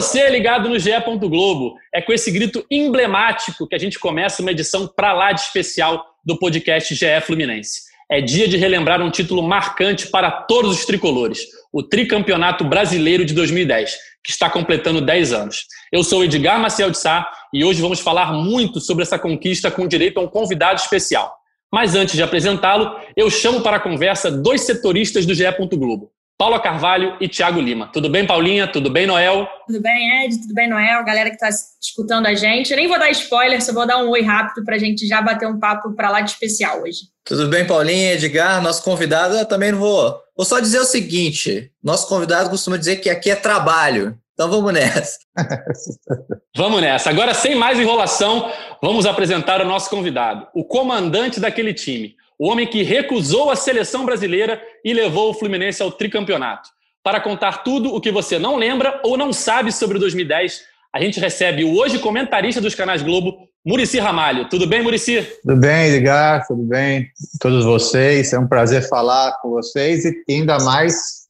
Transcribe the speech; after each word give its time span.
Você 0.00 0.30
ligado 0.30 0.68
no 0.68 0.78
GE. 0.78 0.92
Globo. 1.18 1.74
É 1.92 2.00
com 2.00 2.12
esse 2.12 2.30
grito 2.30 2.64
emblemático 2.70 3.66
que 3.66 3.74
a 3.74 3.78
gente 3.78 3.98
começa 3.98 4.40
uma 4.40 4.52
edição 4.52 4.86
pra 4.86 5.12
lá 5.12 5.32
de 5.32 5.40
especial 5.40 6.04
do 6.24 6.38
podcast 6.38 6.94
GE 6.94 7.20
Fluminense. 7.22 7.80
É 8.08 8.20
dia 8.20 8.46
de 8.46 8.56
relembrar 8.56 9.02
um 9.02 9.10
título 9.10 9.42
marcante 9.42 10.06
para 10.06 10.30
todos 10.30 10.78
os 10.78 10.86
tricolores, 10.86 11.40
o 11.72 11.82
Tricampeonato 11.82 12.62
Brasileiro 12.62 13.24
de 13.24 13.34
2010, 13.34 13.96
que 14.24 14.30
está 14.30 14.48
completando 14.48 15.00
10 15.00 15.32
anos. 15.32 15.64
Eu 15.92 16.04
sou 16.04 16.22
Edgar 16.22 16.60
Maciel 16.60 16.92
de 16.92 16.98
Sá 16.98 17.28
e 17.52 17.64
hoje 17.64 17.82
vamos 17.82 17.98
falar 17.98 18.32
muito 18.32 18.80
sobre 18.80 19.02
essa 19.02 19.18
conquista 19.18 19.68
com 19.68 19.88
direito 19.88 20.18
a 20.18 20.22
um 20.22 20.28
convidado 20.28 20.80
especial. 20.80 21.34
Mas 21.72 21.96
antes 21.96 22.14
de 22.14 22.22
apresentá-lo, 22.22 22.96
eu 23.16 23.28
chamo 23.28 23.62
para 23.62 23.78
a 23.78 23.80
conversa 23.80 24.30
dois 24.30 24.60
setoristas 24.60 25.26
do 25.26 25.34
GE. 25.34 25.44
Globo, 25.72 26.12
Paula 26.38 26.60
Carvalho 26.60 27.16
e 27.20 27.28
Thiago 27.28 27.60
Lima. 27.60 27.90
Tudo 27.92 28.08
bem, 28.08 28.24
Paulinha? 28.24 28.68
Tudo 28.68 28.88
bem, 28.88 29.08
Noel? 29.08 29.48
Tudo 29.66 29.82
bem, 29.82 30.24
Ed? 30.24 30.40
Tudo 30.40 30.54
bem, 30.54 30.68
Noel? 30.68 31.04
Galera 31.04 31.30
que 31.30 31.34
está 31.34 31.48
escutando 31.82 32.26
a 32.26 32.34
gente. 32.36 32.70
Eu 32.70 32.76
nem 32.76 32.86
vou 32.86 32.96
dar 32.96 33.10
spoiler, 33.10 33.60
só 33.60 33.72
vou 33.72 33.84
dar 33.84 33.98
um 33.98 34.08
oi 34.08 34.22
rápido 34.22 34.64
para 34.64 34.76
a 34.76 34.78
gente 34.78 35.04
já 35.08 35.20
bater 35.20 35.48
um 35.48 35.58
papo 35.58 35.92
para 35.96 36.10
lá 36.10 36.20
de 36.20 36.30
especial 36.30 36.82
hoje. 36.82 36.98
Tudo 37.24 37.48
bem, 37.48 37.66
Paulinha, 37.66 38.12
Edgar? 38.12 38.62
Nosso 38.62 38.84
convidado, 38.84 39.34
eu 39.34 39.46
também 39.46 39.72
não 39.72 39.80
vou. 39.80 40.16
Vou 40.36 40.46
só 40.46 40.60
dizer 40.60 40.78
o 40.78 40.84
seguinte: 40.84 41.72
nosso 41.82 42.06
convidado 42.08 42.50
costuma 42.50 42.76
dizer 42.76 42.96
que 42.96 43.10
aqui 43.10 43.32
é 43.32 43.34
trabalho. 43.34 44.16
Então 44.38 44.48
vamos 44.48 44.72
nessa. 44.72 45.18
Vamos 46.56 46.80
nessa. 46.80 47.10
Agora, 47.10 47.34
sem 47.34 47.56
mais 47.56 47.78
enrolação, 47.78 48.52
vamos 48.82 49.06
apresentar 49.06 49.60
o 49.60 49.64
nosso 49.64 49.90
convidado, 49.90 50.46
o 50.54 50.64
comandante 50.64 51.38
daquele 51.38 51.72
time, 51.72 52.14
o 52.38 52.48
homem 52.48 52.66
que 52.66 52.82
recusou 52.82 53.50
a 53.50 53.56
seleção 53.56 54.06
brasileira 54.06 54.62
e 54.84 54.94
levou 54.94 55.30
o 55.30 55.34
Fluminense 55.34 55.82
ao 55.82 55.90
tricampeonato. 55.90 56.70
Para 57.02 57.20
contar 57.20 57.64
tudo 57.64 57.92
o 57.94 58.00
que 58.00 58.12
você 58.12 58.38
não 58.38 58.56
lembra 58.56 59.00
ou 59.04 59.16
não 59.16 59.32
sabe 59.32 59.72
sobre 59.72 59.96
o 59.96 60.00
2010, 60.00 60.62
a 60.94 61.00
gente 61.00 61.18
recebe 61.18 61.64
o 61.64 61.76
hoje 61.76 61.98
comentarista 61.98 62.60
dos 62.60 62.74
canais 62.74 63.02
Globo, 63.02 63.48
Murici 63.66 63.98
Ramalho. 63.98 64.48
Tudo 64.48 64.66
bem, 64.66 64.82
Murici? 64.82 65.26
Tudo 65.42 65.56
bem, 65.60 65.90
Edgar? 65.90 66.46
Tudo 66.46 66.62
bem? 66.62 67.08
Todos 67.40 67.64
vocês. 67.64 68.32
É 68.32 68.38
um 68.38 68.46
prazer 68.46 68.88
falar 68.88 69.32
com 69.42 69.50
vocês 69.50 70.04
e 70.04 70.24
ainda 70.28 70.58
mais 70.60 71.26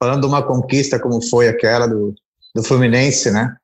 falando 0.00 0.22
de 0.22 0.26
uma 0.26 0.42
conquista 0.42 0.98
como 0.98 1.20
foi 1.22 1.48
aquela 1.48 1.86
do, 1.86 2.14
do 2.54 2.62
Fluminense, 2.62 3.30
né? 3.30 3.56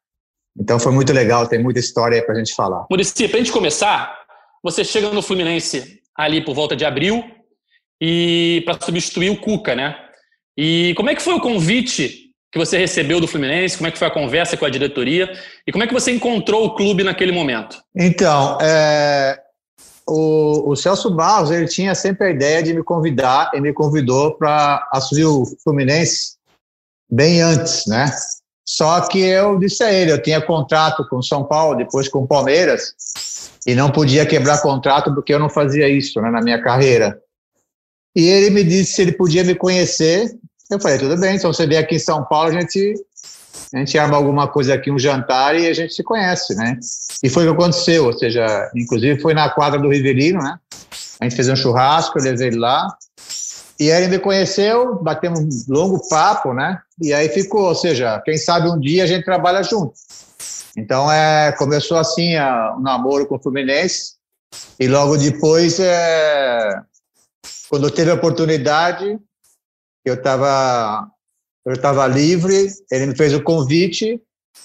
Então 0.59 0.79
foi 0.81 0.93
muito 0.93 1.13
legal, 1.13 1.47
tem 1.47 1.63
muita 1.63 1.79
história 1.79 2.17
aí 2.17 2.23
pra 2.23 2.35
gente 2.35 2.55
falar. 2.55 2.87
Murici, 2.91 3.29
para 3.29 3.37
a 3.37 3.41
gente 3.41 3.53
começar, 3.53 4.19
você 4.63 4.85
chega 4.85 5.11
no 5.11 5.23
Fluminense 5.23 6.00
ali 6.17 6.45
por 6.45 6.55
volta 6.55 6.77
de 6.77 6.85
abril 6.85 7.25
e 8.01 8.63
para 8.65 8.81
substituir 8.81 9.31
o 9.31 9.41
Cuca, 9.41 9.75
né? 9.75 9.97
E 10.57 10.95
como 10.97 11.11
é 11.11 11.15
que 11.15 11.23
foi 11.23 11.35
o 11.35 11.41
convite 11.41 12.31
que 12.53 12.59
você 12.59 12.77
recebeu 12.77 13.21
do 13.21 13.29
Fluminense? 13.29 13.77
Como 13.77 13.89
é 13.89 13.91
que 13.91 13.99
foi 13.99 14.09
a 14.09 14.13
conversa 14.13 14.57
com 14.57 14.65
a 14.65 14.71
diretoria? 14.71 15.33
E 15.67 15.73
como 15.73 15.85
é 15.85 15.87
que 15.87 15.93
você 15.93 16.11
encontrou 16.11 16.65
o 16.65 16.75
clube 16.75 17.05
naquele 17.05 17.33
momento? 17.33 17.83
Então, 17.95 18.59
é, 18.61 19.39
o, 20.07 20.71
o 20.71 20.77
Celso 20.77 21.15
Barros, 21.15 21.51
ele 21.51 21.69
tinha 21.69 21.95
sempre 21.95 22.27
a 22.27 22.31
ideia 22.31 22.63
de 22.63 22.75
me 22.75 22.83
convidar 22.83 23.51
e 23.55 23.61
me 23.61 23.73
convidou 23.73 24.37
para 24.37 24.87
assumir 24.93 25.25
o 25.25 25.45
Fluminense 25.63 26.37
bem 27.11 27.41
antes, 27.41 27.87
né? 27.87 28.07
Só 28.73 29.01
que 29.01 29.19
eu 29.19 29.59
disse 29.59 29.83
a 29.83 29.93
ele, 29.93 30.13
eu 30.13 30.23
tinha 30.23 30.41
contrato 30.41 31.05
com 31.09 31.21
São 31.21 31.43
Paulo, 31.43 31.77
depois 31.77 32.07
com 32.07 32.25
Palmeiras, 32.25 32.95
e 33.67 33.75
não 33.75 33.91
podia 33.91 34.25
quebrar 34.25 34.63
contrato 34.63 35.13
porque 35.13 35.35
eu 35.35 35.41
não 35.41 35.51
fazia 35.51 35.89
isso 35.89 36.21
né, 36.21 36.31
na 36.31 36.41
minha 36.41 36.63
carreira. 36.63 37.21
E 38.15 38.29
ele 38.29 38.49
me 38.51 38.63
disse 38.63 38.93
se 38.93 39.03
ele 39.03 39.11
podia 39.11 39.43
me 39.43 39.57
conhecer. 39.57 40.31
Eu 40.71 40.79
falei, 40.79 40.99
tudo 40.99 41.19
bem, 41.19 41.35
então 41.35 41.53
você 41.53 41.67
vem 41.67 41.79
aqui 41.79 41.97
em 41.97 41.99
São 41.99 42.25
Paulo, 42.25 42.51
a 42.51 42.61
gente, 42.61 42.95
a 43.75 43.79
gente 43.79 43.99
arma 43.99 44.17
alguma 44.17 44.47
coisa 44.47 44.75
aqui, 44.75 44.89
um 44.89 45.01
jantar, 45.01 45.59
e 45.59 45.67
a 45.67 45.73
gente 45.73 45.93
se 45.93 46.05
conhece, 46.05 46.55
né? 46.55 46.79
E 47.25 47.29
foi 47.29 47.43
o 47.43 47.49
que 47.49 47.61
aconteceu, 47.61 48.05
ou 48.05 48.13
seja, 48.13 48.71
inclusive 48.77 49.21
foi 49.21 49.35
na 49.35 49.51
quadra 49.51 49.81
do 49.81 49.91
Riverino, 49.91 50.41
né? 50.41 50.57
A 51.19 51.25
gente 51.25 51.35
fez 51.35 51.49
um 51.49 51.57
churrasco, 51.57 52.21
eu 52.21 52.23
levei 52.23 52.47
ele 52.47 52.59
lá, 52.59 52.87
e 53.81 53.91
aí 53.91 54.03
ele 54.03 54.17
me 54.17 54.19
conheceu, 54.19 54.97
batemos 54.97 55.41
um 55.41 55.73
longo 55.73 56.07
papo, 56.07 56.53
né? 56.53 56.83
E 57.01 57.15
aí 57.15 57.31
ficou, 57.31 57.63
ou 57.63 57.75
seja, 57.75 58.21
quem 58.21 58.37
sabe 58.37 58.69
um 58.69 58.79
dia 58.79 59.05
a 59.05 59.07
gente 59.07 59.25
trabalha 59.25 59.63
junto. 59.63 59.95
Então 60.77 61.11
é, 61.11 61.51
começou 61.53 61.97
assim 61.97 62.37
a, 62.37 62.77
um 62.77 62.83
namoro 62.83 63.27
com 63.27 63.37
o 63.37 63.43
Fluminense 63.43 64.17
e 64.79 64.87
logo 64.87 65.17
depois, 65.17 65.81
é, 65.81 66.79
quando 67.71 67.91
teve 67.91 68.11
a 68.11 68.15
oportunidade, 68.15 69.19
eu 70.05 70.15
estava 70.15 71.09
eu 71.65 71.73
estava 71.73 72.07
livre, 72.07 72.69
ele 72.91 73.07
me 73.07 73.17
fez 73.17 73.33
o 73.33 73.43
convite, 73.43 74.21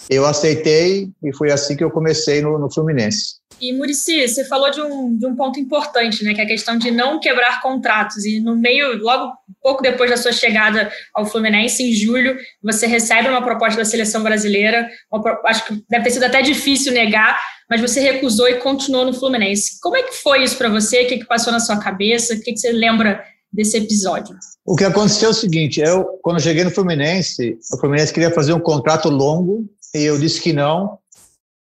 eu 0.09 0.25
aceitei 0.25 1.09
e 1.23 1.33
foi 1.33 1.53
assim 1.53 1.77
que 1.77 1.83
eu 1.83 1.91
comecei 1.91 2.41
no, 2.41 2.59
no 2.59 2.69
Fluminense. 2.69 3.35
E, 3.59 3.71
Murici, 3.73 4.27
você 4.27 4.43
falou 4.45 4.69
de 4.69 4.81
um, 4.81 5.17
de 5.17 5.25
um 5.25 5.35
ponto 5.35 5.59
importante, 5.59 6.23
né? 6.23 6.33
Que 6.33 6.41
é 6.41 6.43
a 6.43 6.47
questão 6.47 6.77
de 6.77 6.91
não 6.91 7.19
quebrar 7.19 7.61
contratos. 7.61 8.25
E 8.25 8.39
no 8.39 8.55
meio, 8.55 8.97
logo 8.97 9.31
pouco 9.61 9.81
depois 9.81 10.09
da 10.09 10.17
sua 10.17 10.31
chegada 10.31 10.91
ao 11.13 11.25
Fluminense, 11.25 11.81
em 11.81 11.93
julho, 11.93 12.38
você 12.61 12.85
recebe 12.85 13.29
uma 13.29 13.43
proposta 13.43 13.77
da 13.77 13.85
seleção 13.85 14.21
brasileira. 14.21 14.88
Uma 15.11 15.41
acho 15.45 15.66
que 15.66 15.83
deve 15.89 16.03
ter 16.03 16.11
sido 16.11 16.23
até 16.23 16.41
difícil 16.41 16.91
negar, 16.91 17.39
mas 17.69 17.81
você 17.81 17.99
recusou 17.99 18.47
e 18.49 18.55
continuou 18.55 19.05
no 19.05 19.13
Fluminense. 19.13 19.79
Como 19.81 19.95
é 19.95 20.03
que 20.03 20.13
foi 20.13 20.43
isso 20.43 20.57
para 20.57 20.69
você? 20.69 21.03
O 21.03 21.07
que, 21.07 21.19
que 21.19 21.25
passou 21.25 21.53
na 21.53 21.59
sua 21.59 21.77
cabeça? 21.77 22.33
O 22.33 22.41
que, 22.41 22.51
que 22.51 22.59
você 22.59 22.72
lembra 22.72 23.23
desse 23.51 23.77
episódio? 23.77 24.35
O 24.66 24.75
que 24.75 24.83
aconteceu 24.83 25.29
é 25.29 25.31
o 25.31 25.33
seguinte, 25.33 25.79
eu, 25.79 26.03
quando 26.22 26.37
eu 26.37 26.43
cheguei 26.43 26.63
no 26.63 26.72
Fluminense, 26.72 27.57
o 27.72 27.77
Fluminense 27.77 28.13
queria 28.13 28.31
fazer 28.31 28.51
um 28.51 28.59
contrato 28.59 29.09
longo 29.09 29.66
e 29.93 30.03
eu 30.03 30.19
disse 30.19 30.41
que 30.41 30.51
não, 30.51 30.99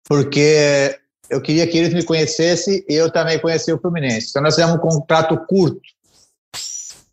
porque 0.09 0.97
eu 1.29 1.41
queria 1.41 1.67
que 1.67 1.77
eles 1.77 1.95
me 1.95 2.05
conhecessem 2.05 2.85
e 2.89 2.95
eu 2.95 3.11
também 3.11 3.39
conheci 3.39 3.73
o 3.73 3.79
Fluminense. 3.79 4.29
Então 4.31 4.43
nós 4.43 4.55
fizemos 4.55 4.77
um 4.77 4.79
contrato 4.79 5.37
curto. 5.47 5.81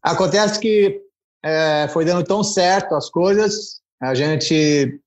Acontece 0.01 0.59
que 0.59 1.01
é, 1.43 1.87
foi 1.91 2.05
dando 2.05 2.23
tão 2.23 2.43
certo 2.43 2.95
as 2.95 3.09
coisas, 3.09 3.79
a 4.01 4.13
gente 4.13 4.99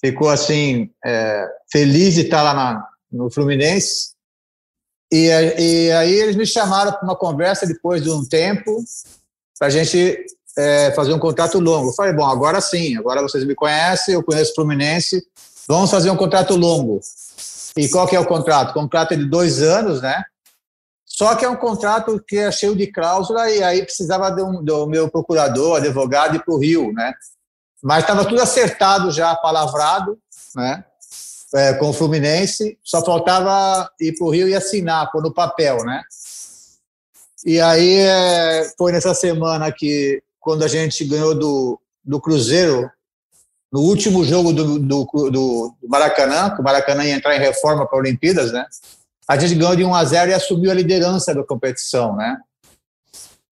ficou 0.00 0.28
assim 0.28 0.90
é, 1.04 1.46
feliz 1.70 2.14
de 2.14 2.22
estar 2.22 2.42
lá 2.42 2.54
na, 2.54 2.88
no 3.10 3.30
Fluminense. 3.30 4.10
E, 5.12 5.26
e 5.26 5.92
aí 5.92 6.12
eles 6.12 6.36
me 6.36 6.46
chamaram 6.46 6.92
para 6.92 7.02
uma 7.02 7.16
conversa 7.16 7.66
depois 7.66 8.02
de 8.02 8.10
um 8.10 8.24
tempo 8.24 8.82
para 9.58 9.66
a 9.66 9.70
gente 9.70 10.24
é, 10.56 10.92
fazer 10.92 11.12
um 11.12 11.18
contrato 11.18 11.58
longo. 11.58 11.90
Eu 11.90 11.94
falei, 11.94 12.12
bom, 12.12 12.24
agora 12.24 12.60
sim, 12.60 12.96
agora 12.96 13.20
vocês 13.20 13.44
me 13.44 13.54
conhecem, 13.54 14.14
eu 14.14 14.22
conheço 14.22 14.52
o 14.52 14.54
Fluminense, 14.54 15.22
vamos 15.68 15.90
fazer 15.90 16.10
um 16.10 16.16
contrato 16.16 16.54
longo. 16.56 17.00
E 17.76 17.88
qual 17.88 18.06
que 18.06 18.16
é 18.16 18.20
o 18.20 18.26
contrato? 18.26 18.70
O 18.70 18.74
contrato 18.74 19.12
é 19.12 19.16
de 19.16 19.24
dois 19.24 19.62
anos, 19.62 20.02
né? 20.02 20.24
Só 21.04 21.34
que 21.34 21.44
é 21.44 21.48
um 21.48 21.56
contrato 21.56 22.22
que 22.26 22.38
é 22.38 22.50
cheio 22.50 22.74
de 22.74 22.86
cláusula 22.86 23.50
e 23.50 23.62
aí 23.62 23.82
precisava 23.82 24.32
um, 24.42 24.62
do 24.62 24.86
meu 24.86 25.10
procurador, 25.10 25.76
advogado, 25.76 26.36
ir 26.36 26.44
para 26.44 26.54
o 26.54 26.58
Rio, 26.58 26.92
né? 26.92 27.12
Mas 27.82 28.04
estava 28.04 28.24
tudo 28.24 28.40
acertado 28.40 29.10
já, 29.10 29.34
palavrado, 29.34 30.18
né? 30.54 30.84
É, 31.52 31.74
com 31.74 31.90
o 31.90 31.92
Fluminense, 31.92 32.78
só 32.82 33.04
faltava 33.04 33.90
ir 34.00 34.16
para 34.16 34.26
o 34.26 34.30
Rio 34.30 34.48
e 34.48 34.54
assinar, 34.54 35.10
pôr 35.10 35.20
no 35.20 35.34
papel, 35.34 35.84
né? 35.84 36.02
E 37.44 37.60
aí 37.60 37.98
é, 37.98 38.70
foi 38.78 38.92
nessa 38.92 39.14
semana 39.14 39.72
que, 39.72 40.22
quando 40.38 40.62
a 40.62 40.68
gente 40.68 41.04
ganhou 41.04 41.34
do, 41.34 41.80
do 42.04 42.20
Cruzeiro, 42.20 42.88
no 43.72 43.80
último 43.80 44.24
jogo 44.24 44.52
do, 44.52 44.78
do, 44.78 45.04
do 45.30 45.74
Maracanã, 45.88 46.50
que 46.50 46.60
o 46.60 46.64
Maracanã 46.64 47.04
ia 47.04 47.14
entrar 47.14 47.36
em 47.36 47.40
reforma 47.40 47.86
para 47.86 47.98
Olimpíadas, 47.98 48.52
né? 48.52 48.66
A 49.28 49.36
gente 49.38 49.54
ganhou 49.54 49.76
de 49.76 49.84
1 49.84 49.94
a 49.94 50.04
0 50.04 50.30
e 50.30 50.34
assumiu 50.34 50.70
a 50.70 50.74
liderança 50.74 51.32
da 51.34 51.44
competição, 51.44 52.16
né? 52.16 52.36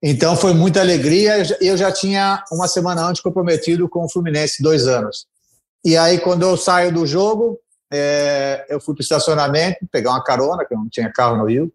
Então 0.03 0.37
foi 0.37 0.53
muita 0.53 0.81
alegria. 0.81 1.43
Eu 1.61 1.77
já 1.77 1.93
tinha 1.93 2.45
uma 2.51 2.67
semana 2.67 3.03
antes 3.07 3.23
comprometido 3.23 3.89
com 3.89 4.05
o 4.05 4.09
Fluminense, 4.09 4.63
dois 4.63 4.87
anos. 4.87 5.27
E 5.85 5.97
aí, 5.97 6.19
quando 6.19 6.43
eu 6.43 6.57
saio 6.57 6.93
do 6.93 7.07
jogo, 7.07 7.59
é, 7.93 8.67
eu 8.69 8.81
fui 8.81 8.95
para 8.95 9.01
o 9.01 9.03
estacionamento, 9.03 9.87
pegar 9.91 10.11
uma 10.11 10.23
carona, 10.23 10.65
que 10.65 10.75
eu 10.75 10.79
não 10.79 10.89
tinha 10.89 11.13
carro 11.13 11.37
no 11.37 11.47
Rio. 11.47 11.73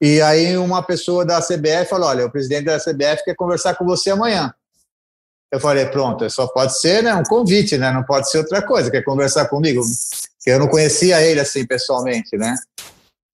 E 0.00 0.20
aí, 0.22 0.56
uma 0.56 0.82
pessoa 0.82 1.24
da 1.24 1.40
CBF 1.40 1.86
falou: 1.88 2.08
Olha, 2.08 2.26
o 2.26 2.30
presidente 2.30 2.64
da 2.64 2.78
CBF 2.78 3.24
quer 3.24 3.34
conversar 3.34 3.74
com 3.74 3.84
você 3.84 4.10
amanhã. 4.10 4.54
Eu 5.50 5.58
falei: 5.58 5.86
Pronto, 5.86 6.28
só 6.30 6.46
pode 6.46 6.78
ser 6.78 7.02
né, 7.02 7.14
um 7.14 7.22
convite, 7.22 7.76
né? 7.76 7.90
Não 7.90 8.04
pode 8.04 8.30
ser 8.30 8.38
outra 8.38 8.62
coisa. 8.62 8.90
Quer 8.90 9.02
conversar 9.02 9.48
comigo? 9.48 9.82
Eu 10.46 10.58
não 10.58 10.68
conhecia 10.68 11.20
ele 11.22 11.40
assim 11.40 11.66
pessoalmente, 11.66 12.36
né? 12.36 12.54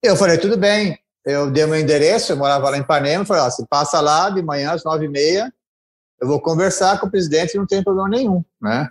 Eu 0.02 0.16
falei: 0.16 0.38
Tudo 0.38 0.56
bem. 0.56 0.98
Eu 1.24 1.50
dei 1.50 1.66
meu 1.66 1.78
endereço, 1.80 2.32
eu 2.32 2.36
morava 2.36 2.70
lá 2.70 2.78
em 2.78 2.80
Ipanema. 2.80 3.24
Falei: 3.24 3.42
Ó, 3.42 3.50
você 3.50 3.64
passa 3.68 4.00
lá 4.00 4.30
de 4.30 4.42
manhã 4.42 4.72
às 4.72 4.84
nove 4.84 5.06
e 5.06 5.08
meia. 5.08 5.52
Eu 6.20 6.28
vou 6.28 6.40
conversar 6.40 6.98
com 6.98 7.06
o 7.06 7.10
presidente, 7.10 7.58
não 7.58 7.66
tem 7.66 7.82
problema 7.82 8.08
nenhum, 8.08 8.42
né? 8.60 8.88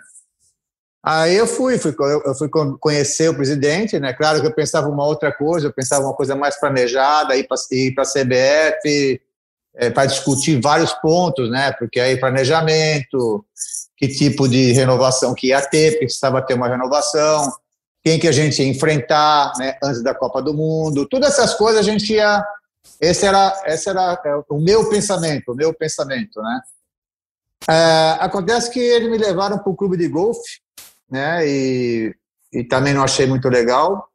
Aí 1.08 1.36
eu 1.36 1.46
fui, 1.46 1.78
fui, 1.78 1.96
eu 2.00 2.34
fui 2.34 2.50
conhecer 2.80 3.30
o 3.30 3.36
presidente, 3.36 4.00
né? 4.00 4.12
Claro 4.12 4.42
que 4.42 4.48
eu 4.48 4.54
pensava 4.54 4.90
uma 4.90 5.06
outra 5.06 5.32
coisa, 5.32 5.68
eu 5.68 5.74
pensava 5.74 6.04
uma 6.04 6.16
coisa 6.16 6.36
mais 6.36 6.60
planejada, 6.60 7.36
ir 7.36 7.44
para 7.48 8.04
a 8.04 8.08
CBF, 8.08 9.22
é, 9.78 9.90
para 9.90 10.06
discutir 10.06 10.60
vários 10.62 10.94
pontos, 10.94 11.50
né? 11.50 11.72
Porque 11.74 12.00
aí 12.00 12.18
planejamento, 12.18 13.46
que 13.98 14.08
tipo 14.08 14.48
de 14.48 14.72
renovação 14.72 15.34
que 15.34 15.48
ia 15.48 15.62
ter, 15.62 15.92
porque 15.92 16.06
precisava 16.06 16.42
ter 16.42 16.54
uma 16.54 16.68
renovação, 16.68 17.52
quem 18.04 18.20
que 18.20 18.28
a 18.28 18.32
gente 18.32 18.62
ia 18.62 18.68
enfrentar, 18.68 19.54
né? 19.58 19.78
Antes 19.84 20.04
da 20.04 20.14
Copa 20.14 20.42
do 20.42 20.54
Mundo, 20.54 21.08
todas 21.08 21.34
essas 21.34 21.54
coisas 21.54 21.80
a 21.80 21.84
gente 21.84 22.14
ia. 22.14 22.44
Esse 23.02 23.26
era, 23.26 23.64
esse 23.66 23.90
era 23.90 24.22
é, 24.24 24.36
o 24.48 24.60
meu 24.60 24.88
pensamento, 24.90 25.52
o 25.52 25.56
meu 25.56 25.74
pensamento, 25.74 26.42
né? 26.42 26.62
É, 27.68 28.18
acontece 28.20 28.70
que 28.70 28.80
eles 28.80 29.10
me 29.10 29.18
levaram 29.18 29.58
para 29.58 29.72
o 29.72 29.76
clube 29.76 29.98
de 29.98 30.08
golfe 30.08 30.66
né? 31.10 31.48
E, 31.48 32.16
e 32.54 32.64
também 32.64 32.94
não 32.94 33.04
achei 33.04 33.26
muito 33.26 33.48
legal 33.50 34.08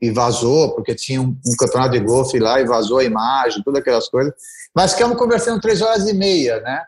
e 0.00 0.10
vazou, 0.10 0.74
porque 0.74 0.94
tinha 0.94 1.20
um, 1.20 1.28
um, 1.28 1.56
campeonato 1.58 1.92
de 1.92 2.00
golfe 2.00 2.38
lá 2.38 2.60
e 2.60 2.66
vazou 2.66 2.98
a 2.98 3.04
imagem, 3.04 3.62
todas 3.62 3.80
aquelas 3.80 4.08
coisas. 4.08 4.34
Mas 4.76 4.92
ficamos 4.92 5.16
conversando 5.16 5.58
três 5.58 5.80
horas 5.80 6.06
e 6.06 6.12
meia, 6.12 6.60
né? 6.60 6.84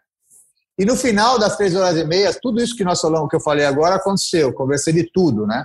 E 0.79 0.85
no 0.85 0.95
final 0.95 1.39
das 1.39 1.57
três 1.57 1.75
horas 1.75 1.97
e 1.97 2.05
meia, 2.05 2.39
tudo 2.39 2.63
isso 2.63 2.77
que 2.77 2.85
nós 2.85 3.01
falamos, 3.01 3.31
que 3.31 3.37
eu 3.37 3.41
falei 3.41 3.65
agora, 3.65 3.95
aconteceu. 3.95 4.53
Conversei 4.53 4.93
de 4.93 5.11
tudo, 5.11 5.47
né? 5.47 5.65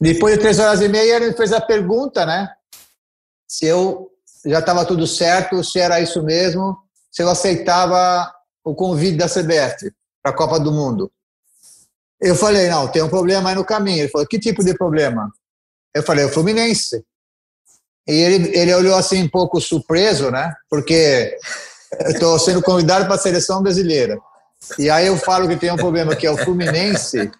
Depois 0.00 0.34
de 0.34 0.40
três 0.40 0.58
horas 0.58 0.80
e 0.80 0.88
meia, 0.88 1.16
ele 1.16 1.34
fez 1.34 1.52
a 1.52 1.60
pergunta, 1.60 2.24
né? 2.24 2.50
Se 3.46 3.66
eu 3.66 4.10
já 4.46 4.60
estava 4.60 4.82
tudo 4.86 5.06
certo, 5.06 5.62
se 5.62 5.78
era 5.78 6.00
isso 6.00 6.22
mesmo, 6.22 6.74
se 7.12 7.22
eu 7.22 7.28
aceitava 7.28 8.32
o 8.64 8.74
convite 8.74 9.18
da 9.18 9.28
CBF 9.28 9.92
para 10.22 10.32
a 10.32 10.34
Copa 10.34 10.58
do 10.58 10.72
Mundo. 10.72 11.12
Eu 12.18 12.34
falei, 12.34 12.70
não, 12.70 12.88
tem 12.88 13.02
um 13.02 13.10
problema 13.10 13.50
aí 13.50 13.54
no 13.54 13.64
caminho. 13.64 14.00
Ele 14.00 14.08
falou, 14.08 14.26
que 14.26 14.38
tipo 14.38 14.64
de 14.64 14.74
problema? 14.74 15.30
Eu 15.94 16.02
falei, 16.02 16.24
o 16.24 16.30
Fluminense. 16.30 17.04
E 18.06 18.12
ele, 18.12 18.56
ele 18.56 18.74
olhou 18.74 18.96
assim 18.96 19.22
um 19.22 19.28
pouco 19.28 19.60
surpreso, 19.60 20.30
né? 20.30 20.52
Porque 20.68 21.36
estou 22.06 22.38
sendo 22.38 22.62
convidado 22.62 23.06
para 23.06 23.14
a 23.14 23.18
seleção 23.18 23.62
brasileira. 23.62 24.18
E 24.78 24.90
aí 24.90 25.06
eu 25.06 25.16
falo 25.16 25.48
que 25.48 25.56
tem 25.56 25.70
um 25.70 25.76
problema 25.76 26.14
que 26.14 26.26
é 26.26 26.30
o 26.30 26.36
Fluminense. 26.36 27.30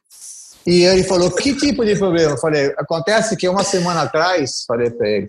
E 0.67 0.83
ele 0.85 1.05
falou, 1.05 1.31
que 1.31 1.55
tipo 1.55 1.85
de 1.85 1.95
problema? 1.97 2.33
Eu 2.33 2.39
falei, 2.39 2.73
acontece 2.79 3.37
que 3.37 3.49
uma 3.49 3.63
semana 3.63 4.03
atrás, 4.03 4.65
falei 4.67 4.91
para 4.91 5.07
ele, 5.07 5.27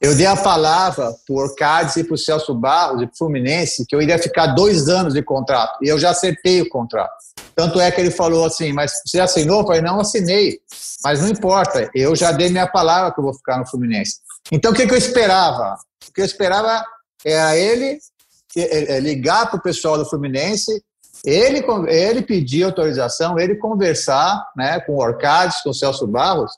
eu 0.00 0.14
dei 0.14 0.26
a 0.26 0.36
palavra 0.36 1.14
para 1.26 1.34
o 1.34 1.38
Orcades 1.38 1.96
e 1.96 2.04
para 2.04 2.14
o 2.14 2.18
Celso 2.18 2.54
Barros 2.54 3.02
e 3.02 3.06
para 3.06 3.14
o 3.14 3.16
Fluminense 3.16 3.86
que 3.86 3.96
eu 3.96 4.02
iria 4.02 4.18
ficar 4.18 4.48
dois 4.48 4.88
anos 4.88 5.14
de 5.14 5.22
contrato. 5.22 5.78
E 5.82 5.88
eu 5.88 5.98
já 5.98 6.10
acertei 6.10 6.60
o 6.60 6.68
contrato. 6.68 7.14
Tanto 7.54 7.80
é 7.80 7.90
que 7.90 7.98
ele 7.98 8.10
falou 8.10 8.44
assim, 8.44 8.74
mas 8.74 8.92
você 9.06 9.18
assinou? 9.18 9.60
Eu 9.60 9.66
falei, 9.66 9.80
não 9.80 9.98
assinei. 9.98 10.58
Mas 11.02 11.22
não 11.22 11.28
importa, 11.28 11.88
eu 11.94 12.14
já 12.14 12.32
dei 12.32 12.50
minha 12.50 12.66
palavra 12.66 13.12
que 13.12 13.20
eu 13.20 13.24
vou 13.24 13.32
ficar 13.32 13.58
no 13.58 13.66
Fluminense. 13.66 14.16
Então, 14.52 14.72
o 14.72 14.74
que, 14.74 14.86
que 14.86 14.92
eu 14.94 14.98
esperava? 14.98 15.76
O 16.08 16.12
que 16.12 16.20
eu 16.20 16.24
esperava 16.24 16.84
era 17.24 17.56
ele 17.56 17.98
é, 18.56 18.96
é, 18.96 19.00
ligar 19.00 19.50
para 19.50 19.58
o 19.58 19.62
pessoal 19.62 19.98
do 19.98 20.04
Fluminense, 20.04 20.82
ele, 21.24 21.64
ele 21.88 22.22
pedir 22.22 22.62
autorização, 22.62 23.38
ele 23.38 23.56
conversar 23.56 24.46
né, 24.56 24.80
com 24.80 24.92
o 24.92 25.02
Orcades, 25.02 25.60
com 25.62 25.70
o 25.70 25.74
Celso 25.74 26.06
Barros, 26.06 26.52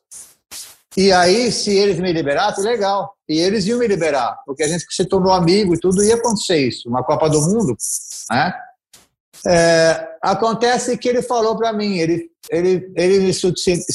e 0.97 1.13
aí, 1.13 1.53
se 1.53 1.71
eles 1.71 2.01
me 2.01 2.13
liberassem, 2.13 2.65
legal. 2.65 3.15
E 3.29 3.39
eles 3.39 3.67
iam 3.67 3.79
me 3.79 3.87
liberar, 3.87 4.37
porque 4.45 4.65
a 4.65 4.69
gente 4.69 4.85
se 4.91 5.05
tornou 5.05 5.33
amigo 5.33 5.73
e 5.73 5.79
tudo, 5.79 6.03
ia 6.03 6.17
acontecer 6.17 6.57
isso. 6.57 6.89
Uma 6.89 7.05
Copa 7.05 7.31
do 7.31 7.41
Mundo, 7.41 7.77
né? 8.31 8.53
É, 9.47 10.09
acontece 10.21 10.99
que 10.99 11.09
ele 11.09 11.23
falou 11.23 11.57
para 11.57 11.73
mim, 11.73 11.99
ele, 11.99 12.29
ele, 12.51 12.93
ele 12.97 13.33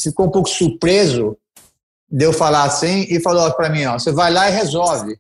ficou 0.02 0.28
um 0.28 0.32
pouco 0.32 0.48
surpreso 0.48 1.38
de 2.14 2.24
eu 2.24 2.32
falar 2.32 2.66
assim 2.66 3.08
e 3.10 3.20
falou 3.20 3.52
para 3.54 3.70
mim, 3.70 3.86
ó, 3.86 3.98
você 3.98 4.12
vai 4.12 4.32
lá 4.32 4.48
e 4.48 4.54
resolve. 4.54 5.18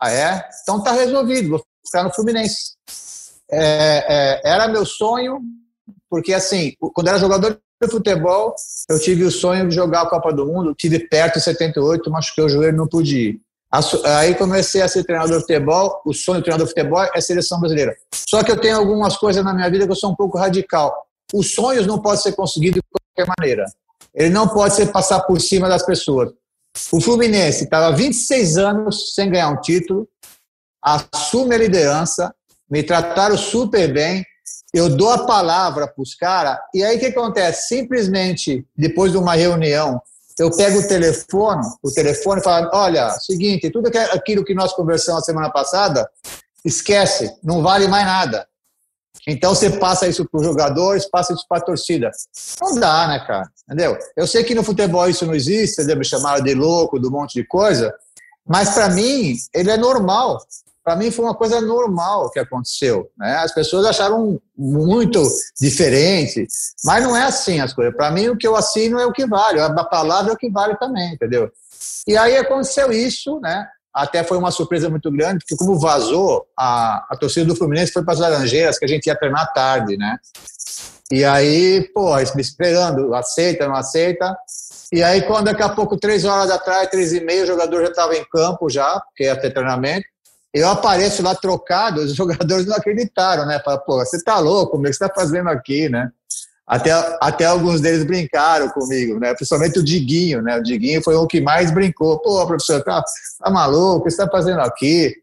Ah, 0.00 0.10
é? 0.10 0.48
Então 0.62 0.82
tá 0.82 0.92
resolvido, 0.92 1.50
vou 1.50 1.62
ficar 1.84 2.02
no 2.02 2.14
Fluminense. 2.14 2.76
É, 3.50 4.06
é, 4.08 4.52
era 4.52 4.68
meu 4.68 4.86
sonho, 4.86 5.38
porque 6.08 6.32
assim, 6.32 6.72
quando 6.94 7.08
era 7.08 7.18
jogador 7.18 7.60
de 7.82 7.90
futebol, 7.90 8.54
eu 8.88 8.98
tive 8.98 9.24
o 9.24 9.30
sonho 9.30 9.68
de 9.68 9.74
jogar 9.74 10.02
a 10.02 10.08
Copa 10.08 10.32
do 10.32 10.46
Mundo, 10.46 10.74
tive 10.74 10.98
perto 10.98 11.36
em 11.36 11.42
78, 11.42 12.10
machuquei 12.10 12.44
o 12.44 12.48
joelho, 12.48 12.76
não 12.76 12.88
pude 12.88 13.18
ir. 13.18 13.40
Aí 14.04 14.34
comecei 14.34 14.80
a 14.80 14.88
ser 14.88 15.04
treinador 15.04 15.36
de 15.36 15.42
futebol. 15.42 16.00
O 16.06 16.14
sonho 16.14 16.38
de 16.38 16.44
treinador 16.44 16.66
de 16.66 16.72
futebol 16.72 17.02
é 17.02 17.10
a 17.14 17.20
seleção 17.20 17.60
brasileira. 17.60 17.94
Só 18.14 18.42
que 18.42 18.50
eu 18.50 18.58
tenho 18.58 18.78
algumas 18.78 19.18
coisas 19.18 19.44
na 19.44 19.52
minha 19.52 19.68
vida 19.68 19.84
que 19.84 19.92
eu 19.92 19.96
sou 19.96 20.10
um 20.10 20.16
pouco 20.16 20.38
radical. 20.38 21.06
Os 21.34 21.52
sonhos 21.52 21.86
não 21.86 22.00
podem 22.00 22.22
ser 22.22 22.32
conseguidos 22.32 22.80
de 22.80 23.00
qualquer 23.14 23.34
maneira. 23.38 23.66
Ele 24.16 24.30
não 24.30 24.48
pode 24.48 24.74
ser 24.74 24.90
passar 24.90 25.20
por 25.20 25.40
cima 25.40 25.68
das 25.68 25.84
pessoas. 25.84 26.30
O 26.90 27.00
Fluminense 27.00 27.64
estava 27.64 27.94
26 27.94 28.56
anos 28.56 29.14
sem 29.14 29.30
ganhar 29.30 29.50
um 29.50 29.60
título, 29.60 30.08
assume 30.82 31.54
a 31.54 31.58
liderança, 31.58 32.34
me 32.70 32.82
trataram 32.82 33.36
super 33.36 33.92
bem, 33.92 34.24
eu 34.72 34.88
dou 34.88 35.10
a 35.10 35.26
palavra 35.26 35.86
para 35.86 36.02
os 36.02 36.14
caras, 36.14 36.58
e 36.74 36.82
aí 36.82 36.96
o 36.96 37.00
que 37.00 37.06
acontece? 37.06 37.68
Simplesmente, 37.68 38.66
depois 38.76 39.12
de 39.12 39.18
uma 39.18 39.34
reunião 39.34 40.00
eu 40.38 40.54
pego 40.54 40.80
o 40.80 40.86
telefone, 40.86 41.62
o 41.82 41.90
telefone 41.90 42.40
e 42.40 42.44
falo, 42.44 42.68
olha, 42.74 43.08
seguinte, 43.20 43.70
tudo 43.70 43.90
aquilo 44.12 44.44
que 44.44 44.54
nós 44.54 44.72
conversamos 44.74 45.22
a 45.22 45.24
semana 45.24 45.50
passada, 45.50 46.06
esquece, 46.62 47.34
não 47.42 47.62
vale 47.62 47.88
mais 47.88 48.04
nada. 48.04 48.46
Então 49.26 49.54
você 49.54 49.70
passa 49.70 50.06
isso 50.06 50.24
para 50.24 50.40
os 50.40 50.46
jogadores, 50.46 51.08
passa 51.10 51.32
isso 51.32 51.44
para 51.48 51.58
a 51.58 51.64
torcida. 51.64 52.10
Não 52.60 52.74
dá, 52.76 53.08
né, 53.08 53.24
cara? 53.26 53.50
Entendeu? 53.64 53.98
Eu 54.16 54.26
sei 54.26 54.44
que 54.44 54.54
no 54.54 54.62
futebol 54.62 55.08
isso 55.08 55.26
não 55.26 55.34
existe, 55.34 55.74
entendeu? 55.74 55.96
Me 55.96 56.04
chamaram 56.04 56.44
de 56.44 56.54
louco, 56.54 57.00
de 57.00 57.08
um 57.08 57.10
monte 57.10 57.34
de 57.34 57.44
coisa, 57.44 57.92
mas 58.46 58.70
para 58.70 58.88
mim 58.88 59.34
ele 59.52 59.70
é 59.70 59.76
normal 59.76 60.38
para 60.86 60.94
mim 60.94 61.10
foi 61.10 61.24
uma 61.24 61.34
coisa 61.34 61.60
normal 61.60 62.30
que 62.30 62.38
aconteceu. 62.38 63.10
Né? 63.18 63.34
As 63.38 63.52
pessoas 63.52 63.84
acharam 63.86 64.40
muito 64.56 65.20
diferente, 65.60 66.46
mas 66.84 67.02
não 67.02 67.16
é 67.16 67.24
assim 67.24 67.58
as 67.58 67.74
coisas. 67.74 67.92
Para 67.92 68.12
mim, 68.12 68.28
o 68.28 68.36
que 68.36 68.46
eu 68.46 68.54
assino 68.54 69.00
é 69.00 69.04
o 69.04 69.10
que 69.10 69.26
vale, 69.26 69.58
a 69.58 69.84
palavra 69.84 70.30
é 70.30 70.34
o 70.34 70.38
que 70.38 70.48
vale 70.48 70.76
também, 70.76 71.14
entendeu? 71.14 71.50
E 72.06 72.16
aí 72.16 72.36
aconteceu 72.36 72.92
isso, 72.92 73.40
né? 73.40 73.66
Até 73.96 74.22
foi 74.22 74.36
uma 74.36 74.50
surpresa 74.50 74.90
muito 74.90 75.10
grande, 75.10 75.38
porque 75.38 75.56
como 75.56 75.78
vazou, 75.78 76.46
a, 76.54 77.06
a 77.08 77.16
torcida 77.16 77.46
do 77.46 77.56
Fluminense 77.56 77.92
foi 77.92 78.04
para 78.04 78.12
as 78.12 78.20
Laranjeiras, 78.20 78.78
que 78.78 78.84
a 78.84 78.88
gente 78.88 79.06
ia 79.06 79.16
treinar 79.16 79.50
tarde, 79.54 79.96
né? 79.96 80.18
E 81.10 81.24
aí, 81.24 81.88
pô, 81.94 82.18
esperando, 82.18 83.14
aceita, 83.14 83.66
não 83.66 83.74
aceita. 83.74 84.36
E 84.92 85.02
aí, 85.02 85.22
quando 85.22 85.46
daqui 85.46 85.62
a 85.62 85.70
pouco, 85.70 85.96
três 85.96 86.26
horas 86.26 86.50
atrás, 86.50 86.90
três 86.90 87.14
e 87.14 87.20
meia, 87.20 87.44
o 87.44 87.46
jogador 87.46 87.80
já 87.80 87.88
estava 87.88 88.14
em 88.14 88.24
campo 88.24 88.68
já, 88.68 89.00
porque 89.00 89.24
ia 89.24 89.40
ter 89.40 89.50
treinamento. 89.50 90.04
Eu 90.52 90.68
apareço 90.68 91.22
lá 91.22 91.34
trocado, 91.34 92.02
os 92.02 92.12
jogadores 92.14 92.66
não 92.66 92.76
acreditaram, 92.76 93.46
né? 93.46 93.58
Falaram, 93.64 93.82
pô, 93.86 93.96
você 93.96 94.22
tá 94.22 94.38
louco, 94.38 94.76
o 94.76 94.82
que 94.82 94.92
você 94.92 95.08
tá 95.08 95.14
fazendo 95.14 95.48
aqui, 95.48 95.88
né? 95.88 96.10
Até, 96.66 96.90
até 97.20 97.44
alguns 97.44 97.80
deles 97.80 98.02
brincaram 98.04 98.68
comigo, 98.70 99.20
né? 99.20 99.32
Principalmente 99.34 99.78
o 99.78 99.84
Diguinho, 99.84 100.42
né? 100.42 100.58
O 100.58 100.62
Diguinho 100.62 101.00
foi 101.00 101.14
o 101.14 101.26
que 101.26 101.40
mais 101.40 101.70
brincou. 101.70 102.18
Pô, 102.18 102.44
professor, 102.44 102.82
tá, 102.82 103.04
tá 103.38 103.50
maluco? 103.50 104.00
O 104.00 104.02
que 104.02 104.10
você 104.10 104.16
tá 104.16 104.28
fazendo 104.28 104.60
aqui? 104.60 105.14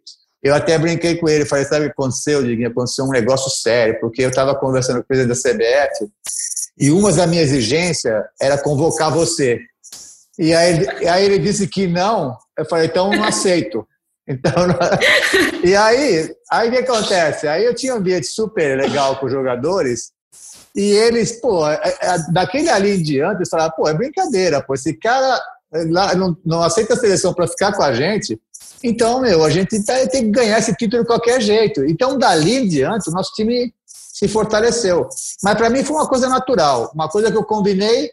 Eu 0.42 0.56
até 0.56 0.78
brinquei 0.78 1.16
com 1.16 1.28
ele, 1.28 1.46
falei, 1.46 1.66
sabe 1.66 1.82
o 1.82 1.88
que 1.88 1.92
aconteceu, 1.92 2.44
Diguinho? 2.44 2.70
Aconteceu 2.70 3.04
um 3.06 3.10
negócio 3.10 3.50
sério, 3.50 4.00
porque 4.00 4.24
eu 4.24 4.30
estava 4.30 4.56
conversando 4.56 4.98
com 4.98 5.02
o 5.02 5.08
presidente 5.08 5.42
da 5.42 5.52
CBF 5.52 6.10
e 6.78 6.92
uma 6.92 7.12
das 7.12 7.30
minhas 7.30 7.50
exigências 7.50 8.24
era 8.42 8.58
convocar 8.58 9.12
você. 9.12 9.60
E 10.40 10.54
aí, 10.54 11.08
aí 11.08 11.26
ele 11.26 11.40
disse 11.40 11.68
que 11.68 11.88
não, 11.88 12.38
eu 12.58 12.66
falei, 12.66 12.88
então 12.88 13.10
não 13.10 13.24
aceito. 13.24 13.86
Então, 14.26 14.54
e 15.66 15.76
aí, 15.76 16.34
aí 16.50 16.70
o 16.70 16.72
que 16.72 16.78
acontece? 16.78 17.46
Aí 17.46 17.66
eu 17.66 17.76
tinha 17.76 17.94
um 17.94 17.98
ambiente 17.98 18.26
super 18.26 18.78
legal 18.78 19.18
com 19.18 19.26
os 19.26 19.32
jogadores 19.34 20.13
e 20.76 20.82
eles, 20.82 21.40
pô, 21.40 21.68
é, 21.68 21.98
é, 22.02 22.32
daquele 22.32 22.70
ali 22.70 22.98
em 22.98 23.04
diante, 23.04 23.38
eles 23.38 23.50
falaram, 23.50 23.74
pô, 23.76 23.88
é 23.88 23.94
brincadeira, 23.94 24.62
pô, 24.62 24.74
esse 24.74 24.94
cara 24.94 25.42
lá, 25.90 26.16
não, 26.16 26.38
não 26.46 26.62
aceita 26.62 26.94
a 26.94 26.98
seleção 26.98 27.34
para 27.34 27.48
ficar 27.48 27.74
com 27.74 27.84
a 27.84 27.94
gente, 27.94 28.40
Então, 28.84 29.22
meu, 29.22 29.44
a 29.44 29.50
gente 29.50 29.82
tá, 29.84 29.94
tem 30.08 30.26
que 30.26 30.32
ganhar 30.32 30.60
esse 30.60 30.74
título 30.76 31.04
de 31.04 31.08
qualquer 31.08 31.42
jeito. 31.42 31.86
Então, 31.86 32.18
dali 32.18 32.58
em 32.58 32.68
diante, 32.68 33.10
o 33.10 33.14
nosso 33.14 33.32
time 33.34 33.74
se 33.86 34.28
fortaleceu. 34.28 35.08
Mas 35.42 35.56
para 35.56 35.70
mim 35.70 35.84
foi 35.84 35.96
uma 35.96 36.08
coisa 36.08 36.28
natural, 36.28 36.92
uma 36.94 37.10
coisa 37.10 37.32
que 37.32 37.38
eu 37.38 37.44
combinei, 37.44 38.12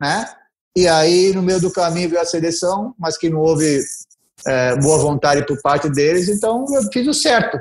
né? 0.00 0.26
E 0.76 0.88
aí, 0.88 1.32
no 1.34 1.42
meio 1.42 1.60
do 1.60 1.70
caminho, 1.70 2.08
veio 2.08 2.20
a 2.20 2.26
seleção, 2.26 2.94
mas 2.98 3.16
que 3.16 3.30
não 3.30 3.40
houve 3.40 3.82
é, 4.46 4.76
boa 4.76 4.98
vontade 4.98 5.46
por 5.46 5.60
parte 5.62 5.88
deles, 5.88 6.28
então 6.28 6.64
eu 6.74 6.82
fiz 6.92 7.06
o 7.06 7.14
certo. 7.14 7.58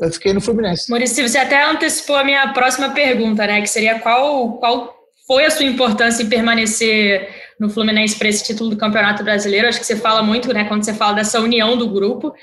Eu 0.00 0.12
fiquei 0.12 0.32
no 0.32 0.40
Fluminense. 0.40 0.90
Maurício, 0.90 1.26
você 1.26 1.38
até 1.38 1.64
antecipou 1.64 2.16
a 2.16 2.24
minha 2.24 2.52
próxima 2.52 2.90
pergunta, 2.90 3.46
né? 3.46 3.60
Que 3.62 3.68
seria 3.68 3.98
qual, 3.98 4.58
qual 4.58 4.94
foi 5.26 5.44
a 5.44 5.50
sua 5.50 5.64
importância 5.64 6.22
em 6.22 6.28
permanecer 6.28 7.28
no 7.58 7.70
Fluminense 7.70 8.16
para 8.16 8.28
esse 8.28 8.44
título 8.44 8.70
do 8.70 8.76
Campeonato 8.76 9.24
Brasileiro? 9.24 9.66
Acho 9.66 9.80
que 9.80 9.86
você 9.86 9.96
fala 9.96 10.22
muito, 10.22 10.52
né, 10.52 10.64
quando 10.64 10.84
você 10.84 10.92
fala 10.92 11.14
dessa 11.14 11.40
união 11.40 11.76
do 11.76 11.88
grupo. 11.88 12.34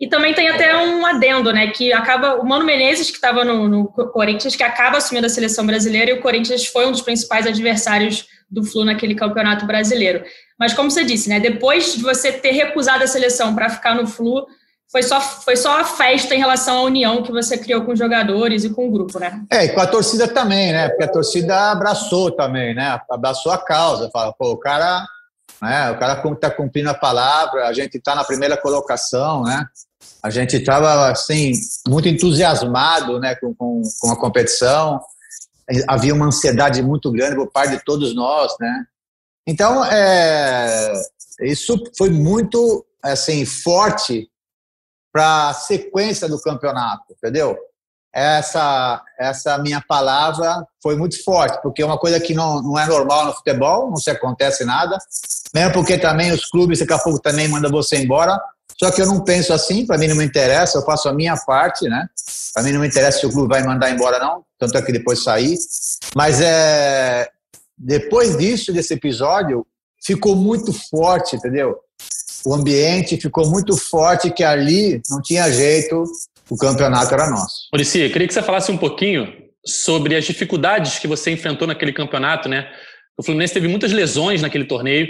E 0.00 0.08
também 0.08 0.32
tem 0.32 0.48
até 0.48 0.74
um 0.74 1.04
adendo, 1.04 1.52
né, 1.52 1.66
que 1.66 1.92
acaba 1.92 2.36
o 2.36 2.48
Mano 2.48 2.64
Menezes 2.64 3.10
que 3.10 3.16
estava 3.16 3.44
no, 3.44 3.68
no, 3.68 3.84
Corinthians, 3.86 4.56
que 4.56 4.62
acaba 4.62 4.96
assumindo 4.96 5.26
a 5.26 5.30
seleção 5.30 5.66
brasileira 5.66 6.10
e 6.10 6.14
o 6.14 6.22
Corinthians 6.22 6.64
foi 6.64 6.86
um 6.86 6.90
dos 6.90 7.02
principais 7.02 7.46
adversários 7.46 8.26
do 8.50 8.64
Flu 8.64 8.82
naquele 8.82 9.14
Campeonato 9.14 9.66
Brasileiro. 9.66 10.24
Mas 10.58 10.72
como 10.72 10.90
você 10.90 11.04
disse, 11.04 11.28
né, 11.28 11.38
depois 11.38 11.94
de 11.94 12.02
você 12.02 12.32
ter 12.32 12.52
recusado 12.52 13.04
a 13.04 13.06
seleção 13.06 13.54
para 13.54 13.68
ficar 13.68 13.94
no 13.94 14.06
Flu, 14.06 14.46
foi 14.90 15.04
só, 15.04 15.20
foi 15.20 15.56
só 15.56 15.80
a 15.80 15.84
festa 15.84 16.34
em 16.34 16.38
relação 16.38 16.78
à 16.78 16.82
união 16.82 17.22
que 17.22 17.30
você 17.30 17.56
criou 17.56 17.84
com 17.84 17.92
os 17.92 17.98
jogadores 17.98 18.64
e 18.64 18.70
com 18.70 18.88
o 18.88 18.90
grupo, 18.90 19.20
né? 19.20 19.44
É, 19.48 19.66
e 19.66 19.68
com 19.68 19.80
a 19.80 19.86
torcida 19.86 20.26
também, 20.26 20.72
né? 20.72 20.88
Porque 20.88 21.04
a 21.04 21.12
torcida 21.12 21.70
abraçou 21.70 22.32
também, 22.32 22.74
né? 22.74 23.00
Abraçou 23.08 23.52
a 23.52 23.58
causa. 23.58 24.10
Fala, 24.10 24.32
pô, 24.32 24.50
o 24.50 24.58
cara, 24.58 25.06
né? 25.62 25.92
O 25.92 25.98
cara 25.98 26.20
está 26.32 26.50
cumprindo 26.50 26.90
a 26.90 26.94
palavra, 26.94 27.68
a 27.68 27.72
gente 27.72 27.98
está 27.98 28.16
na 28.16 28.24
primeira 28.24 28.56
colocação, 28.56 29.44
né? 29.44 29.64
A 30.20 30.28
gente 30.28 30.56
estava, 30.56 31.08
assim, 31.08 31.52
muito 31.86 32.08
entusiasmado, 32.08 33.20
né? 33.20 33.36
Com, 33.36 33.54
com, 33.54 33.82
com 34.00 34.10
a 34.10 34.16
competição. 34.18 35.00
Havia 35.86 36.12
uma 36.12 36.26
ansiedade 36.26 36.82
muito 36.82 37.12
grande 37.12 37.36
por 37.36 37.48
parte 37.48 37.76
de 37.76 37.84
todos 37.84 38.12
nós, 38.12 38.52
né? 38.58 38.84
Então, 39.46 39.84
é, 39.84 40.92
isso 41.42 41.80
foi 41.96 42.10
muito, 42.10 42.84
assim, 43.04 43.46
forte 43.46 44.28
para 45.12 45.48
a 45.48 45.54
sequência 45.54 46.28
do 46.28 46.40
campeonato, 46.40 47.04
entendeu? 47.10 47.56
Essa, 48.12 49.02
essa 49.18 49.56
minha 49.58 49.80
palavra 49.86 50.66
foi 50.82 50.96
muito 50.96 51.22
forte, 51.22 51.60
porque 51.62 51.82
é 51.82 51.86
uma 51.86 51.98
coisa 51.98 52.18
que 52.18 52.34
não, 52.34 52.60
não 52.60 52.78
é 52.78 52.84
normal 52.86 53.26
no 53.26 53.32
futebol, 53.32 53.88
não 53.88 53.96
se 53.96 54.10
acontece 54.10 54.64
nada, 54.64 54.98
mesmo 55.54 55.72
porque 55.72 55.96
também 55.96 56.32
os 56.32 56.44
clubes 56.46 56.80
daqui 56.80 56.92
a 56.92 56.98
pouco 56.98 57.20
também 57.20 57.46
mandam 57.46 57.70
você 57.70 57.96
embora, 57.96 58.40
só 58.76 58.90
que 58.90 59.00
eu 59.00 59.06
não 59.06 59.22
penso 59.22 59.52
assim, 59.52 59.86
para 59.86 59.98
mim 59.98 60.08
não 60.08 60.16
me 60.16 60.24
interessa, 60.24 60.78
eu 60.78 60.82
faço 60.82 61.08
a 61.08 61.12
minha 61.12 61.36
parte, 61.36 61.88
né? 61.88 62.08
Para 62.52 62.62
mim 62.62 62.72
não 62.72 62.80
me 62.80 62.88
interessa 62.88 63.20
se 63.20 63.26
o 63.26 63.30
clube 63.30 63.48
vai 63.48 63.62
mandar 63.62 63.90
embora 63.90 64.18
não, 64.18 64.44
tanto 64.58 64.76
é 64.76 64.82
que 64.82 64.90
depois 64.90 65.22
sair, 65.22 65.56
mas 66.16 66.40
é 66.40 67.28
depois 67.82 68.36
disso, 68.36 68.72
desse 68.74 68.92
episódio, 68.92 69.66
ficou 70.04 70.36
muito 70.36 70.70
forte, 70.72 71.36
entendeu? 71.36 71.78
O 72.44 72.54
ambiente 72.54 73.16
ficou 73.16 73.48
muito 73.48 73.76
forte 73.76 74.30
que 74.30 74.42
ali 74.42 75.00
não 75.10 75.20
tinha 75.20 75.50
jeito, 75.50 76.04
o 76.48 76.56
campeonato 76.56 77.12
era 77.14 77.28
nosso. 77.30 77.68
Murici, 77.72 78.08
queria 78.08 78.26
que 78.26 78.34
você 78.34 78.42
falasse 78.42 78.70
um 78.72 78.76
pouquinho 78.76 79.32
sobre 79.64 80.16
as 80.16 80.24
dificuldades 80.24 80.98
que 80.98 81.06
você 81.06 81.30
enfrentou 81.30 81.68
naquele 81.68 81.92
campeonato, 81.92 82.48
né? 82.48 82.68
O 83.16 83.22
Fluminense 83.22 83.52
teve 83.52 83.68
muitas 83.68 83.92
lesões 83.92 84.40
naquele 84.40 84.64
torneio. 84.64 85.06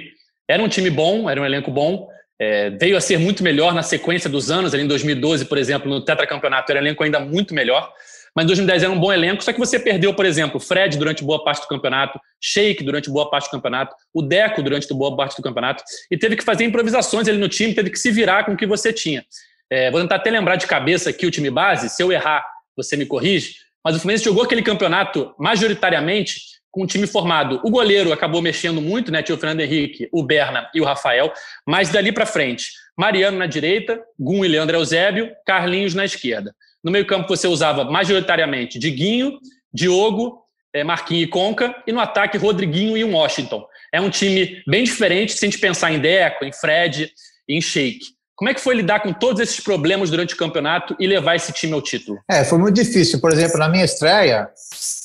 Era 0.49 0.63
um 0.63 0.69
time 0.69 0.91
bom, 0.91 1.31
era 1.31 1.41
um 1.41 1.45
elenco 1.45 1.71
bom. 1.71 2.09
É, 2.41 2.71
veio 2.71 2.97
a 2.97 3.01
ser 3.01 3.19
muito 3.19 3.43
melhor 3.43 3.73
na 3.73 3.83
sequência 3.83 4.29
dos 4.29 4.51
anos, 4.51 4.75
ali 4.75 4.83
em 4.83 4.89
2012, 4.89 5.45
por 5.45 5.59
exemplo, 5.59 5.89
no 5.89 6.05
tetracampeonato, 6.05 6.73
era 6.73 6.81
um 6.81 6.85
elenco 6.85 7.05
ainda 7.05 7.21
muito 7.21 7.55
melhor 7.55 7.93
mas 8.35 8.45
em 8.45 8.47
2010 8.49 8.83
era 8.83 8.93
um 8.93 8.99
bom 8.99 9.13
elenco, 9.13 9.43
só 9.43 9.53
que 9.53 9.59
você 9.59 9.79
perdeu, 9.79 10.15
por 10.15 10.25
exemplo, 10.25 10.61
Fred 10.61 10.97
durante 10.97 11.25
boa 11.25 11.43
parte 11.43 11.63
do 11.63 11.69
campeonato, 11.69 12.21
Sheik 12.41 12.83
durante 12.85 13.11
boa 13.11 13.29
parte 13.29 13.49
do 13.49 13.51
campeonato, 13.51 13.95
o 14.13 14.23
Deco 14.23 14.63
durante 14.63 14.93
boa 14.93 15.17
parte 15.17 15.37
do 15.37 15.43
campeonato, 15.43 15.83
e 16.11 16.17
teve 16.17 16.37
que 16.37 16.45
fazer 16.45 16.65
improvisações 16.65 17.29
ali 17.29 17.39
no 17.39 17.49
time, 17.49 17.75
teve 17.75 17.91
que 17.91 17.99
se 17.99 18.11
virar 18.11 18.45
com 18.45 18.53
o 18.53 18.57
que 18.57 18.67
você 18.67 18.93
tinha. 18.93 19.25
É, 19.71 19.91
vou 19.91 20.01
tentar 20.01 20.17
até 20.17 20.31
lembrar 20.31 20.57
de 20.57 20.67
cabeça 20.67 21.11
aqui 21.11 21.27
o 21.27 21.31
time 21.31 21.51
base, 21.51 21.89
se 21.89 22.03
eu 22.03 22.11
errar, 22.11 22.45
você 22.77 22.97
me 22.97 23.07
corrige, 23.07 23.55
mas 23.85 23.97
o 23.97 24.01
Fluminense 24.01 24.25
jogou 24.25 24.43
aquele 24.43 24.63
campeonato 24.63 25.35
majoritariamente 25.39 26.51
com 26.71 26.85
um 26.85 26.87
time 26.87 27.07
formado. 27.07 27.61
O 27.65 27.71
goleiro 27.71 28.13
acabou 28.13 28.41
mexendo 28.41 28.81
muito, 28.81 29.11
né? 29.11 29.23
Tinha 29.23 29.35
o 29.35 29.39
Fernando 29.39 29.61
Henrique, 29.61 30.09
o 30.13 30.23
Berna 30.23 30.71
e 30.75 30.81
o 30.81 30.85
Rafael, 30.85 31.33
mas 31.67 31.91
dali 31.91 32.13
para 32.13 32.27
frente, 32.27 32.71
Mariano 32.97 33.39
na 33.39 33.47
direita, 33.47 34.01
Gum 34.19 34.45
e 34.45 34.49
Leandro 34.49 34.77
Eusébio, 34.77 35.31
Carlinhos 35.47 35.95
na 35.95 36.05
esquerda. 36.05 36.55
No 36.83 36.91
meio-campo 36.91 37.29
você 37.29 37.47
usava 37.47 37.85
majoritariamente 37.85 38.79
Diguinho, 38.79 39.39
Diogo, 39.73 40.41
é, 40.73 40.85
Marquinhos 40.85 41.25
e 41.25 41.27
Conca, 41.27 41.75
e 41.87 41.93
no 41.93 42.01
ataque 42.01 42.39
Rodriguinho 42.39 42.97
e 42.97 43.05
Washington. 43.05 43.65
É 43.93 44.01
um 44.01 44.11
time 44.11 44.63
bem 44.67 44.85
diferente 44.85 45.33
se 45.33 45.45
a 45.45 45.49
gente 45.49 45.61
pensar 45.61 45.93
em 45.93 45.99
Deco, 45.99 46.45
em 46.45 46.53
Fred 46.53 47.11
e 47.49 47.57
em 47.57 47.61
Sheik. 47.61 48.01
Como 48.41 48.49
é 48.49 48.55
que 48.55 48.61
foi 48.61 48.75
lidar 48.75 49.01
com 49.01 49.13
todos 49.13 49.39
esses 49.39 49.61
problemas 49.61 50.09
durante 50.09 50.33
o 50.33 50.37
campeonato 50.37 50.97
e 50.99 51.07
levar 51.07 51.37
esse 51.37 51.53
time 51.53 51.75
ao 51.75 51.83
título? 51.83 52.19
É, 52.27 52.43
foi 52.43 52.57
muito 52.57 52.75
difícil. 52.75 53.21
Por 53.21 53.31
exemplo, 53.31 53.59
na 53.59 53.69
minha 53.69 53.85
estreia, 53.85 54.49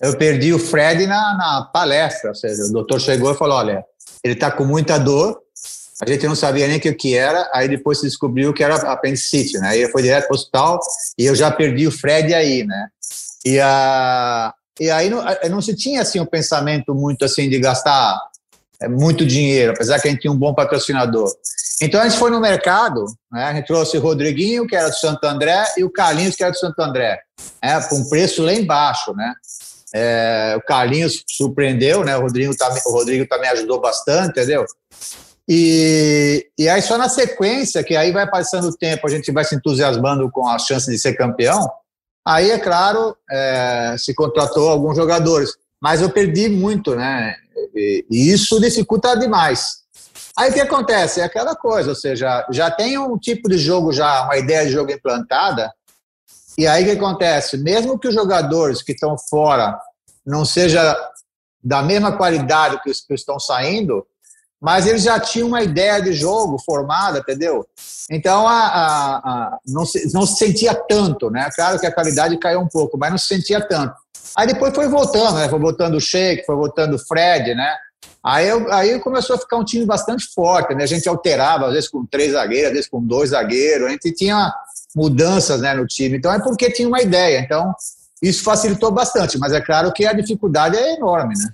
eu 0.02 0.18
perdi 0.18 0.54
o 0.54 0.60
Fred 0.60 1.06
na, 1.06 1.36
na 1.38 1.70
palestra. 1.74 2.30
Ou 2.30 2.36
seja, 2.36 2.64
o 2.64 2.72
doutor 2.72 3.02
chegou 3.02 3.34
e 3.34 3.38
falou: 3.38 3.58
olha, 3.58 3.84
ele 4.24 4.36
está 4.36 4.50
com 4.50 4.64
muita 4.64 4.98
dor, 4.98 5.38
a 6.02 6.10
gente 6.10 6.28
não 6.28 6.36
sabia 6.36 6.68
nem 6.68 6.78
o 6.78 6.96
que 6.96 7.16
era, 7.16 7.50
aí 7.54 7.70
depois 7.70 8.00
se 8.00 8.06
descobriu 8.06 8.54
que 8.54 8.64
era 8.64 8.76
apendicite, 8.92 9.58
né? 9.60 9.70
Aí 9.70 9.92
foi 9.92 10.02
direto 10.02 10.28
para 10.28 10.34
o 10.34 10.36
hospital 10.36 10.80
e 11.18 11.26
eu 11.26 11.34
já 11.34 11.50
perdi 11.50 11.88
o 11.88 11.92
Fred 11.92 12.34
aí, 12.34 12.66
né? 12.66 12.88
E, 13.46 13.60
a, 13.60 14.54
e 14.80 14.90
aí 14.90 15.10
não, 15.10 15.24
não 15.50 15.62
se 15.62 15.76
tinha 15.76 16.02
assim 16.02 16.20
um 16.20 16.26
pensamento 16.26 16.94
muito 16.94 17.24
assim 17.24 17.50
de 17.50 17.60
gastar 17.60 18.20
é, 18.82 18.90
muito 18.90 19.26
dinheiro, 19.26 19.72
apesar 19.72 20.00
que 20.00 20.08
a 20.08 20.12
gente 20.12 20.22
tinha 20.22 20.34
um 20.34 20.38
bom 20.38 20.54
patrocinador. 20.54 21.32
Então 21.82 22.02
a 22.02 22.08
gente 22.08 22.20
foi 22.20 22.30
no 22.30 22.42
mercado, 22.42 23.06
né? 23.32 23.46
a 23.46 23.54
gente 23.54 23.68
trouxe 23.68 23.98
o 23.98 24.02
Rodriguinho, 24.02 24.68
que 24.68 24.76
era 24.76 24.90
do 24.90 24.96
Santo 24.96 25.24
André, 25.26 25.64
e 25.78 25.84
o 25.84 25.90
Carlinhos, 25.90 26.36
que 26.36 26.44
era 26.44 26.52
do 26.52 26.58
Santo 26.58 26.80
André, 26.82 27.20
né? 27.64 27.82
com 27.84 27.96
um 27.96 28.10
preço 28.10 28.44
lá 28.44 28.54
embaixo, 28.54 29.14
né? 29.14 29.34
É, 29.94 30.56
o 30.58 30.62
Carlinhos 30.62 31.24
surpreendeu, 31.26 32.04
né? 32.04 32.18
O 32.18 32.22
Rodrigo, 32.22 32.56
tá, 32.56 32.70
o 32.86 32.92
Rodrigo 32.92 33.26
também 33.28 33.50
ajudou 33.52 33.80
bastante, 33.80 34.32
entendeu? 34.32 34.66
E, 35.48 36.48
e 36.58 36.68
aí 36.68 36.82
só 36.82 36.98
na 36.98 37.08
sequência, 37.08 37.84
que 37.84 37.96
aí 37.96 38.12
vai 38.12 38.30
passando 38.30 38.68
o 38.68 38.76
tempo, 38.76 39.06
a 39.06 39.10
gente 39.10 39.32
vai 39.32 39.44
se 39.44 39.56
entusiasmando 39.56 40.30
com 40.32 40.48
a 40.48 40.58
chance 40.58 40.90
de 40.90 40.98
ser 40.98 41.14
campeão, 41.14 41.70
aí, 42.26 42.50
é 42.50 42.58
claro, 42.58 43.16
é, 43.30 43.96
se 43.98 44.14
contratou 44.14 44.70
alguns 44.70 44.96
jogadores. 44.96 45.52
Mas 45.82 46.02
eu 46.02 46.10
perdi 46.10 46.50
muito, 46.50 46.96
né? 46.96 47.36
E, 47.76 48.06
e 48.10 48.32
isso 48.32 48.60
dificulta 48.60 49.16
demais. 49.16 49.84
Aí 50.38 50.50
o 50.50 50.54
que 50.54 50.62
acontece? 50.62 51.22
É 51.22 51.24
aquela 51.24 51.56
coisa, 51.56 51.90
ou 51.90 51.96
seja, 51.96 52.46
já 52.50 52.72
tem 52.72 52.98
um 52.98 53.18
tipo 53.18 53.48
de 53.48 53.58
jogo, 53.58 53.94
já 53.94 54.24
uma 54.24 54.38
ideia 54.38 54.66
de 54.66 54.72
jogo 54.72 54.92
implantada, 54.92 55.72
e 56.58 56.66
aí 56.66 56.84
o 56.84 56.86
que 56.86 56.92
acontece? 56.94 57.58
Mesmo 57.58 58.00
que 58.00 58.08
os 58.08 58.14
jogadores 58.14 58.82
que 58.82 58.94
estão 58.94 59.18
fora 59.18 59.78
não 60.26 60.46
seja 60.46 60.96
da 61.64 61.82
mesma 61.82 62.16
qualidade 62.18 62.82
que 62.82 62.90
os 62.90 63.02
que 63.02 63.14
estão 63.14 63.40
saindo, 63.40 64.06
mas 64.62 64.88
eles 64.88 65.04
já 65.04 65.20
tinham 65.20 65.48
uma 65.48 65.62
ideia 65.62 66.02
de 66.02 66.14
jogo 66.14 66.58
formada, 66.66 67.20
entendeu? 67.20 67.66
Então, 68.10 68.48
a, 68.48 68.60
a, 68.60 69.16
a, 69.18 69.58
não, 69.68 69.86
se, 69.86 70.14
não 70.14 70.26
se 70.26 70.38
sentia 70.38 70.74
tanto, 70.74 71.30
né? 71.30 71.50
Claro 71.56 71.80
que 71.80 71.86
a 71.86 71.92
qualidade 71.92 72.38
caiu 72.38 72.60
um 72.62 72.68
pouco, 72.68 72.98
mas 72.98 73.12
não 73.12 73.18
se 73.18 73.28
sentia 73.28 73.60
tanto. 73.62 73.96
Aí 74.36 74.48
depois 74.48 74.74
foi 74.74 74.88
voltando, 74.88 75.38
né? 75.38 75.50
Foi 75.50 75.60
voltando 75.60 75.98
o 75.98 76.02
Sheik, 76.02 76.46
foi 76.46 76.56
voltando 76.56 76.96
o 76.96 77.00
Fred, 77.00 77.56
né? 77.56 77.76
Aí, 78.24 78.50
aí 78.72 79.00
começou 79.00 79.36
a 79.36 79.40
ficar 79.40 79.58
um 79.58 79.64
time 79.64 79.86
bastante 79.86 80.28
forte, 80.34 80.74
né? 80.74 80.84
A 80.84 80.88
gente 80.88 81.08
alterava, 81.08 81.68
às 81.68 81.74
vezes 81.74 81.90
com 81.90 82.06
três 82.06 82.34
zagueiros, 82.34 82.68
às 82.68 82.74
vezes 82.74 82.90
com 82.90 83.02
dois 83.02 83.30
zagueiros, 83.30 83.88
a 83.88 83.92
gente 83.92 84.12
tinha 84.14 84.52
mudanças 84.96 85.62
né, 85.62 85.74
no 85.74 85.86
time. 85.86 86.18
Então 86.18 86.34
é 86.34 86.40
porque 86.40 86.72
tinha 86.72 86.88
uma 86.88 87.02
ideia. 87.02 87.40
Então 87.40 87.74
isso 88.22 88.44
facilitou 88.44 88.92
bastante, 88.92 89.38
mas 89.38 89.54
é 89.54 89.62
claro 89.62 89.92
que 89.94 90.06
a 90.06 90.14
dificuldade 90.14 90.76
é 90.76 90.96
enorme, 90.96 91.36
né? 91.38 91.50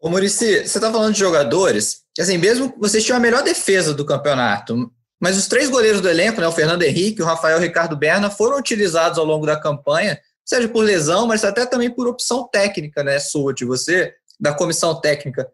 Ô 0.00 0.10
Murici, 0.10 0.66
você 0.66 0.78
está 0.78 0.92
falando 0.92 1.14
de 1.14 1.18
jogadores, 1.18 2.02
assim, 2.22 2.38
mesmo 2.38 2.74
vocês 2.78 3.04
tinham 3.04 3.16
a 3.16 3.20
melhor 3.20 3.42
defesa 3.42 3.92
do 3.92 4.04
campeonato, 4.04 4.90
mas 5.20 5.36
os 5.36 5.46
três 5.46 5.68
goleiros 5.68 6.00
do 6.00 6.08
elenco, 6.08 6.40
né, 6.40 6.46
o 6.46 6.52
Fernando 6.52 6.82
Henrique, 6.82 7.22
o 7.22 7.26
Rafael 7.26 7.58
Ricardo 7.58 7.96
Berna, 7.96 8.30
foram 8.30 8.58
utilizados 8.58 9.18
ao 9.18 9.24
longo 9.24 9.46
da 9.46 9.58
campanha, 9.58 10.18
seja 10.44 10.68
por 10.68 10.82
lesão, 10.82 11.26
mas 11.26 11.44
até 11.44 11.66
também 11.66 11.90
por 11.90 12.06
opção 12.06 12.48
técnica, 12.48 13.02
né, 13.02 13.18
sua, 13.18 13.52
de 13.52 13.64
você, 13.64 14.14
da 14.38 14.54
comissão 14.54 15.00
técnica. 15.00 15.48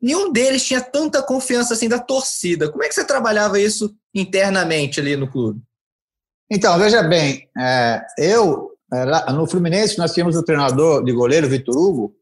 Nenhum 0.00 0.32
deles 0.32 0.64
tinha 0.64 0.80
tanta 0.80 1.22
confiança 1.22 1.74
assim 1.74 1.88
da 1.88 1.98
torcida. 1.98 2.70
Como 2.70 2.84
é 2.84 2.88
que 2.88 2.94
você 2.94 3.04
trabalhava 3.04 3.58
isso 3.58 3.92
internamente 4.14 5.00
ali 5.00 5.16
no 5.16 5.30
clube? 5.30 5.60
Então, 6.50 6.78
veja 6.78 7.02
bem, 7.02 7.48
é, 7.58 8.00
eu, 8.16 8.70
é, 8.92 9.32
no 9.32 9.46
Fluminense, 9.46 9.98
nós 9.98 10.14
tínhamos 10.14 10.36
o 10.36 10.42
treinador 10.42 11.04
de 11.04 11.12
goleiro, 11.12 11.48
Vitor 11.48 11.76
Hugo, 11.76 12.14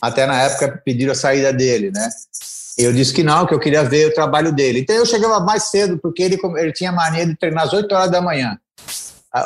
até 0.00 0.26
na 0.26 0.42
época 0.42 0.80
pediram 0.84 1.12
a 1.12 1.16
saída 1.16 1.52
dele, 1.52 1.90
né? 1.90 2.08
Eu 2.78 2.92
disse 2.92 3.12
que 3.12 3.24
não, 3.24 3.44
que 3.44 3.52
eu 3.52 3.58
queria 3.58 3.82
ver 3.82 4.06
o 4.06 4.14
trabalho 4.14 4.52
dele. 4.52 4.80
Então 4.80 4.94
eu 4.94 5.04
chegava 5.04 5.40
mais 5.40 5.64
cedo, 5.64 5.98
porque 5.98 6.22
ele, 6.22 6.38
ele 6.56 6.72
tinha 6.72 6.92
mania 6.92 7.26
de 7.26 7.36
treinar 7.36 7.64
às 7.64 7.72
8 7.72 7.92
horas 7.92 8.10
da 8.10 8.20
manhã. 8.20 8.56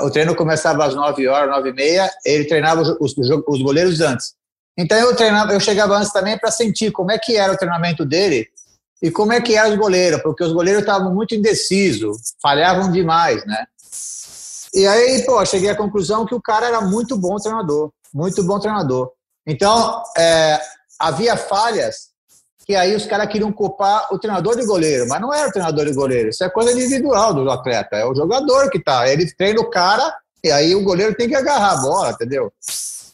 O 0.02 0.10
treino 0.10 0.36
começava 0.36 0.84
às 0.84 0.94
9 0.94 1.26
horas, 1.26 1.48
9 1.48 1.70
e 1.70 1.72
meia, 1.72 2.10
ele 2.26 2.44
treinava 2.44 2.82
os, 2.82 2.90
os, 3.00 3.30
os 3.48 3.62
goleiros 3.62 4.02
antes. 4.02 4.34
Então 4.76 4.98
eu 4.98 5.16
treinava, 5.16 5.52
eu 5.54 5.60
chegava 5.60 5.96
antes 5.96 6.12
também 6.12 6.38
para 6.38 6.50
sentir 6.50 6.92
como 6.92 7.10
é 7.10 7.18
que 7.18 7.34
era 7.36 7.52
o 7.52 7.56
treinamento 7.56 8.04
dele 8.04 8.46
e 9.02 9.10
como 9.10 9.32
é 9.32 9.40
que 9.40 9.56
era 9.56 9.68
os 9.68 9.76
goleiros, 9.76 10.22
porque 10.22 10.44
os 10.44 10.52
goleiros 10.52 10.82
estavam 10.82 11.12
muito 11.12 11.34
indecisos, 11.34 12.34
falhavam 12.40 12.92
demais, 12.92 13.44
né? 13.46 13.66
E 14.74 14.86
aí, 14.86 15.24
pô, 15.24 15.44
cheguei 15.44 15.70
à 15.70 15.76
conclusão 15.76 16.24
que 16.24 16.34
o 16.34 16.40
cara 16.40 16.66
era 16.66 16.80
muito 16.80 17.16
bom 17.16 17.36
treinador, 17.36 17.90
muito 18.12 18.42
bom 18.42 18.60
treinador. 18.60 19.10
Então, 19.46 20.02
é, 20.16 20.60
havia 20.98 21.36
falhas 21.36 22.11
que 22.64 22.74
aí 22.74 22.94
os 22.94 23.06
caras 23.06 23.28
queriam 23.28 23.52
culpar 23.52 24.08
o 24.12 24.18
treinador 24.18 24.56
de 24.56 24.64
goleiro, 24.64 25.06
mas 25.08 25.20
não 25.20 25.32
era 25.32 25.48
o 25.48 25.52
treinador 25.52 25.86
de 25.86 25.94
goleiro, 25.94 26.28
isso 26.28 26.44
é 26.44 26.50
coisa 26.50 26.72
individual 26.72 27.34
do 27.34 27.50
atleta, 27.50 27.96
é 27.96 28.04
o 28.04 28.14
jogador 28.14 28.70
que 28.70 28.78
tá, 28.78 29.08
ele 29.08 29.30
treina 29.34 29.60
o 29.60 29.70
cara 29.70 30.14
e 30.44 30.50
aí 30.50 30.74
o 30.74 30.82
goleiro 30.82 31.14
tem 31.14 31.28
que 31.28 31.34
agarrar 31.34 31.72
a 31.72 31.82
bola, 31.82 32.10
entendeu? 32.10 32.52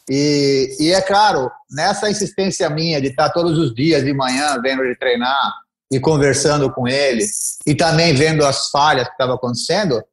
E, 0.09 0.75
e 0.79 0.91
é 0.91 1.01
claro, 1.01 1.51
nessa 1.69 2.09
insistência 2.09 2.69
minha 2.69 2.99
de 2.99 3.09
estar 3.09 3.29
todos 3.29 3.57
os 3.57 3.73
dias 3.75 4.03
de 4.03 4.11
manhã 4.11 4.59
vendo 4.61 4.83
ele 4.83 4.95
treinar 4.95 5.53
e 5.91 5.99
conversando 5.99 6.71
com 6.71 6.87
ele 6.87 7.25
e 7.65 7.75
também 7.75 8.15
vendo 8.15 8.45
as 8.45 8.69
falhas 8.69 9.05
que 9.05 9.11
estavam 9.11 9.35
acontecendo, 9.35 10.03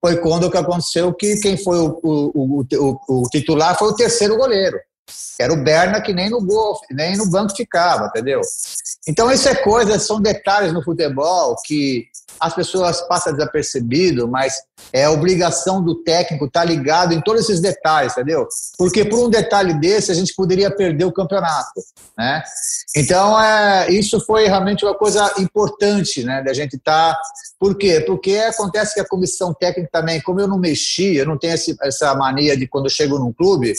foi 0.00 0.18
quando 0.18 0.50
que 0.50 0.56
aconteceu 0.56 1.12
que 1.12 1.36
quem 1.40 1.56
foi 1.56 1.78
o, 1.78 1.98
o, 2.02 2.60
o, 2.62 3.22
o, 3.22 3.28
titular 3.30 3.76
foi 3.78 3.88
o 3.88 3.96
terceiro 3.96 4.36
goleiro. 4.36 4.78
Era 5.38 5.52
o 5.52 5.62
Berna 5.62 6.00
que 6.00 6.12
nem 6.12 6.30
no 6.30 6.40
gol, 6.44 6.78
nem 6.90 7.16
no 7.16 7.30
banco 7.30 7.54
ficava, 7.54 8.06
entendeu? 8.06 8.40
Então 9.06 9.30
isso 9.30 9.48
é 9.48 9.54
coisa, 9.54 9.98
são 9.98 10.20
detalhes 10.20 10.72
no 10.72 10.82
futebol 10.82 11.54
que 11.64 12.06
as 12.40 12.54
pessoas 12.54 13.00
passam 13.02 13.32
desapercebido, 13.32 14.28
mas 14.28 14.54
é 14.92 15.08
obrigação 15.08 15.82
do 15.82 16.02
técnico 16.02 16.46
estar 16.46 16.60
tá 16.60 16.66
ligado 16.66 17.12
em 17.12 17.20
todos 17.20 17.42
esses 17.42 17.60
detalhes, 17.60 18.12
entendeu? 18.12 18.46
Porque 18.76 19.04
por 19.04 19.24
um 19.24 19.30
detalhe 19.30 19.74
desse 19.74 20.10
a 20.10 20.14
gente 20.14 20.34
poderia 20.34 20.70
perder 20.70 21.04
o 21.04 21.12
campeonato, 21.12 21.80
né? 22.16 22.42
Então 22.94 23.40
é, 23.40 23.90
isso 23.90 24.20
foi 24.20 24.46
realmente 24.46 24.84
uma 24.84 24.94
coisa 24.94 25.32
importante, 25.38 26.22
né, 26.24 26.42
da 26.42 26.52
gente 26.52 26.76
estar 26.76 27.14
tá 27.14 27.20
por 27.58 27.76
quê? 27.76 28.04
Porque 28.06 28.36
acontece 28.36 28.94
que 28.94 29.00
a 29.00 29.08
comissão 29.08 29.54
técnica 29.54 29.88
também, 29.90 30.20
como 30.20 30.40
eu 30.40 30.46
não 30.46 30.58
mexi, 30.58 31.16
eu 31.16 31.24
não 31.24 31.38
tenho 31.38 31.54
essa 31.54 32.14
mania 32.14 32.54
de 32.54 32.66
quando 32.66 32.84
eu 32.84 32.90
chego 32.90 33.18
num 33.18 33.32
clube, 33.32 33.72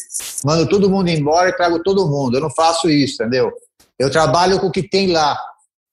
mando 0.43 0.67
todo 0.67 0.89
mundo 0.89 1.09
embora 1.17 1.49
e 1.49 1.55
trago 1.55 1.81
todo 1.83 2.07
mundo. 2.07 2.37
Eu 2.37 2.41
não 2.41 2.49
faço 2.49 2.89
isso, 2.89 3.21
entendeu? 3.21 3.51
Eu 3.97 4.11
trabalho 4.11 4.59
com 4.59 4.67
o 4.67 4.71
que 4.71 4.87
tem 4.87 5.11
lá. 5.11 5.37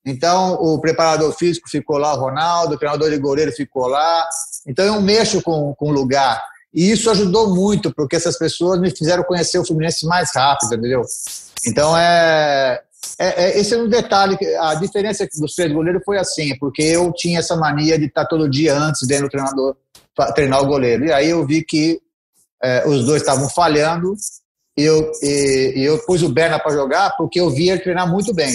Então, 0.07 0.55
o 0.55 0.79
preparador 0.79 1.33
físico 1.33 1.69
ficou 1.69 1.97
lá, 1.97 2.15
o 2.15 2.21
Ronaldo, 2.21 2.75
o 2.75 2.79
treinador 2.79 3.11
de 3.11 3.17
goleiro 3.17 3.51
ficou 3.53 3.87
lá. 3.87 4.29
Então, 4.67 4.85
eu 4.85 5.01
mexo 5.01 5.41
com, 5.43 5.75
o 5.79 5.91
lugar. 5.91 6.45
E 6.73 6.91
isso 6.91 7.11
ajudou 7.11 7.55
muito, 7.55 7.95
porque 7.95 8.17
essas 8.17 8.37
pessoas 8.37 8.79
me 8.81 8.91
fizeram 8.91 9.23
conhecer 9.23 9.59
o 9.59 9.65
Fluminense 9.65 10.07
mais 10.07 10.31
rápido, 10.35 10.75
entendeu? 10.75 11.03
Então, 11.67 11.97
é, 11.97 12.83
é, 13.19 13.45
é, 13.45 13.59
esse 13.59 13.75
é 13.75 13.79
um 13.79 13.89
detalhe. 13.89 14.37
A 14.61 14.75
diferença 14.75 15.27
dos 15.39 15.55
três 15.55 15.73
goleiros 15.73 16.03
foi 16.05 16.19
assim, 16.19 16.57
porque 16.59 16.83
eu 16.83 17.13
tinha 17.13 17.39
essa 17.39 17.57
mania 17.57 17.99
de 17.99 18.07
estar 18.07 18.27
todo 18.27 18.51
dia 18.51 18.77
antes 18.77 19.07
vendo 19.07 19.27
o 19.27 19.31
treinador 19.31 19.77
treinar 20.35 20.63
o 20.63 20.67
goleiro. 20.67 21.07
E 21.07 21.13
aí 21.13 21.31
eu 21.31 21.47
vi 21.47 21.65
que 21.65 22.01
é, 22.63 22.87
os 22.87 23.05
dois 23.05 23.23
estavam 23.23 23.49
falhando 23.49 24.15
eu, 24.77 25.11
e, 25.23 25.73
eu 25.77 25.99
pus 26.05 26.23
o 26.23 26.29
Berna 26.29 26.59
para 26.59 26.73
jogar 26.73 27.17
porque 27.17 27.41
eu 27.41 27.51
via 27.51 27.73
ele 27.73 27.83
treinar 27.83 28.11
muito 28.11 28.35
bem. 28.35 28.55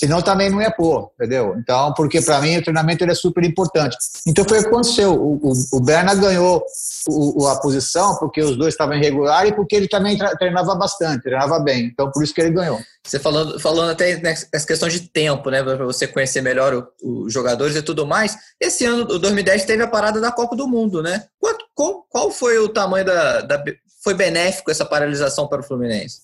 Senão 0.00 0.22
também 0.22 0.48
não 0.48 0.62
ia 0.62 0.70
pôr, 0.70 1.10
entendeu? 1.14 1.54
Então, 1.58 1.92
porque 1.92 2.22
para 2.22 2.40
mim 2.40 2.56
o 2.56 2.62
treinamento 2.62 3.04
ele 3.04 3.12
é 3.12 3.14
super 3.14 3.44
importante. 3.44 3.98
Então 4.26 4.46
foi 4.48 4.58
o 4.58 4.62
que 4.62 4.68
aconteceu. 4.68 5.12
O, 5.12 5.34
o, 5.42 5.52
o 5.74 5.80
Berna 5.80 6.14
ganhou 6.14 6.64
o, 7.06 7.46
a 7.46 7.60
posição 7.60 8.16
porque 8.16 8.40
os 8.40 8.56
dois 8.56 8.72
estavam 8.72 8.94
irregular 8.94 9.46
e 9.46 9.52
porque 9.52 9.76
ele 9.76 9.88
também 9.88 10.16
treinava 10.38 10.74
bastante, 10.74 11.24
treinava 11.24 11.58
bem. 11.58 11.84
Então 11.92 12.10
por 12.10 12.24
isso 12.24 12.32
que 12.32 12.40
ele 12.40 12.50
ganhou. 12.50 12.80
Você 13.04 13.18
falando, 13.18 13.60
falando 13.60 13.90
até 13.90 14.16
nessa 14.16 14.66
questão 14.66 14.88
de 14.88 15.00
tempo, 15.00 15.50
né? 15.50 15.62
Para 15.62 15.84
você 15.84 16.06
conhecer 16.06 16.40
melhor 16.40 16.88
os 17.02 17.30
jogadores 17.30 17.76
e 17.76 17.82
tudo 17.82 18.06
mais. 18.06 18.34
Esse 18.58 18.86
ano, 18.86 19.02
o 19.02 19.18
2010, 19.18 19.66
teve 19.66 19.82
a 19.82 19.88
parada 19.88 20.18
da 20.18 20.32
Copa 20.32 20.56
do 20.56 20.66
Mundo, 20.66 21.02
né? 21.02 21.24
Quanto, 21.38 21.62
qual, 21.74 22.06
qual 22.08 22.30
foi 22.30 22.58
o 22.58 22.70
tamanho 22.70 23.04
da, 23.04 23.42
da. 23.42 23.62
Foi 24.02 24.14
benéfico 24.14 24.70
essa 24.70 24.84
paralisação 24.84 25.46
para 25.46 25.60
o 25.60 25.64
Fluminense? 25.64 26.20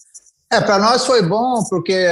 É, 0.50 0.60
para 0.60 0.78
nós 0.78 1.04
foi 1.04 1.22
bom, 1.22 1.64
porque 1.68 2.06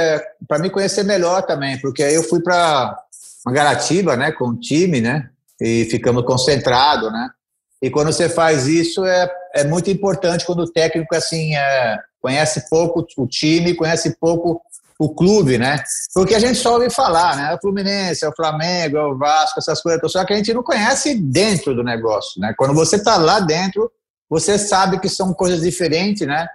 para 0.48 0.58
me 0.58 0.68
conhecer 0.68 1.04
melhor 1.04 1.42
também, 1.42 1.80
porque 1.80 2.02
aí 2.02 2.14
eu 2.14 2.22
fui 2.22 2.40
para 2.40 2.98
Garatiba, 3.46 4.16
né, 4.16 4.32
com 4.32 4.48
o 4.48 4.56
time, 4.56 5.00
né, 5.00 5.30
e 5.60 5.84
ficamos 5.90 6.24
concentrados, 6.24 7.12
né. 7.12 7.28
E 7.80 7.90
quando 7.90 8.12
você 8.12 8.28
faz 8.28 8.66
isso 8.66 9.04
é, 9.04 9.30
é 9.54 9.64
muito 9.64 9.90
importante 9.90 10.44
quando 10.44 10.60
o 10.60 10.72
técnico 10.72 11.14
assim 11.14 11.54
é, 11.54 11.98
conhece 12.20 12.68
pouco 12.68 13.06
o 13.18 13.26
time, 13.26 13.74
conhece 13.74 14.16
pouco 14.18 14.60
o 14.98 15.14
clube, 15.14 15.58
né? 15.58 15.82
Porque 16.14 16.34
a 16.34 16.38
gente 16.38 16.58
só 16.58 16.74
ouve 16.74 16.88
falar, 16.88 17.36
né? 17.36 17.52
É 17.52 17.54
o 17.54 17.60
Fluminense, 17.60 18.24
é 18.24 18.28
o 18.28 18.34
Flamengo, 18.34 18.96
é 18.96 19.04
o 19.04 19.18
Vasco, 19.18 19.58
essas 19.58 19.82
coisas, 19.82 20.10
só 20.10 20.24
que 20.24 20.32
a 20.32 20.36
gente 20.36 20.54
não 20.54 20.62
conhece 20.62 21.14
dentro 21.14 21.74
do 21.74 21.82
negócio, 21.82 22.40
né? 22.40 22.54
Quando 22.56 22.72
você 22.74 22.96
está 22.96 23.16
lá 23.16 23.40
dentro, 23.40 23.90
você 24.34 24.58
sabe 24.58 24.98
que 24.98 25.08
são 25.08 25.32
coisas 25.32 25.60
diferentes, 25.60 26.26
né? 26.26 26.48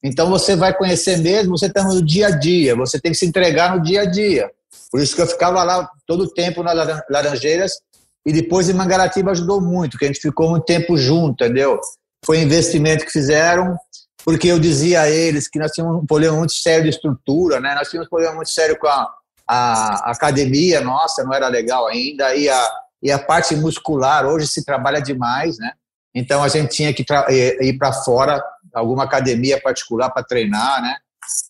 Então 0.00 0.30
você 0.30 0.54
vai 0.54 0.72
conhecer 0.72 1.16
mesmo, 1.18 1.58
você 1.58 1.66
está 1.66 1.82
no 1.82 2.00
dia 2.00 2.28
a 2.28 2.30
dia, 2.30 2.76
você 2.76 3.00
tem 3.00 3.10
que 3.10 3.18
se 3.18 3.26
entregar 3.26 3.74
no 3.74 3.82
dia 3.82 4.02
a 4.02 4.04
dia. 4.04 4.48
Por 4.88 5.00
isso 5.00 5.16
que 5.16 5.22
eu 5.22 5.26
ficava 5.26 5.64
lá 5.64 5.90
todo 6.06 6.22
o 6.22 6.30
tempo 6.30 6.62
nas 6.62 7.02
Laranjeiras 7.10 7.72
e 8.24 8.32
depois 8.32 8.68
em 8.68 8.72
Mangaratiba 8.72 9.32
ajudou 9.32 9.60
muito, 9.60 9.98
que 9.98 10.04
a 10.04 10.08
gente 10.08 10.20
ficou 10.20 10.48
muito 10.48 10.64
tempo 10.64 10.96
junto, 10.96 11.42
entendeu? 11.42 11.80
Foi 12.24 12.38
investimento 12.38 13.04
que 13.04 13.10
fizeram, 13.10 13.76
porque 14.24 14.46
eu 14.46 14.60
dizia 14.60 15.00
a 15.00 15.10
eles 15.10 15.48
que 15.48 15.58
nós 15.58 15.72
tínhamos 15.72 16.04
um 16.04 16.06
problema 16.06 16.36
muito 16.36 16.52
sério 16.52 16.84
de 16.84 16.90
estrutura, 16.90 17.58
né? 17.58 17.74
Nós 17.74 17.88
tínhamos 17.88 18.06
um 18.06 18.10
problema 18.10 18.36
muito 18.36 18.50
sério 18.50 18.78
com 18.78 18.86
a, 18.86 19.12
a 19.48 20.12
academia 20.12 20.80
nossa, 20.80 21.24
não 21.24 21.34
era 21.34 21.48
legal 21.48 21.88
ainda, 21.88 22.32
e 22.36 22.48
a, 22.48 22.70
e 23.02 23.10
a 23.10 23.18
parte 23.18 23.56
muscular, 23.56 24.24
hoje 24.24 24.46
se 24.46 24.64
trabalha 24.64 25.00
demais, 25.02 25.58
né? 25.58 25.72
Então 26.14 26.42
a 26.42 26.48
gente 26.48 26.70
tinha 26.70 26.92
que 26.94 27.04
ir 27.60 27.78
para 27.78 27.92
fora 27.92 28.42
alguma 28.72 29.04
academia 29.04 29.60
particular 29.60 30.10
para 30.10 30.22
treinar, 30.22 30.80
né? 30.80 30.96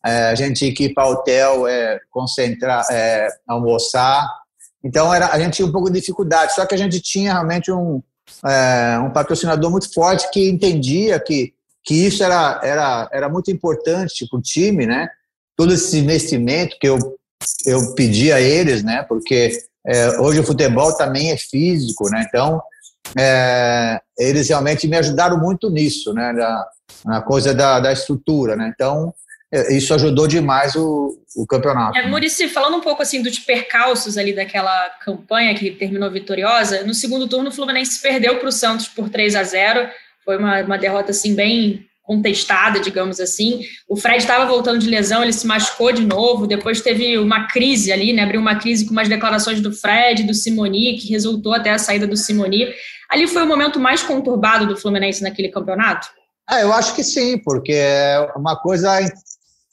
É, 0.05 0.29
a 0.29 0.35
gente 0.35 0.59
tinha 0.59 0.75
que 0.75 0.85
ir 0.85 0.95
para 0.95 1.09
hotel, 1.09 1.67
é, 1.67 2.01
concentrar, 2.11 2.85
é, 2.91 3.29
almoçar. 3.47 4.27
Então 4.83 5.13
era, 5.13 5.33
a 5.33 5.39
gente 5.39 5.55
tinha 5.55 5.67
um 5.67 5.73
pouco 5.73 5.91
de 5.91 5.99
dificuldade. 6.01 6.55
Só 6.55 6.65
que 6.65 6.75
a 6.75 6.79
gente 6.79 7.01
tinha 7.01 7.33
realmente 7.33 7.73
um, 7.73 8.03
um 9.05 9.11
patrocinador 9.11 9.71
muito 9.71 9.93
forte 9.93 10.31
que 10.31 10.49
entendia 10.49 11.19
que, 11.19 11.53
que 11.83 12.07
isso 12.07 12.23
era, 12.23 12.61
era, 12.63 13.09
era 13.13 13.29
muito 13.29 13.51
importante 13.51 14.27
para 14.29 14.39
o 14.39 14.43
time, 14.43 14.87
né? 14.87 15.09
Todo 15.57 15.73
esse 15.75 15.99
investimento 15.99 16.77
que 16.81 16.89
eu, 16.89 16.99
eu 17.67 17.95
pedi 17.95 18.33
a 18.33 18.41
eles, 18.41 18.83
né? 18.83 19.05
Porque 19.09 19.59
hoje 20.21 20.41
o 20.41 20.45
futebol 20.45 20.97
também 20.97 21.31
é 21.31 21.37
físico, 21.37 22.09
né? 22.11 22.25
Então 22.29 22.63
é, 23.19 24.01
eles 24.19 24.49
realmente 24.49 24.89
me 24.89 24.97
ajudaram 24.97 25.39
muito 25.39 25.71
nisso, 25.71 26.13
né? 26.13 26.33
Da, 26.33 26.69
na 27.05 27.23
coisa 27.23 27.55
da, 27.55 27.81
da 27.81 27.93
estrutura, 27.93 28.57
né? 28.57 28.73
Então, 28.75 29.13
é, 29.53 29.73
isso 29.73 29.95
ajudou 29.95 30.27
demais 30.27 30.75
o, 30.75 31.17
o 31.37 31.47
campeonato. 31.47 31.97
É, 31.97 32.07
Murici, 32.09 32.49
falando 32.49 32.77
um 32.77 32.81
pouco 32.81 33.03
assim 33.03 33.23
dos 33.23 33.39
percalços 33.39 34.19
ali 34.19 34.35
daquela 34.35 34.91
campanha 35.05 35.55
que 35.55 35.71
terminou 35.71 36.11
vitoriosa, 36.11 36.83
no 36.85 36.95
segundo 36.95 37.29
turno 37.29 37.51
o 37.51 37.53
Fluminense 37.53 38.01
perdeu 38.01 38.39
para 38.39 38.49
o 38.49 38.53
Santos 38.53 38.89
por 38.89 39.09
3 39.09 39.37
a 39.37 39.43
0 39.45 39.89
foi 40.25 40.39
uma, 40.39 40.63
uma 40.63 40.79
derrota 40.79 41.11
assim 41.11 41.35
bem 41.35 41.87
contestada, 42.05 42.79
digamos 42.79 43.19
assim. 43.19 43.63
O 43.89 43.97
Fred 43.97 44.19
estava 44.19 44.47
voltando 44.47 44.79
de 44.79 44.89
lesão, 44.89 45.23
ele 45.23 45.33
se 45.33 45.47
machucou 45.47 45.91
de 45.91 46.05
novo, 46.05 46.47
depois 46.47 46.83
teve 46.83 47.19
uma 47.19 47.49
crise 47.49 47.91
ali, 47.91 48.13
né? 48.13 48.23
Abriu 48.23 48.41
uma 48.41 48.57
crise 48.57 48.85
com 48.85 48.93
umas 48.93 49.09
declarações 49.09 49.61
do 49.61 49.73
Fred, 49.73 50.23
do 50.23 50.35
Simoni, 50.35 50.99
que 50.99 51.09
resultou 51.09 51.55
até 51.55 51.71
a 51.71 51.79
saída 51.79 52.07
do 52.07 52.17
Simoni. 52.17 52.69
Ali 53.11 53.27
foi 53.27 53.43
o 53.43 53.49
momento 53.49 53.81
mais 53.81 54.03
conturbado 54.03 54.67
do 54.67 54.77
Fluminense 54.77 55.23
naquele 55.23 55.49
campeonato? 55.49 56.07
Ah, 56.47 56.61
eu 56.61 56.73
acho 56.75 56.95
que 56.95 57.03
sim, 57.03 57.39
porque 57.39 57.73
é 57.73 58.21
uma 58.37 58.55
coisa 58.55 59.01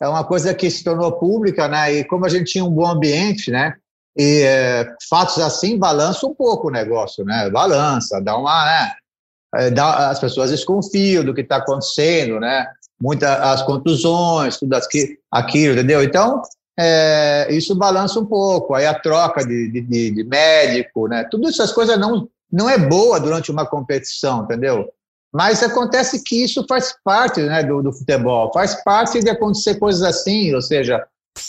é 0.02 0.08
uma 0.08 0.24
coisa 0.24 0.54
que 0.54 0.72
se 0.72 0.84
tornou 0.84 1.12
pública, 1.20 1.68
né? 1.68 1.94
E 1.94 2.04
como 2.06 2.26
a 2.26 2.30
gente 2.30 2.54
tinha 2.54 2.64
um 2.64 2.72
bom 2.72 2.88
ambiente, 2.88 3.52
né? 3.52 3.74
E 4.18 4.42
é, 4.42 4.88
fatos 5.10 5.38
assim 5.38 5.78
balança 5.78 6.26
um 6.26 6.34
pouco 6.34 6.70
o 6.70 6.72
negócio, 6.72 7.26
né? 7.26 7.50
Balança, 7.50 8.22
dá 8.22 8.38
uma, 8.38 8.66
né? 8.66 8.92
É, 9.56 9.74
as 9.80 10.20
pessoas 10.20 10.52
desconfiam 10.52 11.24
do 11.24 11.34
que 11.34 11.42
está 11.42 11.58
acontecendo, 11.58 12.40
né? 12.40 12.68
Muitas 13.02 13.30
as 13.30 13.64
contusões, 13.64 14.58
tudo 14.58 14.74
aqui, 14.76 15.18
aquilo, 15.32 15.74
entendeu? 15.74 16.04
Então 16.04 16.42
é, 16.80 17.48
isso 17.50 17.76
balança 17.76 18.20
um 18.20 18.26
pouco. 18.26 18.74
Aí 18.74 18.86
a 18.86 18.94
troca 18.94 19.46
de, 19.46 19.70
de, 19.70 20.12
de 20.12 20.24
médico, 20.24 21.08
né? 21.08 21.26
Tudo 21.30 21.50
essas 21.50 21.72
coisas 21.72 22.00
não 22.00 22.28
não 22.52 22.70
é 22.70 22.78
boa 22.78 23.20
durante 23.20 23.50
uma 23.50 23.66
competição, 23.66 24.44
entendeu? 24.44 24.90
Mas 25.34 25.64
acontece 25.64 26.22
que 26.22 26.44
isso 26.44 26.66
faz 26.68 26.94
parte 27.04 27.42
né, 27.42 27.64
do, 27.64 27.82
do, 27.82 27.94
futebol, 27.94 28.52
faz 28.54 28.84
parte 28.84 29.22
de 29.22 29.30
acontecer 29.30 29.76
coisas 29.76 30.04
assim, 30.04 30.54
ou 30.54 30.62
seja, 30.62 31.02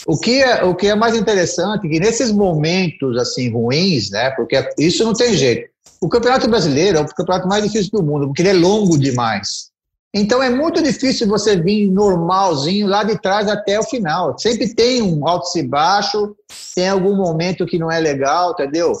O 0.07 0.17
que, 0.17 0.41
é, 0.41 0.63
o 0.63 0.73
que 0.73 0.87
é 0.87 0.95
mais 0.95 1.13
interessante 1.15 1.87
é 1.87 1.89
que 1.89 1.99
nesses 1.99 2.31
momentos 2.31 3.17
assim 3.17 3.51
ruins, 3.51 4.09
né? 4.09 4.31
Porque 4.31 4.55
isso 4.77 5.03
não 5.03 5.13
tem 5.13 5.33
jeito. 5.33 5.69
O 6.01 6.09
Campeonato 6.09 6.49
Brasileiro 6.49 6.97
é 6.97 7.01
o 7.01 7.07
campeonato 7.07 7.47
mais 7.47 7.63
difícil 7.63 7.91
do 7.91 8.03
mundo, 8.03 8.27
porque 8.27 8.41
ele 8.41 8.49
é 8.49 8.53
longo 8.53 8.97
demais. 8.97 9.71
Então 10.13 10.43
é 10.43 10.49
muito 10.49 10.81
difícil 10.83 11.27
você 11.27 11.55
vir 11.55 11.89
normalzinho 11.89 12.87
lá 12.87 13.03
de 13.03 13.19
trás 13.19 13.47
até 13.47 13.79
o 13.79 13.83
final. 13.83 14.37
Sempre 14.37 14.73
tem 14.75 15.01
um 15.01 15.27
alto 15.27 15.57
e 15.57 15.63
baixo, 15.63 16.35
tem 16.75 16.87
algum 16.87 17.15
momento 17.15 17.65
que 17.65 17.79
não 17.79 17.91
é 17.91 17.99
legal, 17.99 18.51
entendeu? 18.51 18.93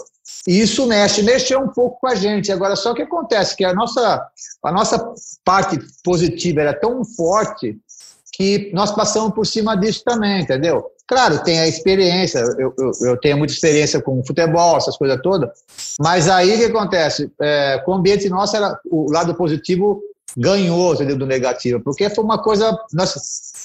E 0.47 0.59
isso 0.59 0.87
mexe, 0.87 1.21
mexeu 1.21 1.59
um 1.59 1.67
pouco 1.67 1.99
com 1.99 2.07
a 2.07 2.15
gente. 2.15 2.51
Agora, 2.51 2.75
só 2.75 2.93
que 2.93 3.03
acontece 3.03 3.55
que 3.55 3.63
a 3.63 3.73
nossa, 3.73 4.27
a 4.63 4.71
nossa 4.71 5.13
parte 5.43 5.77
positiva 6.03 6.61
era 6.61 6.73
tão 6.73 7.05
forte 7.05 7.77
que 8.33 8.71
nós 8.73 8.91
passamos 8.91 9.33
por 9.33 9.45
cima 9.45 9.75
disso 9.75 10.03
também, 10.03 10.41
entendeu? 10.41 10.83
Claro, 11.07 11.43
tem 11.43 11.59
a 11.59 11.67
experiência, 11.67 12.39
eu, 12.57 12.73
eu, 12.77 12.91
eu 13.01 13.17
tenho 13.17 13.37
muita 13.37 13.53
experiência 13.53 14.01
com 14.01 14.23
futebol, 14.23 14.77
essas 14.77 14.97
coisas 14.97 15.19
todas, 15.21 15.49
mas 15.99 16.29
aí 16.29 16.55
o 16.55 16.57
que 16.57 16.65
acontece? 16.65 17.29
É, 17.41 17.81
com 17.83 17.91
o 17.91 17.95
ambiente 17.95 18.29
nosso, 18.29 18.55
era, 18.55 18.79
o 18.89 19.11
lado 19.11 19.35
positivo 19.35 20.01
ganhou 20.37 20.93
entendeu, 20.93 21.17
do 21.17 21.25
negativo, 21.25 21.81
porque 21.81 22.09
foi 22.09 22.23
uma 22.23 22.41
coisa, 22.41 22.77
nós 22.93 23.13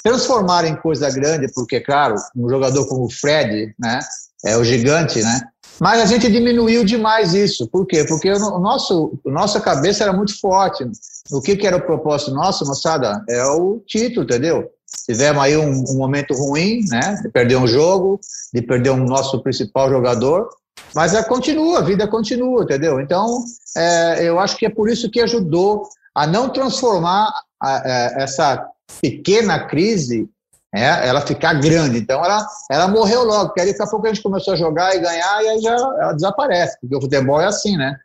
transformar 0.03 0.65
em 0.65 0.77
coisa 0.77 1.09
grande, 1.11 1.47
porque, 1.55 1.81
claro, 1.81 2.17
um 2.37 2.49
jogador 2.49 2.87
como 2.89 3.05
o 3.05 3.11
Fred, 3.11 3.73
né, 3.79 4.01
é 4.45 4.57
o 4.57 4.65
gigante, 4.65 5.23
né, 5.23 5.41
mas 5.81 6.01
a 6.01 6.07
gente 6.07 6.31
diminuiu 6.31 6.85
demais 6.85 7.35
isso. 7.35 7.69
Por 7.69 7.87
quê? 7.87 8.05
Porque 8.05 8.31
o 8.33 8.59
nosso, 8.59 9.19
a 9.25 9.31
nossa 9.31 9.61
cabeça 9.61 10.03
era 10.03 10.13
muito 10.13 10.39
forte. 10.41 10.85
O 11.31 11.41
que, 11.41 11.57
que 11.57 11.67
era 11.67 11.77
o 11.77 11.81
propósito 11.81 12.33
nosso, 12.33 12.67
moçada? 12.67 13.23
É 13.29 13.45
o 13.45 13.81
título, 13.87 14.25
entendeu? 14.25 14.69
Tivemos 15.05 15.43
aí 15.43 15.57
um, 15.57 15.85
um, 15.89 15.97
momento 15.97 16.35
ruim, 16.35 16.81
né? 16.89 17.19
De 17.23 17.29
perder 17.29 17.57
um 17.57 17.67
jogo, 17.67 18.21
de 18.53 18.63
perder 18.63 18.91
um 18.91 19.05
nosso 19.05 19.43
principal 19.43 19.89
jogador, 19.89 20.49
mas 20.95 21.15
é, 21.15 21.23
continua, 21.23 21.79
a 21.79 21.83
vida 21.83 22.07
continua, 22.07 22.63
entendeu? 22.63 23.01
Então, 23.01 23.45
é, 23.77 24.25
eu 24.25 24.39
acho 24.39 24.57
que 24.57 24.67
é 24.67 24.71
por 24.71 24.89
isso 24.89 25.11
que 25.11 25.21
ajudou 25.21 25.89
a 26.15 26.27
não 26.27 26.49
transformar 26.49 27.33
a, 27.61 27.77
a, 27.77 27.83
é, 27.85 28.23
essa 28.23 28.69
pequena 29.01 29.67
crise 29.67 30.29
é, 30.75 31.09
ela 31.09 31.21
ficar 31.21 31.55
grande. 31.55 31.99
Então, 31.99 32.23
ela, 32.25 32.47
ela 32.71 32.89
morreu 32.89 33.25
logo, 33.25 33.47
porque 33.47 33.61
aí 33.61 33.69
daqui 33.69 33.83
a 33.83 33.87
pouco 33.87 34.07
a 34.07 34.13
gente 34.13 34.23
começou 34.23 34.55
a 34.55 34.57
jogar 34.57 34.95
e 34.95 35.01
ganhar, 35.01 35.43
e 35.43 35.49
aí 35.49 35.61
já 35.61 35.75
ela 35.75 36.13
desaparece, 36.13 36.79
porque 36.81 36.97
o 36.97 37.01
futebol 37.01 37.41
é 37.41 37.47
assim, 37.47 37.77
né? 37.77 37.97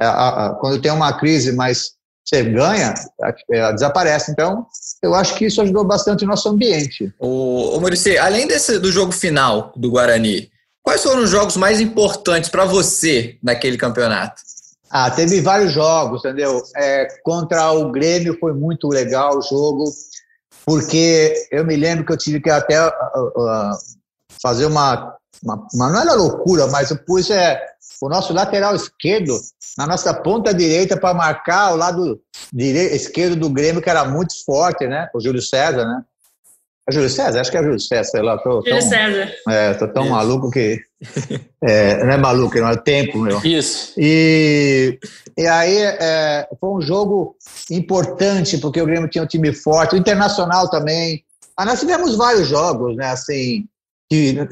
É, 0.00 0.06
a, 0.06 0.56
quando 0.60 0.80
tem 0.80 0.92
uma 0.92 1.12
crise, 1.12 1.52
mas 1.52 1.92
você 2.28 2.42
ganha, 2.44 2.94
ela 3.50 3.72
desaparece. 3.72 4.30
Então, 4.30 4.66
eu 5.02 5.14
acho 5.14 5.34
que 5.34 5.46
isso 5.46 5.62
ajudou 5.62 5.84
bastante 5.84 6.24
o 6.24 6.28
nosso 6.28 6.48
ambiente. 6.48 7.12
O, 7.18 7.76
o 7.76 7.80
Maurício, 7.80 8.20
além 8.22 8.46
desse, 8.46 8.78
do 8.78 8.92
jogo 8.92 9.12
final 9.12 9.72
do 9.74 9.90
Guarani, 9.90 10.50
quais 10.82 11.02
foram 11.02 11.22
os 11.22 11.30
jogos 11.30 11.56
mais 11.56 11.80
importantes 11.80 12.50
para 12.50 12.64
você 12.64 13.38
naquele 13.42 13.78
campeonato? 13.78 14.42
Ah, 14.90 15.10
teve 15.10 15.40
vários 15.40 15.72
jogos, 15.72 16.24
entendeu? 16.24 16.62
É, 16.76 17.08
contra 17.22 17.72
o 17.72 17.90
Grêmio 17.90 18.38
foi 18.38 18.52
muito 18.52 18.88
legal 18.88 19.38
o 19.38 19.42
jogo 19.42 19.84
porque 20.68 21.48
eu 21.50 21.64
me 21.64 21.76
lembro 21.76 22.04
que 22.04 22.12
eu 22.12 22.16
tive 22.18 22.40
que 22.42 22.50
até 22.50 22.78
uh, 22.86 22.90
uh, 22.90 23.70
fazer 24.42 24.66
uma, 24.66 25.16
uma, 25.42 25.66
uma, 25.72 25.90
não 25.90 26.00
era 26.02 26.12
loucura, 26.12 26.66
mas 26.66 26.90
eu 26.90 26.98
pus 26.98 27.30
é, 27.30 27.58
o 28.00 28.08
nosso 28.08 28.32
lateral 28.32 28.74
esquerdo 28.74 29.34
na 29.76 29.86
nossa 29.86 30.14
ponta 30.14 30.54
direita 30.54 30.96
para 30.96 31.14
marcar 31.14 31.72
o 31.72 31.76
lado 31.76 32.20
direito, 32.52 32.94
esquerdo 32.94 33.36
do 33.36 33.50
Grêmio, 33.50 33.82
que 33.82 33.90
era 33.90 34.04
muito 34.04 34.32
forte, 34.44 34.86
né? 34.86 35.08
O 35.14 35.20
Júlio 35.20 35.42
César, 35.42 35.84
né? 35.84 36.02
É 36.88 36.92
Júlio 36.92 37.10
César? 37.10 37.40
Acho 37.40 37.50
que 37.50 37.58
é 37.58 37.62
Júlio 37.62 37.78
César, 37.78 38.04
sei 38.04 38.22
lá. 38.22 38.38
Tô, 38.38 38.62
Júlio 38.62 38.78
tão, 38.78 38.80
César. 38.80 39.32
É, 39.48 39.74
tô 39.74 39.88
tão 39.88 40.04
Isso. 40.04 40.12
maluco 40.12 40.50
que. 40.50 40.80
É, 41.60 42.04
não 42.04 42.12
é 42.12 42.16
maluco, 42.16 42.56
não 42.60 42.68
é 42.68 42.76
tempo, 42.76 43.18
meu. 43.18 43.40
Isso. 43.44 43.92
E, 43.98 44.96
e 45.36 45.44
aí 45.44 45.76
é, 45.76 46.46
foi 46.60 46.70
um 46.70 46.80
jogo 46.80 47.34
importante, 47.68 48.58
porque 48.58 48.80
o 48.80 48.86
Grêmio 48.86 49.10
tinha 49.10 49.24
um 49.24 49.26
time 49.26 49.52
forte, 49.52 49.96
o 49.96 49.98
Internacional 49.98 50.70
também. 50.70 51.24
Ah, 51.56 51.64
nós 51.64 51.80
tivemos 51.80 52.14
vários 52.14 52.46
jogos, 52.46 52.94
né, 52.94 53.06
assim, 53.10 53.66
que, 54.08 54.46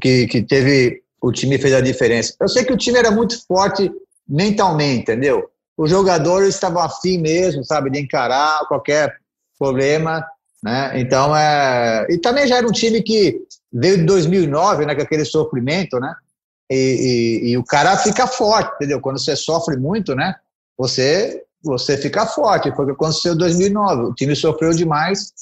que, 0.00 0.26
que 0.26 0.42
teve. 0.42 1.00
O 1.20 1.32
time 1.32 1.58
fez 1.58 1.74
a 1.74 1.80
diferença. 1.80 2.34
Eu 2.40 2.48
sei 2.48 2.64
que 2.64 2.72
o 2.72 2.76
time 2.76 2.98
era 2.98 3.10
muito 3.10 3.44
forte 3.46 3.90
mentalmente, 4.28 5.02
entendeu? 5.02 5.50
Os 5.76 5.90
jogadores 5.90 6.54
estavam 6.54 6.82
afim 6.82 7.18
mesmo, 7.18 7.64
sabe, 7.64 7.90
de 7.90 8.00
encarar 8.00 8.66
qualquer 8.66 9.16
problema. 9.58 10.24
Né? 10.62 11.00
Então, 11.00 11.36
é... 11.36 12.06
e 12.10 12.18
também 12.18 12.46
já 12.46 12.56
era 12.56 12.66
um 12.66 12.72
time 12.72 13.02
que 13.02 13.40
veio 13.72 13.98
de 13.98 14.04
2009, 14.04 14.86
né, 14.86 14.94
com 14.94 15.02
aquele 15.02 15.24
sofrimento, 15.24 15.98
né? 16.00 16.14
E, 16.70 16.74
e, 17.44 17.50
e, 17.50 17.58
o 17.58 17.64
cara 17.64 17.96
fica 17.96 18.26
forte, 18.26 18.74
entendeu? 18.74 19.00
Quando 19.00 19.18
você 19.18 19.34
sofre 19.34 19.76
muito, 19.76 20.14
né? 20.14 20.34
Você 20.76 21.42
você 21.62 21.96
fica 21.96 22.26
forte. 22.26 22.74
Foi 22.74 22.84
o 22.84 22.88
que 22.88 22.94
aconteceu 22.94 23.34
em 23.34 23.38
2009. 23.38 24.02
O 24.02 24.14
time 24.14 24.34
sofreu 24.34 24.70
demais 24.72 25.32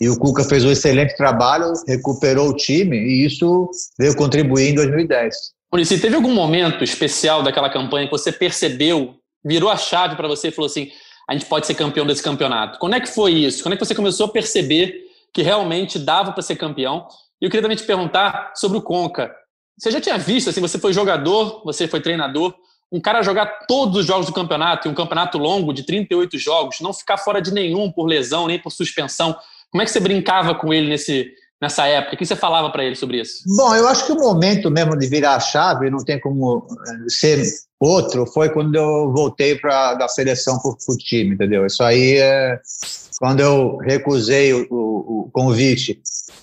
e 0.00 0.08
o 0.08 0.18
Cuca 0.18 0.44
fez 0.44 0.64
um 0.64 0.70
excelente 0.70 1.16
trabalho, 1.16 1.72
recuperou 1.86 2.50
o 2.50 2.56
time 2.56 2.96
e 2.96 3.26
isso 3.26 3.70
veio 3.98 4.14
contribuir 4.16 4.70
em 4.70 4.74
2010. 4.74 5.34
Maurício, 5.72 6.00
teve 6.00 6.14
algum 6.14 6.32
momento 6.32 6.84
especial 6.84 7.42
daquela 7.42 7.70
campanha 7.70 8.06
que 8.06 8.12
você 8.12 8.30
percebeu, 8.30 9.16
virou 9.44 9.70
a 9.70 9.76
chave 9.76 10.16
para 10.16 10.28
você 10.28 10.48
e 10.48 10.52
falou 10.52 10.66
assim: 10.66 10.88
a 11.28 11.32
gente 11.32 11.46
pode 11.46 11.66
ser 11.66 11.74
campeão 11.74 12.06
desse 12.06 12.22
campeonato. 12.22 12.78
Quando 12.78 12.94
é 12.94 13.00
que 13.00 13.08
foi 13.08 13.32
isso? 13.32 13.62
Quando 13.62 13.74
é 13.74 13.76
que 13.76 13.84
você 13.84 13.94
começou 13.94 14.26
a 14.26 14.28
perceber 14.28 14.94
que 15.34 15.42
realmente 15.42 15.98
dava 15.98 16.32
para 16.32 16.42
ser 16.42 16.56
campeão? 16.56 17.06
E 17.40 17.44
eu 17.44 17.50
queria 17.50 17.62
também 17.62 17.76
te 17.76 17.84
perguntar 17.84 18.52
sobre 18.54 18.78
o 18.78 18.82
Conca. 18.82 19.34
Você 19.78 19.90
já 19.90 20.00
tinha 20.00 20.16
visto, 20.16 20.48
assim, 20.48 20.60
você 20.60 20.78
foi 20.78 20.92
jogador, 20.92 21.62
você 21.64 21.86
foi 21.86 22.00
treinador, 22.00 22.54
um 22.92 23.00
cara 23.00 23.22
jogar 23.22 23.66
todos 23.66 23.98
os 23.98 24.06
jogos 24.06 24.26
do 24.26 24.32
campeonato, 24.32 24.86
e 24.86 24.90
um 24.90 24.94
campeonato 24.94 25.38
longo 25.38 25.72
de 25.72 25.84
38 25.84 26.38
jogos, 26.38 26.80
não 26.80 26.92
ficar 26.92 27.18
fora 27.18 27.40
de 27.40 27.52
nenhum 27.52 27.90
por 27.90 28.06
lesão, 28.06 28.46
nem 28.46 28.58
por 28.58 28.70
suspensão. 28.70 29.36
Como 29.70 29.82
é 29.82 29.84
que 29.84 29.90
você 29.90 30.00
brincava 30.00 30.54
com 30.54 30.72
ele 30.72 30.88
nesse, 30.88 31.28
nessa 31.60 31.86
época? 31.86 32.14
O 32.14 32.18
que 32.18 32.26
você 32.26 32.36
falava 32.36 32.70
para 32.70 32.84
ele 32.84 32.94
sobre 32.94 33.20
isso? 33.20 33.42
Bom, 33.56 33.74
eu 33.74 33.88
acho 33.88 34.06
que 34.06 34.12
o 34.12 34.16
momento 34.16 34.70
mesmo 34.70 34.96
de 34.96 35.06
virar 35.06 35.34
a 35.34 35.40
chave, 35.40 35.90
não 35.90 36.04
tem 36.04 36.20
como 36.20 36.66
eh, 36.70 37.08
ser 37.08 37.42
outro, 37.78 38.24
foi 38.26 38.48
quando 38.50 38.74
eu 38.74 39.12
voltei 39.12 39.56
para 39.56 39.94
da 39.94 40.08
seleção 40.08 40.58
para 40.58 40.70
o 40.70 40.96
time, 40.96 41.34
entendeu? 41.34 41.66
Isso 41.66 41.82
aí 41.82 42.18
é 42.18 42.60
quando 43.18 43.40
eu 43.40 43.76
recusei 43.78 44.52
o, 44.52 44.66
o, 44.70 45.20
o 45.26 45.30
convite. 45.32 46.00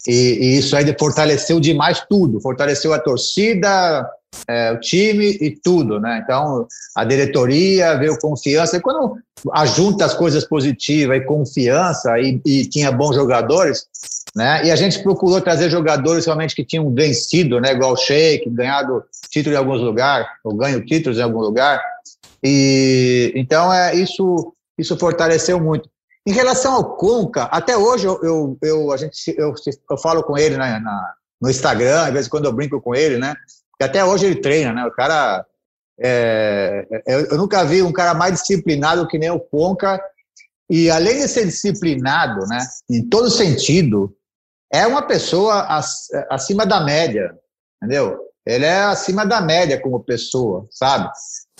E, 0.08 0.12
e, 0.12 0.58
isso 0.58 0.76
aí 0.76 0.86
fortaleceu 1.00 1.60
demais 1.60 2.04
tudo, 2.10 2.42
fortaleceu 2.42 2.94
a 2.94 3.00
torcida, 3.00 4.06
é, 4.48 4.72
o 4.72 4.80
time 4.80 5.38
e 5.40 5.52
tudo, 5.52 6.00
né? 6.00 6.22
Então, 6.24 6.68
a 6.96 7.04
diretoria 7.04 7.98
veio 7.98 8.18
confiança. 8.20 8.78
E 8.78 8.82
quando 8.82 9.18
ajunta 9.52 10.06
as 10.06 10.14
coisas 10.14 10.46
positivas 10.46 11.18
e 11.18 11.26
confiança 11.26 12.20
e, 12.20 12.42
e, 12.46 12.66
tinha 12.66 12.92
bons 12.92 13.16
jogadores, 13.16 13.86
né? 14.36 14.66
E 14.66 14.72
a 14.72 14.76
gente 14.76 15.02
procurou 15.02 15.42
trazer 15.42 15.70
jogadores 15.70 16.26
realmente 16.26 16.56
que 16.56 16.66
tinham 16.66 16.94
vencido, 16.94 17.60
né? 17.60 17.72
Igual 17.72 17.94
o 17.94 17.98
Sheik, 17.98 18.50
ganhado 18.50 19.04
título 19.30 19.56
em 19.56 19.58
alguns 19.58 19.82
lugares, 19.82 20.28
ou 20.44 20.56
ganho 20.56 20.86
títulos 20.86 21.18
em 21.18 21.24
algum 21.24 21.40
lugar. 21.40 21.82
E 22.44 23.32
então 23.36 23.74
é 23.74 23.96
isso, 23.96 24.54
isso 24.78 24.98
fortaleceu 24.98 25.60
muito. 25.60 25.90
Em 26.26 26.32
relação 26.32 26.74
ao 26.74 26.96
Conca, 26.96 27.44
até 27.44 27.78
hoje 27.78 28.06
eu, 28.06 28.20
eu, 28.24 28.58
eu 28.62 28.92
a 28.92 28.98
gente, 28.98 29.14
eu, 29.38 29.54
eu 29.90 29.98
falo 29.98 30.24
com 30.24 30.38
ele 30.38 30.56
na, 30.56 30.80
na, 30.80 31.14
no 31.42 31.50
Instagram, 31.50 32.02
às 32.02 32.14
vezes 32.14 32.30
quando 32.30 32.46
eu 32.46 32.54
brinco 32.54 32.80
com 32.80 32.96
ele, 32.96 33.18
né? 33.18 33.36
Que 33.78 33.84
até 33.84 34.04
hoje 34.04 34.26
ele 34.26 34.42
treina, 34.42 34.74
né? 34.74 34.86
O 34.86 34.92
cara. 34.92 35.46
É, 36.00 36.88
é, 37.08 37.32
eu 37.32 37.38
nunca 37.38 37.64
vi 37.64 37.84
um 37.84 37.94
cara 37.94 38.14
mais 38.14 38.42
disciplinado 38.42 39.08
que 39.08 39.20
nem 39.20 39.30
o 39.30 39.40
Conca. 39.40 40.02
E 40.70 40.90
além 40.90 41.20
de 41.20 41.28
ser 41.28 41.46
disciplinado, 41.46 42.48
né, 42.48 42.58
em 42.90 43.08
todo 43.08 43.30
sentido, 43.30 44.16
é 44.72 44.88
uma 44.88 45.04
pessoa 45.04 45.68
acima 46.32 46.66
da 46.66 46.82
média, 46.82 47.38
entendeu? 47.78 48.18
Ele 48.46 48.66
é 48.66 48.84
acima 48.84 49.26
da 49.26 49.40
média 49.40 49.80
como 49.80 50.04
pessoa, 50.04 50.68
sabe? 50.72 51.10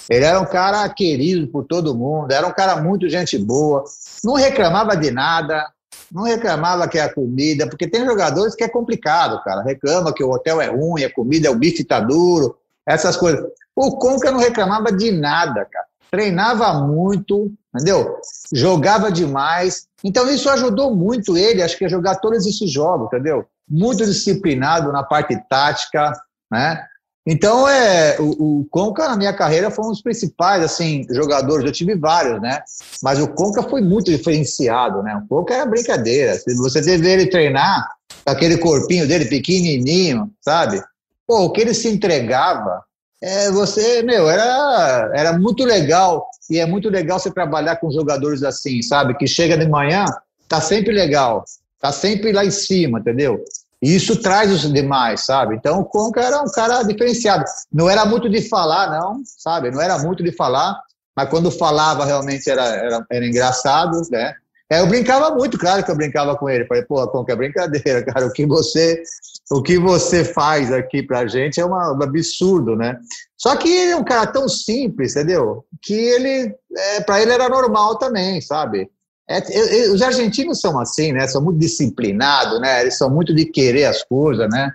Ele 0.10 0.26
era 0.26 0.40
um 0.40 0.46
cara 0.46 0.88
querido 0.90 1.48
por 1.48 1.64
todo 1.66 1.96
mundo, 1.96 2.32
era 2.32 2.48
um 2.48 2.52
cara 2.52 2.82
muito 2.82 3.08
gente 3.08 3.38
boa, 3.38 3.84
não 4.24 4.34
reclamava 4.34 4.98
de 4.98 5.12
nada, 5.12 5.72
não 6.14 6.24
reclamava 6.24 6.88
que 6.88 7.00
é 7.00 7.02
a 7.02 7.14
comida, 7.14 7.68
porque 7.68 7.88
tem 7.88 8.06
jogadores 8.06 8.54
que 8.54 8.64
é 8.64 8.70
complicado, 8.70 9.42
cara. 9.44 9.64
Reclama 9.64 10.14
que 10.14 10.24
o 10.24 10.30
hotel 10.30 10.62
é 10.62 10.68
ruim, 10.68 11.04
a 11.04 11.12
comida, 11.12 11.50
o 11.50 11.56
bife 11.56 11.84
tá 11.84 12.00
duro, 12.00 12.56
essas 12.86 13.18
coisas. 13.18 13.44
O 13.76 13.98
Conca 13.98 14.32
não 14.32 14.40
reclamava 14.40 14.92
de 14.92 15.12
nada, 15.12 15.66
cara. 15.66 15.86
Treinava 16.12 16.74
muito, 16.74 17.52
entendeu? 17.74 18.20
Jogava 18.54 19.12
demais. 19.12 19.88
Então 20.04 20.30
isso 20.30 20.48
ajudou 20.52 20.96
muito 20.96 21.36
ele, 21.36 21.64
acho 21.64 21.76
que 21.76 21.86
a 21.86 21.90
jogar 21.90 22.18
todos 22.18 22.46
esses 22.46 22.70
jogos, 22.70 23.08
entendeu? 23.08 23.46
Muito 23.68 24.06
disciplinado 24.06 24.92
na 24.92 25.02
parte 25.02 25.36
tática, 25.50 26.14
né? 26.52 26.86
Então, 27.26 27.68
é, 27.68 28.18
o, 28.20 28.60
o, 28.60 28.68
Conca, 28.70 29.08
na 29.08 29.16
minha 29.16 29.34
carreira, 29.34 29.72
foi 29.72 29.86
um 29.86 29.92
dos 29.92 30.02
principais, 30.02 30.62
assim, 30.62 31.06
jogadores. 31.10 31.66
Eu 31.66 31.72
tive 31.72 31.96
vários, 31.96 32.42
né? 32.42 32.62
Mas 33.02 33.20
o 33.20 33.30
Conca 33.30 33.64
foi 33.64 33.82
muito 33.82 34.12
diferenciado, 34.12 35.02
né? 35.02 35.16
O 35.16 35.28
Conca 35.28 35.54
era 35.54 35.66
brincadeira. 35.66 36.36
Se 36.36 36.54
você 36.56 36.82
teve 36.82 37.10
ele 37.10 37.28
treinar, 37.28 37.88
aquele 38.26 38.58
corpinho 38.58 39.08
dele 39.08 39.26
pequenininho, 39.26 40.30
sabe? 40.42 40.84
Pô, 41.26 41.46
o 41.46 41.52
que 41.52 41.62
ele 41.62 41.74
se 41.74 41.88
entregava, 41.88 42.84
é, 43.22 43.50
você, 43.52 44.04
meu, 44.04 44.30
era, 44.30 45.12
era 45.16 45.40
muito 45.40 45.64
legal. 45.64 46.28
E 46.50 46.60
é 46.60 46.66
muito 46.66 46.90
legal 46.90 47.20
você 47.20 47.32
trabalhar 47.32 47.78
com 47.78 47.90
jogadores 47.90 48.44
assim, 48.44 48.82
sabe? 48.82 49.16
Que 49.16 49.28
chega 49.28 49.58
de 49.58 49.66
manhã, 49.66 50.04
tá 50.46 50.60
sempre 50.60 50.92
legal, 50.92 51.46
tá 51.80 51.90
sempre 51.92 52.34
lá 52.34 52.44
em 52.44 52.52
cima, 52.52 53.00
entendeu? 53.00 53.42
E 53.84 53.98
isso 53.98 54.16
traz 54.22 54.50
os 54.50 54.72
demais, 54.72 55.26
sabe? 55.26 55.56
Então 55.56 55.82
o 55.82 55.86
Conca 55.86 56.22
era 56.22 56.42
um 56.42 56.50
cara 56.50 56.82
diferenciado. 56.84 57.44
Não 57.70 57.90
era 57.90 58.06
muito 58.06 58.30
de 58.30 58.48
falar, 58.48 58.90
não, 58.90 59.22
sabe? 59.26 59.72
Não 59.72 59.82
era 59.82 60.00
muito 60.00 60.24
de 60.24 60.32
falar, 60.32 60.80
mas 61.14 61.30
quando 61.30 61.52
falava 61.52 62.06
realmente 62.06 62.50
era, 62.50 62.66
era, 62.66 63.06
era 63.12 63.28
engraçado, 63.28 64.02
né? 64.10 64.34
É, 64.72 64.80
eu 64.80 64.88
brincava 64.88 65.36
muito, 65.36 65.58
claro 65.58 65.84
que 65.84 65.92
eu 65.92 65.98
brincava 65.98 66.34
com 66.38 66.50
ele. 66.50 66.66
Falei, 66.66 66.84
pô, 66.84 67.06
Conca, 67.10 67.34
é 67.34 67.36
brincadeira, 67.36 68.02
cara. 68.08 68.26
O 68.26 68.32
que 68.32 68.46
você, 68.46 69.04
o 69.52 69.62
que 69.62 69.78
você 69.78 70.24
faz 70.24 70.72
aqui 70.72 71.04
pra 71.04 71.28
gente 71.28 71.60
é 71.60 71.66
uma, 71.66 71.92
um 71.92 72.02
absurdo, 72.02 72.78
né? 72.78 72.98
Só 73.38 73.54
que 73.58 73.68
ele 73.68 73.92
é 73.92 73.98
um 73.98 74.06
cara 74.06 74.26
tão 74.28 74.48
simples, 74.48 75.14
entendeu? 75.14 75.66
Que 75.82 75.94
ele, 75.94 76.56
é, 76.74 77.02
para 77.02 77.22
ele 77.22 77.34
era 77.34 77.50
normal 77.50 77.98
também, 77.98 78.40
sabe? 78.40 78.90
É, 79.38 79.90
os 79.90 80.02
argentinos 80.02 80.60
são 80.60 80.80
assim, 80.80 81.12
né? 81.12 81.28
São 81.28 81.42
muito 81.42 81.60
disciplinados, 81.60 82.60
né? 82.60 82.82
Eles 82.82 82.98
são 82.98 83.10
muito 83.10 83.34
de 83.34 83.46
querer 83.46 83.86
as 83.86 84.04
coisas, 84.04 84.50
né? 84.50 84.72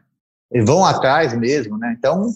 E 0.52 0.62
vão 0.62 0.84
atrás 0.84 1.36
mesmo, 1.36 1.76
né? 1.76 1.94
Então, 1.98 2.28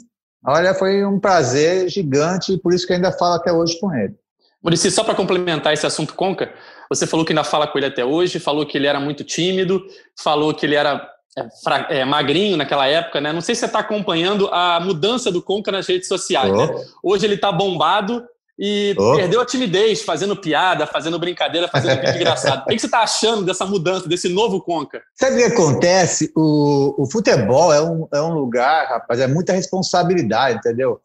olha, 0.44 0.74
foi 0.74 1.04
um 1.04 1.18
prazer 1.18 1.88
gigante 1.88 2.52
e 2.52 2.58
por 2.58 2.72
isso 2.74 2.86
que 2.86 2.92
ainda 2.92 3.12
falo 3.12 3.34
até 3.34 3.52
hoje 3.52 3.78
com 3.80 3.94
ele. 3.94 4.14
Murici, 4.62 4.90
só 4.90 5.02
para 5.02 5.14
complementar 5.14 5.72
esse 5.72 5.86
assunto 5.86 6.14
Conca, 6.14 6.52
você 6.88 7.06
falou 7.06 7.26
que 7.26 7.32
ainda 7.32 7.42
fala 7.42 7.66
com 7.66 7.78
ele 7.78 7.86
até 7.86 8.04
hoje, 8.04 8.38
falou 8.38 8.64
que 8.64 8.78
ele 8.78 8.86
era 8.86 9.00
muito 9.00 9.24
tímido, 9.24 9.82
falou 10.16 10.54
que 10.54 10.64
ele 10.64 10.76
era 10.76 11.10
é, 11.36 12.00
é, 12.00 12.04
magrinho 12.04 12.56
naquela 12.56 12.86
época, 12.86 13.20
né? 13.20 13.32
Não 13.32 13.40
sei 13.40 13.54
se 13.54 13.60
você 13.60 13.66
está 13.66 13.80
acompanhando 13.80 14.48
a 14.48 14.78
mudança 14.78 15.32
do 15.32 15.42
Conca 15.42 15.72
nas 15.72 15.86
redes 15.86 16.06
sociais. 16.06 16.52
Oh. 16.52 16.56
Né? 16.56 16.84
Hoje 17.02 17.26
ele 17.26 17.34
está 17.34 17.50
bombado, 17.50 18.22
e 18.64 18.94
oh. 18.96 19.16
perdeu 19.16 19.40
a 19.40 19.44
timidez, 19.44 20.02
fazendo 20.02 20.36
piada, 20.36 20.86
fazendo 20.86 21.18
brincadeira, 21.18 21.66
fazendo 21.66 22.00
vídeo 22.00 22.14
engraçado. 22.14 22.62
O 22.62 22.66
que 22.68 22.78
você 22.78 22.86
está 22.86 23.00
achando 23.00 23.44
dessa 23.44 23.66
mudança, 23.66 24.08
desse 24.08 24.28
novo 24.28 24.60
Conca? 24.60 25.02
Sabe 25.16 25.34
o 25.34 25.38
que 25.38 25.52
acontece? 25.52 26.30
O, 26.36 27.02
o 27.02 27.10
futebol 27.10 27.74
é 27.74 27.82
um, 27.82 28.06
é 28.14 28.22
um 28.22 28.32
lugar, 28.32 28.86
rapaz, 28.86 29.18
é 29.18 29.26
muita 29.26 29.52
responsabilidade, 29.52 30.58
entendeu? 30.58 31.00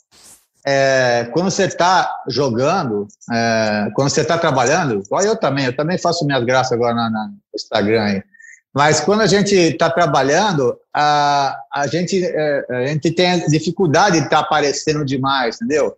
É, 0.67 1.27
quando 1.33 1.49
você 1.49 1.63
está 1.63 2.15
jogando, 2.27 3.07
é, 3.33 3.89
quando 3.95 4.09
você 4.11 4.21
está 4.21 4.37
trabalhando, 4.37 5.01
igual 5.03 5.23
eu 5.23 5.35
também, 5.35 5.65
eu 5.65 5.75
também 5.75 5.97
faço 5.97 6.27
minhas 6.27 6.43
graças 6.43 6.73
agora 6.73 6.93
no 6.93 7.33
Instagram 7.55 8.03
aí. 8.03 8.23
Mas 8.71 8.99
quando 8.99 9.21
a 9.21 9.27
gente 9.27 9.55
está 9.55 9.89
trabalhando, 9.89 10.77
a, 10.93 11.57
a, 11.73 11.87
gente, 11.87 12.23
é, 12.23 12.65
a 12.69 12.85
gente 12.85 13.09
tem 13.09 13.47
dificuldade 13.47 14.19
de 14.19 14.25
estar 14.25 14.41
tá 14.41 14.43
aparecendo 14.43 15.03
demais, 15.03 15.55
entendeu? 15.55 15.97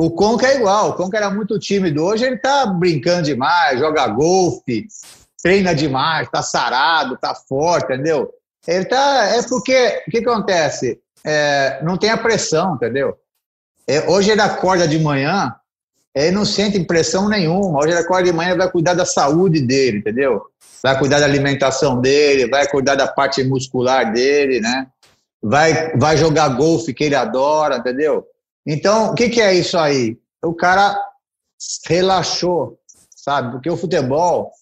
O 0.00 0.12
Conca 0.12 0.46
é 0.46 0.56
igual, 0.56 0.90
o 0.90 0.92
Conca 0.94 1.16
era 1.16 1.28
muito 1.28 1.58
tímido. 1.58 2.04
Hoje 2.04 2.24
ele 2.24 2.38
tá 2.38 2.64
brincando 2.66 3.22
demais, 3.22 3.80
joga 3.80 4.06
golfe, 4.06 4.86
treina 5.42 5.74
demais, 5.74 6.28
tá 6.30 6.40
sarado, 6.40 7.18
tá 7.20 7.34
forte, 7.34 7.92
entendeu? 7.92 8.32
Ele 8.64 8.84
tá. 8.84 9.24
É 9.24 9.42
porque. 9.42 10.04
O 10.06 10.10
que 10.12 10.18
acontece? 10.18 11.00
É, 11.24 11.80
não 11.82 11.96
tem 11.96 12.10
a 12.10 12.16
pressão, 12.16 12.76
entendeu? 12.76 13.18
É, 13.88 14.08
hoje 14.08 14.30
ele 14.30 14.40
acorda 14.40 14.86
de 14.86 15.00
manhã, 15.00 15.52
ele 16.14 16.30
não 16.30 16.44
sente 16.44 16.78
pressão 16.84 17.28
nenhuma. 17.28 17.80
Hoje 17.80 17.88
ele 17.88 17.98
acorda 17.98 18.30
de 18.30 18.32
manhã 18.32 18.56
vai 18.56 18.70
cuidar 18.70 18.94
da 18.94 19.04
saúde 19.04 19.60
dele, 19.60 19.98
entendeu? 19.98 20.42
Vai 20.80 20.96
cuidar 20.96 21.18
da 21.18 21.26
alimentação 21.26 22.00
dele, 22.00 22.48
vai 22.48 22.68
cuidar 22.68 22.94
da 22.94 23.08
parte 23.08 23.42
muscular 23.42 24.12
dele, 24.12 24.60
né? 24.60 24.86
Vai, 25.42 25.96
vai 25.96 26.16
jogar 26.16 26.50
golfe 26.50 26.94
que 26.94 27.02
ele 27.02 27.16
adora, 27.16 27.78
entendeu? 27.78 28.24
Então, 28.70 29.12
o 29.12 29.14
que, 29.14 29.30
que 29.30 29.40
é 29.40 29.54
isso 29.54 29.78
aí? 29.78 30.18
O 30.44 30.52
cara 30.52 30.94
relaxou, 31.86 32.78
sabe? 33.16 33.52
Porque 33.52 33.70
o 33.70 33.78
futebol, 33.78 34.52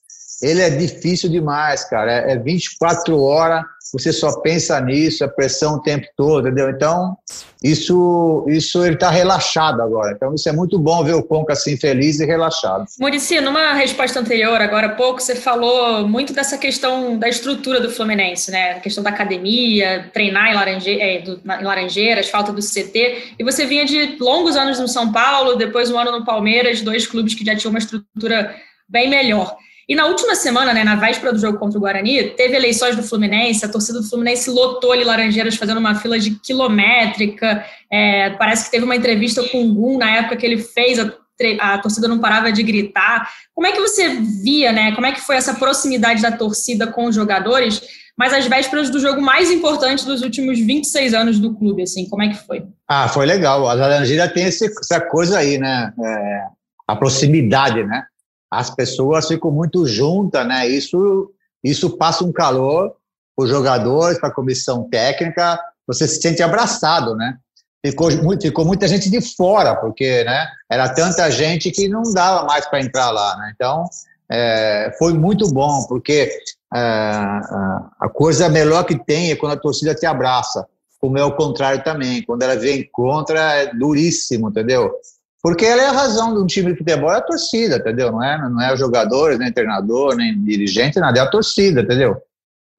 ele 0.42 0.61
é 0.61 0.70
difícil 0.70 1.29
demais, 1.31 1.85
cara. 1.85 2.12
É 2.12 2.37
24 2.37 3.20
horas 3.20 3.64
você 3.92 4.12
só 4.12 4.40
pensa 4.40 4.81
nisso, 4.81 5.25
a 5.25 5.29
pressão 5.29 5.77
o 5.77 5.83
tempo 5.83 6.07
todo, 6.16 6.49
entendeu? 6.49 6.70
Então, 6.70 7.16
isso, 7.62 8.44
isso 8.49 8.85
ele 8.85 8.94
está 8.94 9.11
relaxado 9.11 9.81
agora. 9.81 10.12
Então, 10.12 10.35
isso 10.35 10.49
é 10.49 10.53
muito 10.53 10.79
bom 10.79 11.05
ver 11.05 11.14
o 11.14 11.22
Conca 11.22 11.53
assim 11.53 11.77
feliz 11.77 12.18
e 12.18 12.27
relaxado. 12.27 12.85
Murici, 12.99 13.40
numa 13.40 13.75
resposta 13.75 14.18
anterior, 14.18 14.61
agora 14.61 14.88
há 14.88 14.94
pouco, 14.94 15.20
você 15.20 15.37
falou 15.37 16.07
muito 16.09 16.33
dessa 16.33 16.59
questão 16.59 17.16
da 17.16 17.29
estrutura 17.29 17.81
do 17.81 17.90
Fluminense, 17.90 18.51
né? 18.51 18.72
A 18.72 18.81
questão 18.81 19.05
da 19.05 19.11
academia, 19.11 20.11
treinar 20.12 20.51
em, 20.51 20.55
laranje, 20.55 21.01
é, 21.01 21.20
do, 21.20 21.40
em 21.44 21.64
Laranjeiras, 21.64 22.29
falta 22.29 22.53
do 22.53 22.61
CT. 22.61 23.35
E 23.38 23.44
você 23.44 23.66
vinha 23.66 23.85
de 23.85 24.16
longos 24.20 24.57
anos 24.57 24.81
no 24.81 24.88
São 24.88 25.12
Paulo, 25.12 25.57
depois 25.57 25.90
um 25.90 25.99
ano 25.99 26.11
no 26.11 26.25
Palmeiras, 26.25 26.83
dois 26.83 27.07
clubes 27.07 27.35
que 27.35 27.44
já 27.44 27.55
tinham 27.55 27.70
uma 27.70 27.79
estrutura 27.79 28.55
bem 28.88 29.09
melhor. 29.09 29.57
E 29.88 29.94
na 29.94 30.07
última 30.07 30.35
semana, 30.35 30.75
né, 30.75 30.83
na 30.83 30.96
véspera 30.96 31.33
do 31.33 31.38
jogo 31.38 31.59
contra 31.59 31.79
o 31.79 31.81
Guarani, 31.81 32.31
teve 32.31 32.57
eleições 32.57 32.96
do 32.96 33.05
Fluminense, 33.05 33.64
a 33.64 33.68
torcida 33.68 34.01
do 34.01 34.09
Fluminense 34.09 34.51
lotou 34.51 34.90
ali 34.90 35.05
Laranjeiras 35.05 35.55
fazendo 35.55 35.79
uma 35.79 35.94
fila 35.94 36.18
de 36.18 36.33
quilométrica. 36.40 37.64
É, 37.90 38.31
parece 38.31 38.64
que 38.64 38.72
teve 38.72 38.85
uma 38.85 38.96
entrevista 38.96 39.44
com 39.49 39.64
o 39.64 39.75
Gum 39.75 39.99
na 39.99 40.11
época 40.11 40.37
que 40.37 40.44
ele 40.44 40.59
fez, 40.59 40.99
a, 40.99 41.12
a, 41.61 41.79
torcida 41.79 42.09
não 42.09 42.18
parava 42.18 42.51
de 42.51 42.64
gritar. 42.64 43.31
Como 43.55 43.64
é 43.64 43.72
que 43.72 43.81
você 43.81 44.09
via, 44.42 44.72
né? 44.72 44.92
Como 44.92 45.07
é 45.07 45.12
que 45.12 45.20
foi 45.20 45.37
essa 45.37 45.55
proximidade 45.55 46.20
da 46.20 46.33
torcida 46.33 46.88
com 46.88 47.07
os 47.07 47.14
jogadores, 47.14 47.81
mas 48.18 48.33
às 48.33 48.46
vésperas 48.46 48.90
do 48.90 48.99
jogo 48.99 49.20
mais 49.20 49.53
importante 49.53 50.05
dos 50.05 50.22
últimos 50.22 50.59
26 50.59 51.14
anos 51.14 51.38
do 51.38 51.55
clube, 51.55 51.83
assim, 51.83 52.09
como 52.09 52.25
é 52.25 52.29
que 52.31 52.44
foi? 52.44 52.64
Ah, 52.88 53.07
foi 53.07 53.25
legal. 53.25 53.68
A 53.68 53.75
Laranjeira 53.75 54.29
tem 54.29 54.46
esse, 54.46 54.64
essa 54.64 55.01
coisa 55.01 55.38
aí, 55.38 55.59
né? 55.59 55.92
É, 56.03 56.42
a 56.88 56.96
proximidade, 56.96 57.85
né? 57.85 58.05
As 58.51 58.71
pessoas 58.71 59.27
ficam 59.29 59.51
muito 59.51 59.87
juntas, 59.87 60.47
né? 60.47 60.67
Isso, 60.69 61.31
isso 61.63 61.97
passa 61.97 62.25
um 62.25 62.33
calor 62.33 62.95
para 63.37 63.45
os 63.45 63.51
jogadores, 63.51 64.19
para 64.19 64.29
a 64.29 64.35
comissão 64.35 64.89
técnica, 64.89 65.61
você 65.87 66.09
se 66.09 66.21
sente 66.21 66.43
abraçado, 66.43 67.15
né? 67.15 67.37
Ficou, 67.85 68.11
muito, 68.23 68.43
ficou 68.43 68.65
muita 68.65 68.89
gente 68.89 69.09
de 69.09 69.21
fora, 69.21 69.77
porque 69.77 70.25
né, 70.25 70.49
era 70.69 70.89
tanta 70.89 71.31
gente 71.31 71.71
que 71.71 71.89
não 71.89 72.03
dava 72.03 72.45
mais 72.45 72.67
para 72.67 72.81
entrar 72.81 73.11
lá, 73.11 73.37
né? 73.37 73.53
Então, 73.55 73.85
é, 74.29 74.93
foi 74.99 75.13
muito 75.13 75.49
bom, 75.53 75.85
porque 75.87 76.31
é, 76.75 76.79
a 76.79 78.09
coisa 78.13 78.49
melhor 78.49 78.85
que 78.85 78.99
tem 78.99 79.31
é 79.31 79.37
quando 79.37 79.53
a 79.53 79.61
torcida 79.61 79.95
te 79.95 80.05
abraça, 80.05 80.67
como 80.99 81.19
é 81.19 81.25
o 81.25 81.37
contrário 81.37 81.85
também, 81.85 82.25
quando 82.25 82.43
ela 82.43 82.57
vem 82.57 82.89
contra 82.91 83.55
é 83.55 83.75
duríssimo, 83.75 84.49
entendeu? 84.49 84.93
Porque 85.42 85.64
ela 85.64 85.83
é 85.83 85.87
a 85.87 85.92
razão 85.92 86.35
de 86.35 86.40
um 86.40 86.46
time 86.46 86.72
de 86.72 86.79
futebol, 86.79 87.12
é 87.12 87.18
a 87.18 87.22
torcida, 87.22 87.77
entendeu? 87.77 88.11
Não 88.11 88.22
é, 88.22 88.38
não 88.38 88.61
é 88.61 88.72
os 88.72 88.81
jogadores, 88.81 89.38
nem 89.38 89.53
treinador, 89.53 90.16
nem 90.16 90.42
dirigente, 90.42 90.99
nada, 90.99 91.18
é 91.18 91.22
a 91.22 91.31
torcida, 91.31 91.83
entendeu? 91.83 92.20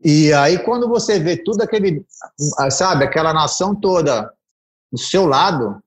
E 0.03 0.31
aí, 0.33 0.59
quando 0.59 0.87
você 0.87 1.19
vê 1.19 1.37
tudo 1.37 1.61
aquele, 1.61 2.05
sabe, 2.69 3.03
aquela 3.03 3.33
nação 3.33 3.73
toda 3.73 4.31
do 4.91 4.97
seu 4.99 5.25
lado, 5.25 5.81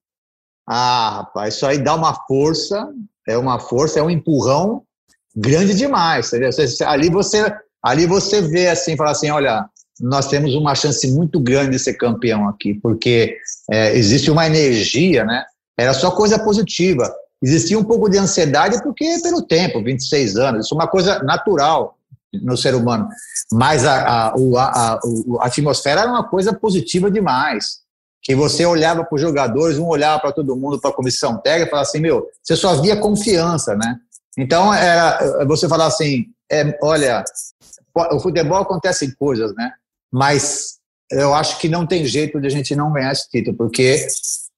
ah, 0.67 1.11
rapaz, 1.19 1.55
isso 1.55 1.67
aí 1.67 1.79
dá 1.79 1.95
uma 1.95 2.15
força, 2.27 2.89
é 3.27 3.37
uma 3.37 3.59
força, 3.59 3.99
é 3.99 4.03
um 4.03 4.11
empurrão 4.11 4.83
grande 5.35 5.75
demais, 5.75 6.29
entendeu? 6.29 6.51
Ali 6.87 7.09
você, 7.09 7.57
ali 7.83 8.07
você 8.07 8.41
vê 8.41 8.69
assim, 8.69 8.97
fala 8.97 9.11
assim, 9.11 9.31
olha, 9.31 9.69
nós 10.01 10.27
temos 10.29 10.55
uma 10.55 10.75
chance 10.75 11.11
muito 11.13 11.39
grande 11.39 11.73
de 11.73 11.79
ser 11.79 11.95
campeão 11.95 12.49
aqui, 12.49 12.75
porque 12.75 13.37
é, 13.71 13.97
existe 13.97 14.31
uma 14.31 14.47
energia, 14.47 15.25
né? 15.25 15.45
Era 15.81 15.95
só 15.95 16.11
coisa 16.11 16.39
positiva. 16.39 17.11
Existia 17.43 17.79
um 17.79 17.85
pouco 17.85 18.11
de 18.11 18.19
ansiedade 18.19 18.83
porque 18.83 19.19
pelo 19.23 19.41
tempo, 19.41 19.83
26 19.83 20.37
anos, 20.37 20.67
isso 20.67 20.75
é 20.75 20.79
uma 20.79 20.87
coisa 20.87 21.23
natural 21.23 21.97
no 22.43 22.55
ser 22.55 22.75
humano. 22.75 23.09
Mas 23.51 23.87
a, 23.87 23.95
a, 23.95 24.35
a, 24.35 24.93
a 25.41 25.47
atmosfera 25.47 26.03
era 26.03 26.11
uma 26.11 26.29
coisa 26.29 26.53
positiva 26.53 27.11
demais. 27.11 27.81
Que 28.23 28.35
você 28.35 28.67
olhava 28.67 29.03
para 29.03 29.17
os 29.17 29.23
jogadores, 29.23 29.79
um 29.79 29.87
olhava 29.87 30.21
para 30.21 30.33
todo 30.33 30.55
mundo, 30.55 30.79
para 30.79 30.91
a 30.91 30.95
comissão 30.95 31.39
técnica, 31.39 31.69
e 31.69 31.71
falava 31.71 31.89
assim: 31.89 32.01
meu, 32.01 32.29
você 32.43 32.55
só 32.55 32.75
via 32.75 33.01
confiança, 33.01 33.75
né? 33.75 33.97
Então, 34.37 34.75
era 34.75 35.47
você 35.47 35.67
falar 35.67 35.87
assim: 35.87 36.27
é, 36.53 36.79
olha, 36.83 37.25
o 38.13 38.21
futebol 38.21 38.59
acontecem 38.59 39.11
coisas, 39.19 39.55
né? 39.55 39.73
Mas 40.13 40.75
eu 41.11 41.33
acho 41.35 41.59
que 41.59 41.69
não 41.69 41.87
tem 41.87 42.05
jeito 42.05 42.39
de 42.39 42.47
a 42.47 42.51
gente 42.51 42.77
não 42.77 42.93
ganhar 42.93 43.13
esse 43.13 43.29
título, 43.31 43.57
porque 43.57 44.07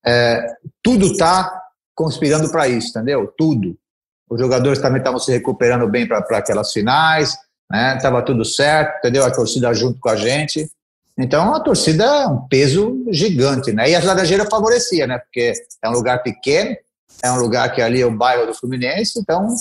é, 0.04 0.46
tudo 0.82 1.06
está 1.06 1.62
conspirando 1.94 2.50
para 2.50 2.68
isso, 2.68 2.90
entendeu? 2.90 3.32
Tudo. 3.36 3.76
Os 4.28 4.40
jogadores 4.40 4.78
também 4.80 4.98
estavam 4.98 5.18
se 5.18 5.30
recuperando 5.30 5.88
bem 5.88 6.06
para 6.06 6.18
aquelas 6.38 6.72
finais, 6.72 7.36
né? 7.70 7.98
Tava 8.00 8.22
tudo 8.22 8.44
certo, 8.44 8.98
entendeu? 8.98 9.24
A 9.24 9.30
torcida 9.30 9.72
junto 9.74 10.00
com 10.00 10.08
a 10.08 10.16
gente. 10.16 10.70
Então 11.18 11.54
a 11.54 11.60
torcida 11.60 12.04
é 12.04 12.26
um 12.26 12.48
peso 12.48 13.04
gigante, 13.10 13.72
né? 13.72 13.90
E 13.90 13.94
as 13.94 14.04
Laranjeiras 14.04 14.48
favorecia, 14.48 15.06
né? 15.06 15.18
Porque 15.18 15.52
é 15.82 15.88
um 15.88 15.92
lugar 15.92 16.22
pequeno, 16.22 16.74
é 17.22 17.30
um 17.30 17.36
lugar 17.36 17.70
que 17.72 17.82
ali 17.82 18.00
é 18.00 18.06
o 18.06 18.10
bairro 18.10 18.46
do 18.46 18.54
Fluminense, 18.54 19.18
então 19.18 19.54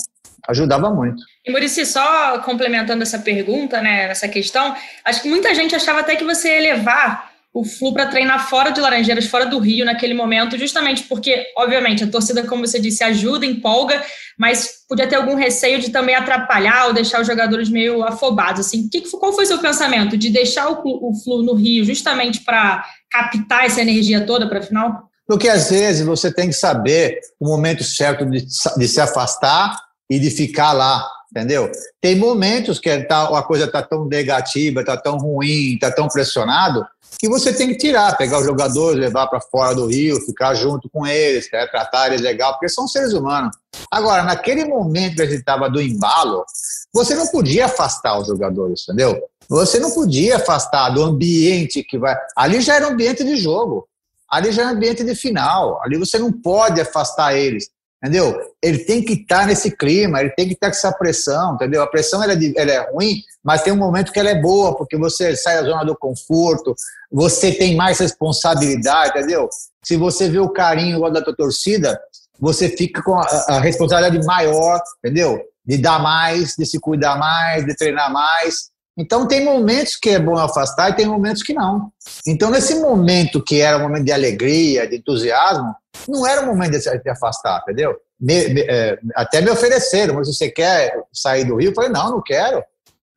ajudava 0.48 0.90
muito. 0.90 1.22
E 1.44 1.50
Murici, 1.50 1.86
só 1.86 2.38
complementando 2.40 3.02
essa 3.02 3.18
pergunta, 3.18 3.80
né, 3.80 4.04
essa 4.10 4.28
questão, 4.28 4.74
acho 5.04 5.22
que 5.22 5.28
muita 5.28 5.54
gente 5.54 5.74
achava 5.74 6.00
até 6.00 6.16
que 6.16 6.24
você 6.24 6.54
ia 6.56 6.74
levar 6.74 7.31
o 7.54 7.64
Flu 7.64 7.92
para 7.92 8.06
treinar 8.06 8.48
fora 8.48 8.70
de 8.70 8.80
Laranjeiras, 8.80 9.26
fora 9.26 9.44
do 9.44 9.58
Rio, 9.58 9.84
naquele 9.84 10.14
momento, 10.14 10.56
justamente 10.56 11.02
porque, 11.02 11.46
obviamente, 11.56 12.02
a 12.02 12.06
torcida, 12.06 12.46
como 12.46 12.66
você 12.66 12.80
disse, 12.80 13.04
ajuda, 13.04 13.44
empolga, 13.44 14.02
mas 14.38 14.84
podia 14.88 15.06
ter 15.06 15.16
algum 15.16 15.34
receio 15.34 15.78
de 15.78 15.90
também 15.90 16.14
atrapalhar 16.14 16.86
ou 16.86 16.94
deixar 16.94 17.20
os 17.20 17.26
jogadores 17.26 17.68
meio 17.68 18.02
afobados. 18.02 18.66
Assim, 18.66 18.88
que, 18.88 19.02
qual 19.10 19.34
foi 19.34 19.44
o 19.44 19.46
seu 19.46 19.58
pensamento 19.58 20.16
de 20.16 20.30
deixar 20.30 20.70
o, 20.70 21.12
Flu 21.22 21.42
no 21.42 21.52
Rio 21.52 21.84
justamente 21.84 22.40
para 22.40 22.84
captar 23.10 23.66
essa 23.66 23.82
energia 23.82 24.24
toda 24.24 24.48
para 24.48 24.60
a 24.60 24.62
final? 24.62 25.10
Porque 25.26 25.48
às 25.48 25.68
vezes 25.70 26.06
você 26.06 26.32
tem 26.32 26.48
que 26.48 26.54
saber 26.54 27.20
o 27.38 27.46
momento 27.46 27.84
certo 27.84 28.24
de 28.24 28.88
se 28.88 29.00
afastar 29.00 29.78
e 30.10 30.18
de 30.18 30.30
ficar 30.30 30.72
lá, 30.72 31.06
entendeu? 31.32 31.72
Tem 32.00 32.14
momentos 32.14 32.78
que 32.78 32.96
tá, 33.04 33.24
a 33.36 33.42
coisa 33.42 33.64
está 33.64 33.82
tão 33.82 34.04
negativa, 34.04 34.80
está 34.80 34.96
tão 34.96 35.16
ruim, 35.16 35.74
está 35.74 35.90
tão 35.90 36.06
pressionado, 36.06 36.86
que 37.18 37.28
você 37.28 37.52
tem 37.52 37.68
que 37.68 37.76
tirar, 37.76 38.16
pegar 38.16 38.40
os 38.40 38.44
jogadores, 38.44 39.00
levar 39.00 39.26
para 39.28 39.40
fora 39.40 39.74
do 39.74 39.86
Rio, 39.86 40.20
ficar 40.20 40.54
junto 40.54 40.90
com 40.90 41.06
eles, 41.06 41.48
né, 41.52 41.66
tratar 41.66 42.08
eles 42.08 42.20
legal, 42.20 42.52
porque 42.52 42.68
são 42.68 42.86
seres 42.86 43.12
humanos. 43.12 43.56
Agora, 43.90 44.22
naquele 44.22 44.64
momento 44.64 45.16
que 45.16 45.22
a 45.22 45.26
gente 45.26 45.40
estava 45.40 45.70
do 45.70 45.80
embalo, 45.80 46.44
você 46.92 47.14
não 47.14 47.26
podia 47.26 47.66
afastar 47.66 48.18
os 48.18 48.26
jogadores, 48.26 48.82
entendeu? 48.82 49.22
Você 49.48 49.78
não 49.78 49.90
podia 49.90 50.36
afastar 50.36 50.90
do 50.90 51.02
ambiente 51.02 51.82
que 51.82 51.98
vai. 51.98 52.16
Ali 52.36 52.60
já 52.60 52.76
era 52.76 52.88
ambiente 52.88 53.24
de 53.24 53.36
jogo, 53.36 53.86
ali 54.30 54.50
já 54.50 54.66
um 54.66 54.70
ambiente 54.70 55.04
de 55.04 55.14
final, 55.14 55.80
ali 55.82 55.98
você 55.98 56.18
não 56.18 56.32
pode 56.32 56.80
afastar 56.80 57.36
eles 57.36 57.70
entendeu? 58.02 58.36
Ele 58.60 58.78
tem 58.78 59.04
que 59.04 59.12
estar 59.12 59.42
tá 59.42 59.46
nesse 59.46 59.70
clima, 59.70 60.20
ele 60.20 60.30
tem 60.30 60.48
que 60.48 60.54
estar 60.54 60.66
tá 60.66 60.72
com 60.72 60.76
essa 60.76 60.92
pressão, 60.92 61.54
entendeu? 61.54 61.82
A 61.82 61.86
pressão 61.86 62.22
ela 62.22 62.32
é, 62.32 62.52
ela 62.56 62.70
é 62.72 62.90
ruim, 62.90 63.22
mas 63.44 63.62
tem 63.62 63.72
um 63.72 63.76
momento 63.76 64.12
que 64.12 64.18
ela 64.18 64.30
é 64.30 64.40
boa, 64.40 64.76
porque 64.76 64.96
você 64.96 65.36
sai 65.36 65.56
da 65.56 65.68
zona 65.68 65.84
do 65.84 65.96
conforto, 65.96 66.74
você 67.10 67.52
tem 67.52 67.76
mais 67.76 68.00
responsabilidade, 68.00 69.10
entendeu? 69.10 69.48
Se 69.84 69.96
você 69.96 70.28
vê 70.28 70.40
o 70.40 70.50
carinho 70.50 71.00
da 71.10 71.22
tua 71.22 71.34
torcida, 71.34 72.00
você 72.40 72.68
fica 72.68 73.00
com 73.02 73.14
a, 73.14 73.26
a 73.48 73.60
responsabilidade 73.60 74.26
maior, 74.26 74.80
entendeu? 74.98 75.40
De 75.64 75.78
dar 75.78 76.02
mais, 76.02 76.56
de 76.56 76.66
se 76.66 76.80
cuidar 76.80 77.16
mais, 77.16 77.64
de 77.64 77.76
treinar 77.76 78.12
mais. 78.12 78.71
Então, 78.96 79.26
tem 79.26 79.44
momentos 79.44 79.96
que 79.96 80.10
é 80.10 80.18
bom 80.18 80.36
afastar 80.36 80.90
e 80.90 80.94
tem 80.94 81.06
momentos 81.06 81.42
que 81.42 81.54
não. 81.54 81.90
Então, 82.26 82.50
nesse 82.50 82.74
momento 82.76 83.42
que 83.42 83.60
era 83.60 83.78
um 83.78 83.82
momento 83.82 84.04
de 84.04 84.12
alegria, 84.12 84.86
de 84.86 84.96
entusiasmo, 84.96 85.74
não 86.08 86.26
era 86.26 86.42
o 86.42 86.46
momento 86.46 86.78
de 86.78 87.10
afastar, 87.10 87.62
entendeu? 87.62 87.96
É, 88.28 88.98
até 89.16 89.40
me 89.40 89.50
ofereceram, 89.50 90.14
mas 90.14 90.28
você 90.28 90.50
quer 90.50 90.94
sair 91.12 91.44
do 91.44 91.56
Rio? 91.56 91.70
Eu 91.70 91.74
falei, 91.74 91.90
não, 91.90 92.10
não 92.10 92.22
quero. 92.22 92.62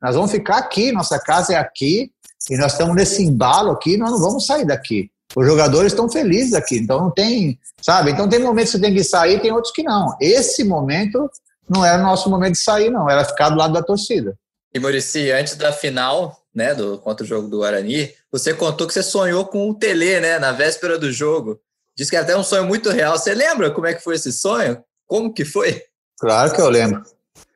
Nós 0.02 0.14
vamos 0.14 0.30
ficar 0.30 0.58
aqui, 0.58 0.92
nossa 0.92 1.18
casa 1.18 1.54
é 1.54 1.56
aqui, 1.56 2.10
e 2.50 2.56
nós 2.56 2.72
estamos 2.72 2.94
nesse 2.94 3.22
embalo 3.22 3.72
aqui, 3.72 3.96
nós 3.96 4.10
não 4.10 4.20
vamos 4.20 4.46
sair 4.46 4.64
daqui. 4.64 5.10
Os 5.34 5.46
jogadores 5.46 5.92
estão 5.92 6.08
felizes 6.08 6.54
aqui, 6.54 6.78
então 6.78 7.00
não 7.00 7.10
tem, 7.10 7.58
sabe? 7.82 8.10
Então 8.10 8.28
tem 8.28 8.38
momentos 8.38 8.72
que 8.72 8.78
você 8.78 8.82
tem 8.82 8.94
que 8.94 9.04
sair, 9.04 9.40
tem 9.40 9.52
outros 9.52 9.72
que 9.72 9.82
não. 9.82 10.16
Esse 10.20 10.64
momento 10.64 11.28
não 11.68 11.84
era 11.84 11.98
o 11.98 12.02
nosso 12.02 12.30
momento 12.30 12.52
de 12.52 12.62
sair, 12.62 12.90
não, 12.90 13.10
era 13.10 13.24
ficar 13.24 13.50
do 13.50 13.56
lado 13.56 13.74
da 13.74 13.82
torcida. 13.82 14.36
E 14.76 14.78
Murici, 14.78 15.30
antes 15.30 15.56
da 15.56 15.72
final, 15.72 16.38
né, 16.54 16.74
do 16.74 16.98
contra 16.98 17.24
o 17.24 17.26
jogo 17.26 17.48
do 17.48 17.60
Guarani, 17.60 18.12
você 18.30 18.52
contou 18.52 18.86
que 18.86 18.92
você 18.92 19.02
sonhou 19.02 19.46
com 19.46 19.70
o 19.70 19.74
Tele, 19.74 20.20
né, 20.20 20.38
na 20.38 20.52
véspera 20.52 20.98
do 20.98 21.10
jogo. 21.10 21.58
Diz 21.96 22.10
que 22.10 22.16
é 22.16 22.18
até 22.18 22.36
um 22.36 22.44
sonho 22.44 22.66
muito 22.66 22.90
real. 22.90 23.16
Você 23.16 23.32
lembra 23.32 23.70
como 23.70 23.86
é 23.86 23.94
que 23.94 24.04
foi 24.04 24.16
esse 24.16 24.30
sonho? 24.30 24.84
Como 25.06 25.32
que 25.32 25.46
foi? 25.46 25.82
Claro 26.20 26.52
que 26.52 26.60
eu 26.60 26.68
lembro. 26.68 27.02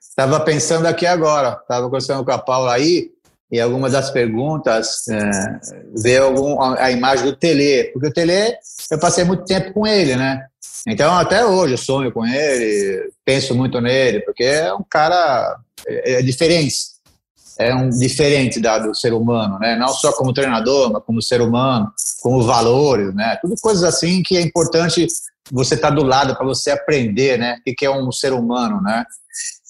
Estava 0.01 0.41
pensando 0.41 0.87
aqui 0.87 1.05
agora, 1.05 1.59
estava 1.61 1.85
conversando 1.85 2.25
com 2.25 2.33
a 2.33 2.39
Paula 2.39 2.73
aí, 2.73 3.11
e 3.53 3.61
alguma 3.61 3.91
das 3.91 4.11
perguntas 4.11 5.07
é, 5.09 5.31
veio 5.95 6.25
algum, 6.25 6.59
a, 6.59 6.85
a, 6.85 6.91
imagem 6.91 7.27
do 7.27 7.37
Tele, 7.37 7.91
porque 7.93 8.09
o 8.09 8.13
Tele, 8.13 8.57
eu 8.91 8.99
passei 8.99 9.25
muito 9.25 9.45
tempo 9.45 9.75
com 9.75 9.87
ele, 9.87 10.17
né? 10.17 10.47
Então, 10.87 11.13
até 11.15 11.45
hoje, 11.45 11.75
eu 11.75 11.79
sonho 11.79 12.11
com 12.11 12.27
ele, 12.27 13.13
penso 13.27 13.55
muito 13.55 13.79
nele, 13.79 14.21
porque 14.21 14.45
é 14.45 14.73
um 14.73 14.85
cara 14.89 15.59
é, 15.87 16.15
é 16.15 16.23
diferente 16.23 16.90
é 17.61 17.75
um 17.75 17.91
diferente 17.91 18.59
da, 18.59 18.79
do 18.79 18.95
ser 18.95 19.13
humano, 19.13 19.59
né? 19.59 19.77
Não 19.77 19.89
só 19.89 20.13
como 20.13 20.33
treinador, 20.33 20.91
mas 20.91 21.05
como 21.05 21.21
ser 21.21 21.43
humano, 21.43 21.93
como 22.23 22.43
valores, 22.43 23.15
né? 23.15 23.37
Tudo 23.43 23.55
coisas 23.61 23.85
assim 23.85 24.23
que 24.23 24.37
é 24.37 24.41
importante 24.41 25.07
você 25.53 25.75
estar 25.75 25.91
tá 25.91 25.95
do 25.95 26.03
lado 26.03 26.35
para 26.35 26.47
você 26.47 26.71
aprender, 26.71 27.39
né? 27.39 27.59
O 27.59 27.75
que 27.75 27.85
é 27.85 27.91
um 27.91 28.11
ser 28.11 28.33
humano, 28.33 28.81
né? 28.81 29.05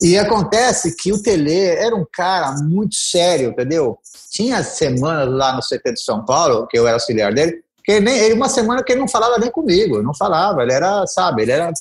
E 0.00 0.16
acontece 0.16 0.96
que 0.96 1.12
o 1.12 1.20
Tele 1.20 1.53
era 1.53 1.94
um 1.94 2.07
cara 2.12 2.53
muito 2.62 2.94
sério, 2.94 3.50
entendeu? 3.50 3.98
Tinha 4.31 4.62
semanas 4.62 5.29
lá 5.29 5.53
no 5.53 5.61
CT 5.61 5.94
de 5.94 6.03
São 6.03 6.24
Paulo, 6.24 6.68
que 6.68 6.79
eu 6.79 6.87
era 6.87 6.96
auxiliar 6.96 7.35
dele, 7.35 7.61
que 7.85 7.92
ele, 7.92 8.05
nem, 8.05 8.18
ele 8.18 8.35
uma 8.35 8.48
semana 8.48 8.85
que 8.85 8.92
ele 8.92 9.00
não 9.00 9.09
falava 9.09 9.37
nem 9.37 9.50
comigo, 9.50 10.00
não 10.00 10.14
falava, 10.14 10.62
ele 10.62 10.72
era, 10.72 11.07
sabe, 11.09 11.42
ele 11.42 11.53
era 11.53 11.72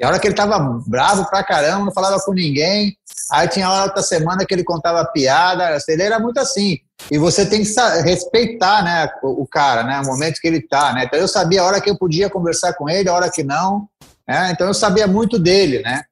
e 0.00 0.04
a 0.04 0.08
hora 0.08 0.18
que 0.18 0.26
ele 0.26 0.34
tava 0.34 0.58
bravo 0.86 1.28
pra 1.28 1.44
caramba, 1.44 1.84
não 1.84 1.92
falava 1.92 2.18
com 2.20 2.32
ninguém. 2.32 2.96
Aí 3.30 3.46
tinha 3.48 3.66
a 3.66 3.84
outra 3.84 4.02
semana 4.02 4.46
que 4.46 4.54
ele 4.54 4.64
contava 4.64 5.04
piada. 5.04 5.76
Ele 5.86 6.02
era 6.02 6.18
muito 6.18 6.40
assim. 6.40 6.78
E 7.10 7.18
você 7.18 7.44
tem 7.44 7.62
que 7.62 7.70
respeitar, 8.02 8.82
né, 8.82 9.10
o, 9.22 9.46
cara, 9.46 9.82
né, 9.82 10.00
o 10.00 10.06
momento 10.06 10.40
que 10.40 10.48
ele 10.48 10.62
tá, 10.62 10.94
né. 10.94 11.04
Então 11.04 11.18
eu 11.18 11.28
sabia 11.28 11.60
a 11.60 11.64
hora 11.66 11.80
que 11.82 11.90
eu 11.90 11.98
podia 11.98 12.30
conversar 12.30 12.72
com 12.72 12.88
ele, 12.88 13.10
a 13.10 13.12
hora 13.12 13.30
que 13.30 13.42
não. 13.42 13.86
Né? 14.26 14.50
Então 14.52 14.66
eu 14.66 14.72
sabia 14.74 15.06
muito 15.06 15.38
dele, 15.38 15.82
né. 15.82 16.02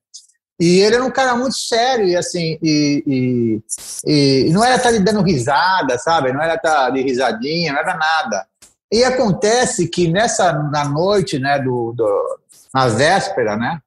E 0.61 0.81
ele 0.81 0.97
era 0.97 1.05
um 1.05 1.11
cara 1.11 1.35
muito 1.35 1.57
sério 1.57 2.07
e 2.07 2.17
assim, 2.17 2.59
e, 2.61 3.03
e, 3.07 4.47
e 4.47 4.53
não 4.53 4.63
era 4.63 4.77
estar 4.77 4.93
tá 4.93 4.99
dando 4.99 5.23
risada, 5.23 5.97
sabe? 5.99 6.33
Não 6.33 6.43
era 6.43 6.57
estar 6.57 6.75
tá 6.75 6.91
de 6.91 7.01
risadinha, 7.01 7.73
não 7.73 7.81
era 7.81 7.97
nada. 7.97 8.45
E 8.93 9.05
acontece 9.05 9.87
que 9.87 10.09
nessa 10.09 10.53
na 10.53 10.85
noite, 10.85 11.39
né, 11.39 11.59
do, 11.59 11.93
do 11.97 12.39
na 12.75 12.89
véspera, 12.89 13.57
né, 13.57 13.81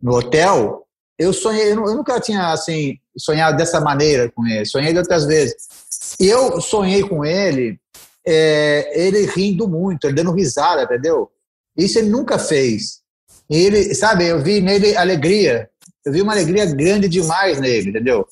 no 0.00 0.16
hotel, 0.16 0.86
eu 1.18 1.32
sonhei, 1.32 1.72
eu 1.72 1.76
nunca 1.76 2.20
tinha 2.20 2.52
assim 2.52 2.98
sonhado 3.16 3.56
dessa 3.56 3.80
maneira 3.80 4.30
com 4.30 4.46
ele, 4.46 4.64
sonhei 4.64 4.92
de 4.92 4.98
outras 4.98 5.24
vezes. 5.24 5.54
E 6.20 6.26
eu 6.26 6.60
sonhei 6.60 7.02
com 7.02 7.24
ele, 7.24 7.78
é, 8.26 8.92
ele 8.94 9.26
rindo 9.26 9.68
muito, 9.68 10.06
ele 10.06 10.14
dando 10.14 10.32
risada, 10.32 10.82
entendeu? 10.82 11.30
Isso 11.76 11.98
ele 11.98 12.08
nunca 12.08 12.38
fez. 12.38 13.00
Ele, 13.48 13.94
sabe, 13.94 14.26
eu 14.26 14.42
vi 14.42 14.60
nele 14.60 14.96
alegria, 14.96 15.68
eu 16.04 16.12
vi 16.12 16.22
uma 16.22 16.32
alegria 16.32 16.66
grande 16.66 17.08
demais 17.08 17.60
nele, 17.60 17.90
entendeu? 17.90 18.26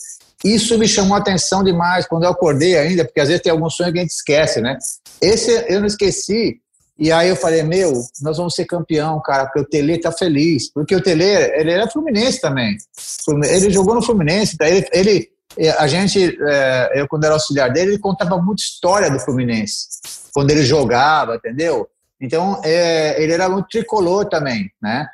Isso 0.44 0.76
me 0.78 0.88
chamou 0.88 1.14
a 1.16 1.20
atenção 1.20 1.62
demais 1.62 2.06
quando 2.06 2.24
eu 2.24 2.30
acordei 2.30 2.76
ainda, 2.76 3.04
porque 3.04 3.20
às 3.20 3.28
vezes 3.28 3.42
tem 3.42 3.52
algum 3.52 3.70
sonho 3.70 3.92
que 3.92 3.98
a 3.98 4.02
gente 4.02 4.10
esquece, 4.10 4.60
né? 4.60 4.76
Esse 5.20 5.50
eu 5.72 5.80
não 5.80 5.86
esqueci, 5.86 6.60
e 6.98 7.10
aí 7.10 7.28
eu 7.28 7.36
falei, 7.36 7.62
meu, 7.62 7.92
nós 8.20 8.36
vamos 8.36 8.54
ser 8.54 8.64
campeão, 8.66 9.20
cara, 9.20 9.46
porque 9.46 9.60
o 9.60 9.64
Tele 9.64 9.98
tá 9.98 10.12
feliz. 10.12 10.70
Porque 10.70 10.94
o 10.94 11.00
Tele, 11.00 11.24
ele 11.24 11.70
era 11.70 11.90
Fluminense 11.90 12.40
também. 12.40 12.76
Ele 13.48 13.70
jogou 13.70 13.94
no 13.94 14.02
Fluminense, 14.02 14.56
ele, 14.60 14.88
ele 14.92 15.32
a 15.78 15.86
gente, 15.86 16.36
é, 16.48 17.00
eu 17.00 17.08
quando 17.08 17.24
era 17.24 17.34
auxiliar 17.34 17.70
dele, 17.70 17.92
ele 17.92 17.98
contava 17.98 18.40
muita 18.40 18.62
história 18.62 19.10
do 19.10 19.18
Fluminense. 19.18 19.86
Quando 20.32 20.50
ele 20.50 20.64
jogava, 20.64 21.36
entendeu? 21.36 21.88
Então, 22.20 22.60
é, 22.64 23.20
ele 23.20 23.32
era 23.32 23.48
muito 23.48 23.68
tricolor 23.68 24.26
também, 24.26 24.70
né? 24.80 25.08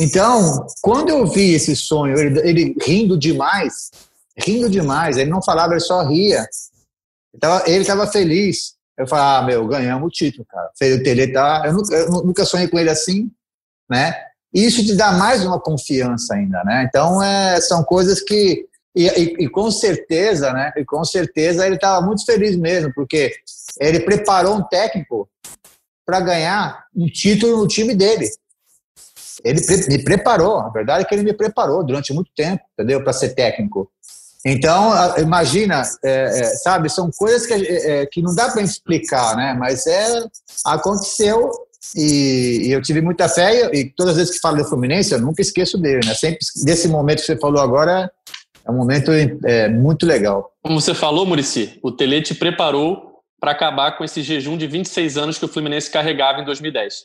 Então, 0.00 0.64
quando 0.80 1.08
eu 1.08 1.26
vi 1.26 1.54
esse 1.54 1.74
sonho, 1.74 2.16
ele, 2.16 2.40
ele 2.48 2.76
rindo 2.80 3.18
demais, 3.18 3.90
rindo 4.38 4.70
demais, 4.70 5.16
ele 5.16 5.28
não 5.28 5.42
falava, 5.42 5.72
ele 5.72 5.80
só 5.80 6.06
ria. 6.06 6.46
Então, 7.34 7.62
ele 7.66 7.80
estava 7.80 8.06
feliz. 8.06 8.74
Eu 9.02 9.08
falei, 9.08 9.24
ah, 9.24 9.42
meu, 9.42 9.66
ganhamos 9.66 10.06
o 10.06 10.10
título, 10.10 10.44
cara. 10.44 10.70
O 10.70 11.02
Tele 11.02 11.32
tá. 11.32 11.62
Eu 11.66 11.72
nunca, 11.72 11.94
eu 11.94 12.10
nunca 12.22 12.44
sonhei 12.44 12.68
com 12.68 12.78
ele 12.78 12.90
assim, 12.90 13.30
né? 13.90 14.14
E 14.54 14.64
isso 14.64 14.84
te 14.84 14.94
dá 14.94 15.12
mais 15.12 15.44
uma 15.44 15.58
confiança 15.58 16.34
ainda, 16.34 16.62
né? 16.64 16.84
Então, 16.88 17.22
é, 17.22 17.60
são 17.60 17.82
coisas 17.82 18.20
que. 18.20 18.66
E, 18.94 19.06
e, 19.06 19.44
e, 19.44 19.48
com 19.48 19.70
certeza, 19.70 20.52
né? 20.52 20.70
E 20.76 20.84
com 20.84 21.02
certeza 21.04 21.66
ele 21.66 21.76
estava 21.76 22.04
muito 22.04 22.24
feliz 22.26 22.56
mesmo, 22.56 22.92
porque 22.94 23.32
ele 23.80 24.00
preparou 24.00 24.56
um 24.56 24.62
técnico 24.62 25.28
para 26.04 26.20
ganhar 26.20 26.84
um 26.94 27.06
título 27.06 27.56
no 27.56 27.66
time 27.66 27.94
dele. 27.94 28.28
Ele 29.42 29.60
me 29.88 30.04
preparou, 30.04 30.58
a 30.58 30.68
verdade 30.68 31.02
é 31.02 31.06
que 31.06 31.14
ele 31.14 31.24
me 31.24 31.32
preparou 31.32 31.82
durante 31.82 32.12
muito 32.12 32.30
tempo, 32.36 32.62
entendeu? 32.74 33.02
Para 33.02 33.12
ser 33.12 33.30
técnico. 33.30 33.90
Então, 34.44 34.92
imagina, 35.18 35.82
é, 36.04 36.40
é, 36.40 36.44
sabe, 36.56 36.88
são 36.88 37.10
coisas 37.16 37.46
que, 37.46 37.54
é, 37.54 38.06
que 38.06 38.20
não 38.20 38.34
dá 38.34 38.50
para 38.50 38.62
explicar, 38.62 39.36
né? 39.36 39.54
Mas 39.58 39.86
é, 39.86 40.24
aconteceu 40.66 41.50
e, 41.96 42.62
e, 42.66 42.72
eu 42.72 42.82
tive 42.82 43.00
muita 43.00 43.28
fé 43.28 43.70
e, 43.72 43.80
e 43.80 43.90
todas 43.90 44.12
as 44.12 44.18
vezes 44.18 44.34
que 44.34 44.40
falo 44.40 44.56
do 44.56 44.64
Fluminense, 44.64 45.12
eu 45.12 45.20
nunca 45.20 45.42
esqueço 45.42 45.78
dele, 45.78 46.00
né? 46.04 46.14
Sempre 46.14 46.38
desse 46.64 46.88
momento 46.88 47.20
que 47.20 47.26
você 47.26 47.38
falou 47.38 47.60
agora, 47.60 48.10
é 48.66 48.70
um 48.70 48.76
momento 48.76 49.12
é, 49.12 49.68
muito 49.68 50.06
legal. 50.06 50.52
Como 50.62 50.80
você 50.80 50.94
falou, 50.94 51.24
Murici, 51.24 51.78
o 51.82 51.92
Tele 51.92 52.20
te 52.22 52.34
preparou 52.34 53.12
para 53.40 53.52
acabar 53.52 53.96
com 53.96 54.04
esse 54.04 54.22
jejum 54.22 54.56
de 54.56 54.66
26 54.66 55.16
anos 55.16 55.38
que 55.38 55.44
o 55.44 55.48
Fluminense 55.48 55.90
carregava 55.90 56.40
em 56.40 56.44
2010. 56.44 57.04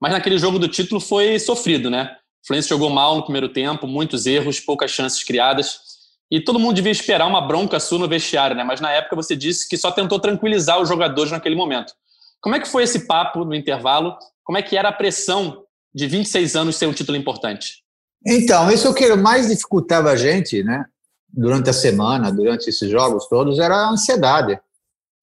Mas 0.00 0.12
naquele 0.12 0.38
jogo 0.38 0.58
do 0.58 0.68
título 0.68 1.00
foi 1.00 1.38
sofrido, 1.38 1.90
né? 1.90 2.16
O 2.42 2.46
Fluminense 2.46 2.68
jogou 2.68 2.90
mal 2.90 3.16
no 3.16 3.22
primeiro 3.22 3.48
tempo, 3.48 3.86
muitos 3.86 4.26
erros, 4.26 4.60
poucas 4.60 4.90
chances 4.90 5.22
criadas. 5.22 5.85
E 6.30 6.40
todo 6.40 6.58
mundo 6.58 6.74
devia 6.74 6.90
esperar 6.90 7.26
uma 7.26 7.40
bronca 7.40 7.78
sua 7.78 7.98
no 7.98 8.08
vestiário, 8.08 8.56
né? 8.56 8.64
Mas 8.64 8.80
na 8.80 8.90
época 8.90 9.14
você 9.14 9.36
disse 9.36 9.68
que 9.68 9.76
só 9.76 9.90
tentou 9.92 10.18
tranquilizar 10.18 10.80
os 10.80 10.88
jogadores 10.88 11.30
naquele 11.30 11.54
momento. 11.54 11.92
Como 12.40 12.54
é 12.54 12.60
que 12.60 12.68
foi 12.68 12.82
esse 12.82 13.06
papo 13.06 13.44
no 13.44 13.54
intervalo? 13.54 14.16
Como 14.44 14.58
é 14.58 14.62
que 14.62 14.76
era 14.76 14.88
a 14.88 14.92
pressão 14.92 15.64
de 15.94 16.06
26 16.06 16.56
anos 16.56 16.76
ser 16.76 16.86
um 16.86 16.92
título 16.92 17.16
importante? 17.16 17.82
Então, 18.26 18.70
isso 18.70 18.88
é 18.88 18.94
que 18.94 19.14
mais 19.14 19.48
dificultava 19.48 20.10
a 20.10 20.16
gente, 20.16 20.62
né? 20.62 20.84
Durante 21.32 21.70
a 21.70 21.72
semana, 21.72 22.32
durante 22.32 22.68
esses 22.68 22.90
jogos 22.90 23.28
todos, 23.28 23.58
era 23.58 23.76
a 23.76 23.90
ansiedade. 23.90 24.58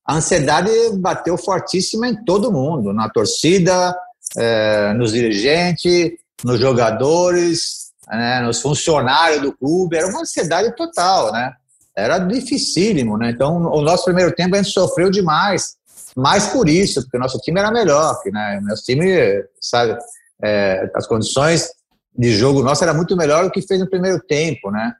A 0.05 0.15
ansiedade 0.15 0.69
bateu 0.97 1.37
fortíssima 1.37 2.07
em 2.07 2.23
todo 2.23 2.51
mundo, 2.51 2.93
na 2.93 3.09
torcida, 3.09 3.97
é, 4.37 4.93
nos 4.93 5.11
dirigentes, 5.11 6.11
nos 6.43 6.59
jogadores, 6.59 7.82
né, 8.09 8.41
nos 8.41 8.61
funcionários 8.61 9.41
do 9.41 9.53
clube. 9.53 9.97
Era 9.97 10.07
uma 10.07 10.21
ansiedade 10.21 10.75
total, 10.75 11.31
né? 11.31 11.53
Era 11.95 12.17
dificílimo, 12.17 13.17
né? 13.17 13.29
Então, 13.29 13.57
o 13.57 13.81
nosso 13.81 14.05
primeiro 14.05 14.33
tempo 14.33 14.55
a 14.55 14.61
gente 14.61 14.73
sofreu 14.73 15.09
demais. 15.09 15.75
Mais 16.15 16.47
por 16.47 16.69
isso, 16.69 17.01
porque 17.03 17.17
o 17.17 17.19
nosso 17.19 17.39
time 17.39 17.59
era 17.59 17.71
melhor, 17.71 18.19
né? 18.31 18.59
Nosso 18.63 18.83
time, 18.83 19.43
sabe, 19.59 19.97
é, 20.43 20.89
as 20.95 21.07
condições 21.07 21.69
de 22.15 22.31
jogo 22.35 22.61
nosso 22.61 22.83
era 22.83 22.93
muito 22.93 23.15
melhor 23.15 23.43
do 23.43 23.51
que 23.51 23.61
fez 23.61 23.79
no 23.79 23.89
primeiro 23.89 24.19
tempo, 24.19 24.69
né? 24.69 24.93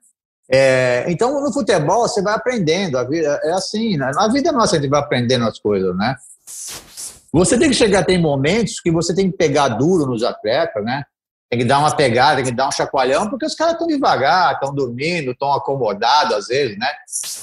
É, 0.51 1.05
então, 1.07 1.41
no 1.41 1.53
futebol, 1.53 2.07
você 2.07 2.21
vai 2.21 2.33
aprendendo. 2.33 2.97
A 2.97 3.03
vida 3.03 3.39
é 3.43 3.51
assim, 3.51 3.97
né? 3.97 4.11
na 4.13 4.27
vida 4.27 4.51
nossa 4.51 4.75
a 4.75 4.79
gente 4.79 4.89
vai 4.89 4.99
aprendendo 4.99 5.45
as 5.45 5.59
coisas, 5.59 5.95
né? 5.95 6.15
Você 7.31 7.57
tem 7.57 7.69
que 7.69 7.75
chegar, 7.75 8.05
tem 8.05 8.21
momentos 8.21 8.79
que 8.79 8.91
você 8.91 9.15
tem 9.15 9.31
que 9.31 9.37
pegar 9.37 9.69
duro 9.69 10.05
nos 10.05 10.23
atletas, 10.23 10.83
né? 10.83 11.03
Tem 11.53 11.59
que 11.59 11.65
dar 11.65 11.77
uma 11.77 11.95
pegada, 11.95 12.37
tem 12.37 12.45
que 12.45 12.51
dar 12.51 12.67
um 12.67 12.71
chacoalhão, 12.71 13.29
porque 13.29 13.45
os 13.45 13.53
caras 13.53 13.73
estão 13.73 13.85
devagar, 13.85 14.53
estão 14.53 14.73
dormindo, 14.73 15.33
estão 15.33 15.53
acomodados 15.53 16.35
às 16.35 16.47
vezes, 16.47 16.75
né? 16.79 16.87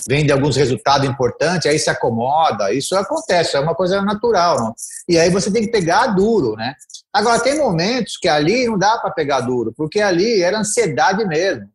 Vem 0.08 0.26
de 0.26 0.32
alguns 0.32 0.56
resultados 0.56 1.08
importantes, 1.08 1.70
aí 1.70 1.78
se 1.78 1.88
acomoda. 1.88 2.72
Isso 2.72 2.96
acontece, 2.96 3.56
é 3.56 3.60
uma 3.60 3.72
coisa 3.72 4.02
natural, 4.02 4.58
não? 4.58 4.74
E 5.08 5.16
aí 5.16 5.30
você 5.30 5.48
tem 5.48 5.62
que 5.62 5.70
pegar 5.70 6.08
duro, 6.08 6.56
né? 6.56 6.74
Agora, 7.12 7.38
tem 7.38 7.56
momentos 7.56 8.16
que 8.16 8.26
ali 8.26 8.66
não 8.66 8.76
dá 8.76 8.98
para 8.98 9.12
pegar 9.12 9.42
duro, 9.42 9.72
porque 9.76 10.00
ali 10.00 10.42
era 10.42 10.58
ansiedade 10.58 11.24
mesmo. 11.24 11.68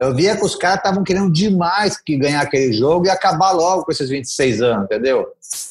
Eu 0.00 0.14
via 0.14 0.34
que 0.34 0.46
os 0.46 0.56
caras 0.56 0.78
estavam 0.78 1.04
querendo 1.04 1.30
demais 1.30 2.00
que 2.00 2.16
ganhar 2.16 2.40
aquele 2.40 2.72
jogo 2.72 3.04
e 3.04 3.10
acabar 3.10 3.50
logo 3.50 3.84
com 3.84 3.92
esses 3.92 4.08
26 4.08 4.62
anos, 4.62 4.84
entendeu? 4.86 5.26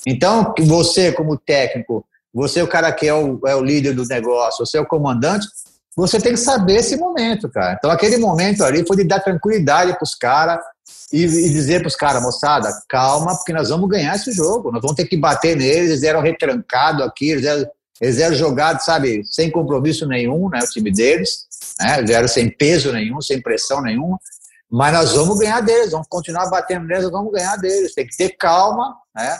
Então, 0.05 0.53
você, 0.59 1.11
como 1.11 1.36
técnico, 1.36 2.05
você 2.32 2.59
é 2.59 2.63
o 2.63 2.67
cara 2.67 2.91
que 2.91 3.07
é 3.07 3.13
o, 3.13 3.41
é 3.47 3.55
o 3.55 3.63
líder 3.63 3.95
do 3.95 4.05
negócio, 4.05 4.63
você 4.63 4.78
é 4.78 4.82
o 4.82 4.86
comandante, 4.86 5.47
você 5.96 6.20
tem 6.20 6.34
que 6.34 6.39
saber 6.39 6.78
esse 6.78 6.96
momento, 6.98 7.50
cara. 7.50 7.76
Então, 7.78 7.92
aquele 7.92 8.18
momento 8.18 8.64
ali 8.64 8.86
foi 8.86 8.98
de 8.98 9.04
dar 9.04 9.20
tranquilidade 9.20 9.94
para 9.94 10.04
os 10.04 10.16
caras 10.16 10.60
e, 11.12 11.24
e, 11.24 11.50
dizer 11.50 11.80
para 11.80 11.88
os 11.88 11.96
caras, 11.96 12.22
moçada, 12.22 12.72
calma, 12.88 13.36
porque 13.36 13.54
nós 13.54 13.70
vamos 13.70 13.89
ganhar 13.89 14.16
esse 14.16 14.32
jogo, 14.32 14.72
nós 14.72 14.82
vamos 14.82 14.96
ter 14.96 15.06
que 15.06 15.18
bater 15.18 15.56
neles, 15.56 15.89
eles 15.89 16.04
eram 16.04 16.22
retrancados 16.22 17.06
aqui, 17.06 17.32
eles 17.32 17.46
eram, 17.46 17.70
eles 18.00 18.20
eram 18.20 18.36
jogados, 18.36 18.86
sabe, 18.86 19.22
sem 19.26 19.52
compromisso 19.52 20.08
nenhum, 20.08 20.50
né, 20.50 20.60
o 20.64 20.70
time 20.70 20.92
deles 20.92 21.52
né? 21.80 22.02
Vieram 22.04 22.28
sem 22.28 22.50
peso 22.50 22.92
nenhum, 22.92 23.22
sem 23.22 23.42
pressão 23.42 23.82
nenhuma. 23.82 24.20
Mas 24.72 24.93
nós 24.93 25.15
vamos 25.15 25.38
ganhar 25.38 25.59
deles, 25.59 25.91
vamos 25.91 26.07
continuar 26.07 26.49
batendo 26.49 26.88
neles, 26.88 27.09
vamos 27.11 27.34
ganhar 27.34 27.57
deles. 27.57 27.93
Tem 27.93 28.07
que 28.07 28.15
ter 28.15 28.30
calma, 28.30 28.95
né? 29.13 29.38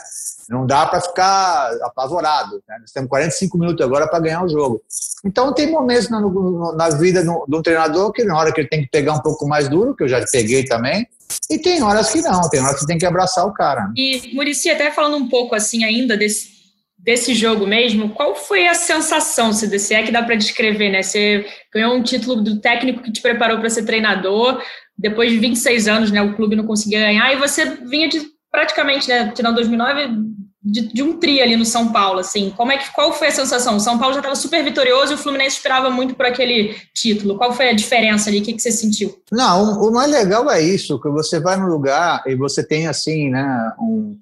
Não 0.50 0.66
dá 0.66 0.84
para 0.84 1.00
ficar 1.00 1.72
apavorado. 1.84 2.62
Né? 2.68 2.76
Nós 2.80 2.92
temos 2.92 3.08
45 3.08 3.56
minutos 3.56 3.82
agora 3.82 4.06
para 4.06 4.20
ganhar 4.20 4.44
o 4.44 4.48
jogo. 4.48 4.82
Então, 5.24 5.54
tem 5.54 5.70
momentos 5.70 6.10
na, 6.10 6.20
na 6.20 6.90
vida 6.90 7.22
de 7.22 7.30
um 7.30 7.62
treinador 7.62 8.12
que, 8.12 8.24
na 8.24 8.36
hora 8.36 8.52
que 8.52 8.60
ele 8.60 8.68
tem 8.68 8.82
que 8.82 8.90
pegar 8.90 9.14
um 9.14 9.20
pouco 9.20 9.48
mais 9.48 9.70
duro, 9.70 9.96
que 9.96 10.04
eu 10.04 10.08
já 10.08 10.22
peguei 10.30 10.64
também, 10.64 11.08
e 11.48 11.58
tem 11.58 11.82
horas 11.82 12.10
que 12.10 12.20
não, 12.20 12.50
tem 12.50 12.60
horas 12.60 12.80
que 12.80 12.86
tem 12.86 12.98
que 12.98 13.06
abraçar 13.06 13.46
o 13.46 13.54
cara. 13.54 13.86
Né? 13.86 13.94
E, 13.96 14.34
Murici, 14.34 14.68
até 14.68 14.90
falando 14.90 15.16
um 15.16 15.28
pouco 15.30 15.54
assim 15.54 15.82
ainda 15.82 16.14
desse, 16.14 16.50
desse 16.98 17.34
jogo 17.34 17.66
mesmo, 17.66 18.10
qual 18.10 18.34
foi 18.34 18.68
a 18.68 18.74
sensação, 18.74 19.52
se, 19.52 19.78
se 19.78 19.94
é 19.94 20.02
que 20.02 20.12
dá 20.12 20.22
para 20.22 20.36
descrever, 20.36 20.90
né? 20.90 21.02
Você 21.02 21.46
ganhou 21.72 21.94
um 21.94 22.02
título 22.02 22.42
do 22.42 22.60
técnico 22.60 23.02
que 23.02 23.12
te 23.12 23.22
preparou 23.22 23.58
para 23.58 23.70
ser 23.70 23.84
treinador, 23.84 24.62
depois 24.96 25.30
de 25.30 25.38
26 25.38 25.88
anos, 25.88 26.10
né, 26.10 26.22
o 26.22 26.34
clube 26.34 26.56
não 26.56 26.66
conseguia 26.66 27.00
ganhar, 27.00 27.32
e 27.32 27.38
você 27.38 27.64
vinha 27.86 28.08
de 28.08 28.20
praticamente, 28.50 29.08
né, 29.08 29.32
tirando 29.34 29.54
2009, 29.56 30.32
de, 30.64 30.92
de, 30.92 31.02
um 31.02 31.18
tri 31.18 31.40
ali 31.40 31.56
no 31.56 31.64
São 31.64 31.90
Paulo, 31.90 32.20
assim, 32.20 32.50
como 32.50 32.70
é 32.70 32.78
que, 32.78 32.92
qual 32.92 33.12
foi 33.12 33.28
a 33.28 33.32
sensação? 33.32 33.76
O 33.76 33.80
São 33.80 33.98
Paulo 33.98 34.14
já 34.14 34.20
estava 34.20 34.36
super 34.36 34.62
vitorioso 34.62 35.12
e 35.12 35.14
o 35.14 35.18
Fluminense 35.18 35.56
esperava 35.56 35.90
muito 35.90 36.14
por 36.14 36.26
aquele 36.26 36.76
título, 36.94 37.36
qual 37.36 37.52
foi 37.52 37.70
a 37.70 37.74
diferença 37.74 38.30
ali, 38.30 38.40
o 38.40 38.42
que, 38.42 38.52
que 38.52 38.62
você 38.62 38.70
sentiu? 38.70 39.16
Não, 39.32 39.80
o, 39.80 39.88
o 39.88 39.92
mais 39.92 40.10
legal 40.10 40.48
é 40.50 40.60
isso, 40.60 41.00
que 41.00 41.08
você 41.08 41.40
vai 41.40 41.56
no 41.56 41.66
lugar 41.66 42.22
e 42.26 42.36
você 42.36 42.66
tem, 42.66 42.86
assim, 42.86 43.30
né, 43.30 43.72
um... 43.78 44.16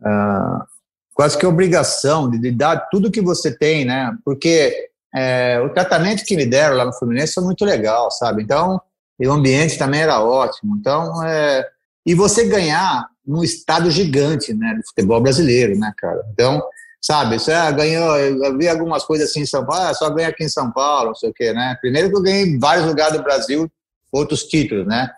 Uh 0.00 0.76
quase 1.16 1.38
que 1.38 1.46
obrigação 1.46 2.30
de, 2.30 2.38
de 2.38 2.50
dar 2.50 2.76
tudo 2.90 3.10
que 3.10 3.22
você 3.22 3.50
tem, 3.50 3.86
né? 3.86 4.14
Porque 4.22 4.90
é, 5.14 5.58
o 5.64 5.70
tratamento 5.70 6.22
que 6.24 6.36
me 6.36 6.44
deram 6.44 6.76
lá 6.76 6.84
no 6.84 6.92
Fluminense 6.92 7.32
foi 7.32 7.42
muito 7.42 7.64
legal, 7.64 8.10
sabe? 8.10 8.42
Então, 8.42 8.78
o 9.20 9.32
ambiente 9.32 9.78
também 9.78 10.00
era 10.00 10.20
ótimo. 10.20 10.76
Então, 10.76 11.22
é, 11.22 11.66
e 12.04 12.14
você 12.14 12.46
ganhar 12.46 13.06
num 13.26 13.42
estado 13.42 13.90
gigante, 13.90 14.52
né, 14.52 14.74
do 14.76 14.86
futebol 14.86 15.20
brasileiro, 15.20 15.78
né, 15.78 15.92
cara? 15.96 16.24
Então, 16.32 16.62
sabe, 17.00 17.38
você 17.38 17.52
ah, 17.52 17.70
ganhou, 17.70 18.18
eu 18.18 18.56
vi 18.56 18.68
algumas 18.68 19.04
coisas 19.04 19.30
assim 19.30 19.40
em 19.40 19.46
São 19.46 19.64
Paulo, 19.64 19.88
ah, 19.88 19.94
só 19.94 20.10
ganha 20.10 20.28
aqui 20.28 20.44
em 20.44 20.48
São 20.48 20.70
Paulo, 20.70 21.08
não 21.08 21.14
sei 21.14 21.30
o 21.30 21.34
quê, 21.34 21.52
né? 21.52 21.76
Primeiro 21.80 22.10
que 22.10 22.16
eu 22.16 22.22
ganhei 22.22 22.44
em 22.44 22.58
vários 22.58 22.86
lugares 22.86 23.16
do 23.16 23.22
Brasil 23.22 23.70
outros 24.12 24.44
títulos, 24.44 24.86
né? 24.86 25.10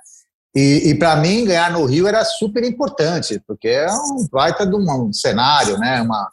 E, 0.55 0.91
e 0.91 0.95
para 0.99 1.15
mim, 1.17 1.45
ganhar 1.45 1.71
no 1.71 1.85
Rio 1.85 2.09
era 2.09 2.25
super 2.25 2.65
importante, 2.65 3.41
porque 3.47 3.69
é 3.69 3.87
um 3.93 4.27
baita 4.33 4.67
de 4.67 4.75
um, 4.75 5.13
cenário, 5.13 5.79
né? 5.79 6.01
uma, 6.03 6.29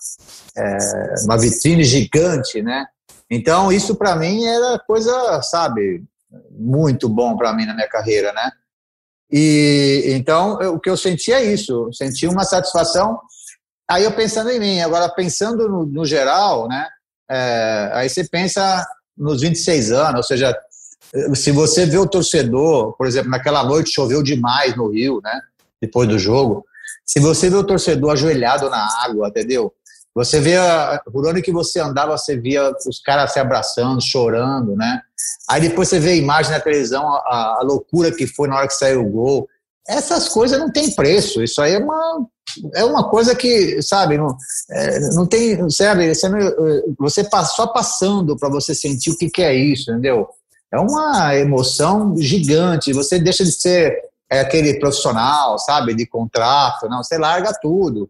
é, 0.57 0.78
uma 1.26 1.38
vitrine 1.38 1.84
gigante. 1.84 2.61
Né? 2.61 2.86
Então, 3.30 3.72
isso 3.72 3.95
para 3.95 4.16
mim 4.16 4.43
era 4.45 4.80
coisa, 4.80 5.41
sabe, 5.43 6.03
muito 6.51 7.09
bom 7.09 7.36
para 7.36 7.53
mim 7.53 7.65
na 7.65 7.73
minha 7.73 7.89
carreira. 7.89 8.31
Né? 8.33 8.51
E 9.31 10.03
então, 10.07 10.61
eu, 10.61 10.75
o 10.75 10.79
que 10.79 10.89
eu 10.89 10.97
sentia 10.97 11.39
é 11.39 11.43
isso, 11.43 11.89
senti 11.93 12.27
uma 12.27 12.43
satisfação. 12.43 13.19
Aí 13.89 14.03
eu 14.03 14.11
pensando 14.11 14.49
em 14.49 14.59
mim, 14.59 14.81
agora 14.81 15.09
pensando 15.09 15.69
no, 15.69 15.86
no 15.86 16.05
geral, 16.05 16.67
né? 16.67 16.88
É, 17.29 17.91
aí 17.93 18.09
você 18.09 18.23
pensa 18.23 18.86
nos 19.17 19.41
26 19.41 19.91
anos, 19.91 20.17
ou 20.17 20.23
seja, 20.23 20.55
se 21.33 21.51
você 21.51 21.86
vê 21.86 21.97
o 21.97 22.07
torcedor, 22.07 22.95
por 22.97 23.07
exemplo, 23.07 23.29
naquela 23.29 23.63
noite 23.63 23.91
choveu 23.91 24.21
demais 24.21 24.75
no 24.75 24.89
Rio, 24.89 25.21
né? 25.23 25.41
Depois 25.81 26.07
do 26.09 26.19
jogo. 26.19 26.65
Se 27.05 27.19
você 27.19 27.49
vê 27.49 27.55
o 27.55 27.63
torcedor 27.63 28.11
ajoelhado 28.11 28.69
na 28.69 29.03
água, 29.03 29.29
entendeu? 29.29 29.73
Você 30.16 30.39
vê, 30.39 30.55
por 31.11 31.28
onde 31.28 31.41
que 31.41 31.51
você 31.51 31.80
andava, 31.80 32.18
você 32.18 32.38
via 32.38 32.72
os 32.88 32.99
caras 32.99 33.34
se 33.34 33.39
abraçando, 33.39 34.01
chorando, 34.01 34.76
né? 34.76 35.01
Aí 35.49 35.61
depois 35.61 35.89
você 35.89 35.99
vê 35.99 36.11
a 36.11 36.16
imagem 36.16 36.51
na 36.51 36.59
televisão, 36.59 37.05
a, 37.05 37.57
a 37.59 37.63
loucura 37.63 38.11
que 38.11 38.26
foi 38.26 38.47
na 38.47 38.55
hora 38.55 38.68
que 38.68 38.74
saiu 38.74 39.01
o 39.01 39.09
gol. 39.09 39.47
Essas 39.88 40.30
coisas 40.30 40.57
não 40.57 40.72
tem 40.72 40.91
preço. 40.91 41.43
Isso 41.43 41.61
aí 41.61 41.74
é 41.74 41.80
uma, 41.80 42.28
é 42.76 42.86
uma 42.86 43.09
coisa 43.09 43.36
que, 43.36 43.82
sabe, 43.82 44.18
não, 44.18 44.36
é, 44.72 44.99
não 45.11 45.28
tem, 45.28 45.70
sabe, 45.70 46.16
você, 46.16 46.30
não, 46.30 46.39
você 46.97 47.28
só 47.53 47.68
passando 47.68 48.38
para 48.38 48.49
você 48.49 48.74
sentir 48.74 49.11
o 49.11 49.18
que, 49.18 49.30
que 49.30 49.43
é 49.43 49.53
isso, 49.53 49.91
entendeu? 49.91 50.30
é 50.76 50.80
uma 50.80 51.36
emoção 51.36 52.16
gigante. 52.18 52.93
Você 52.93 53.18
deixa 53.18 53.43
de 53.43 53.51
ser 53.51 53.97
é, 54.30 54.41
aquele 54.41 54.80
profissional, 54.80 55.57
sabe, 55.57 55.93
de 55.93 56.05
contrato, 56.05 56.88
não, 56.89 57.03
você 57.03 57.18
larga 57.18 57.51
tudo. 57.61 58.09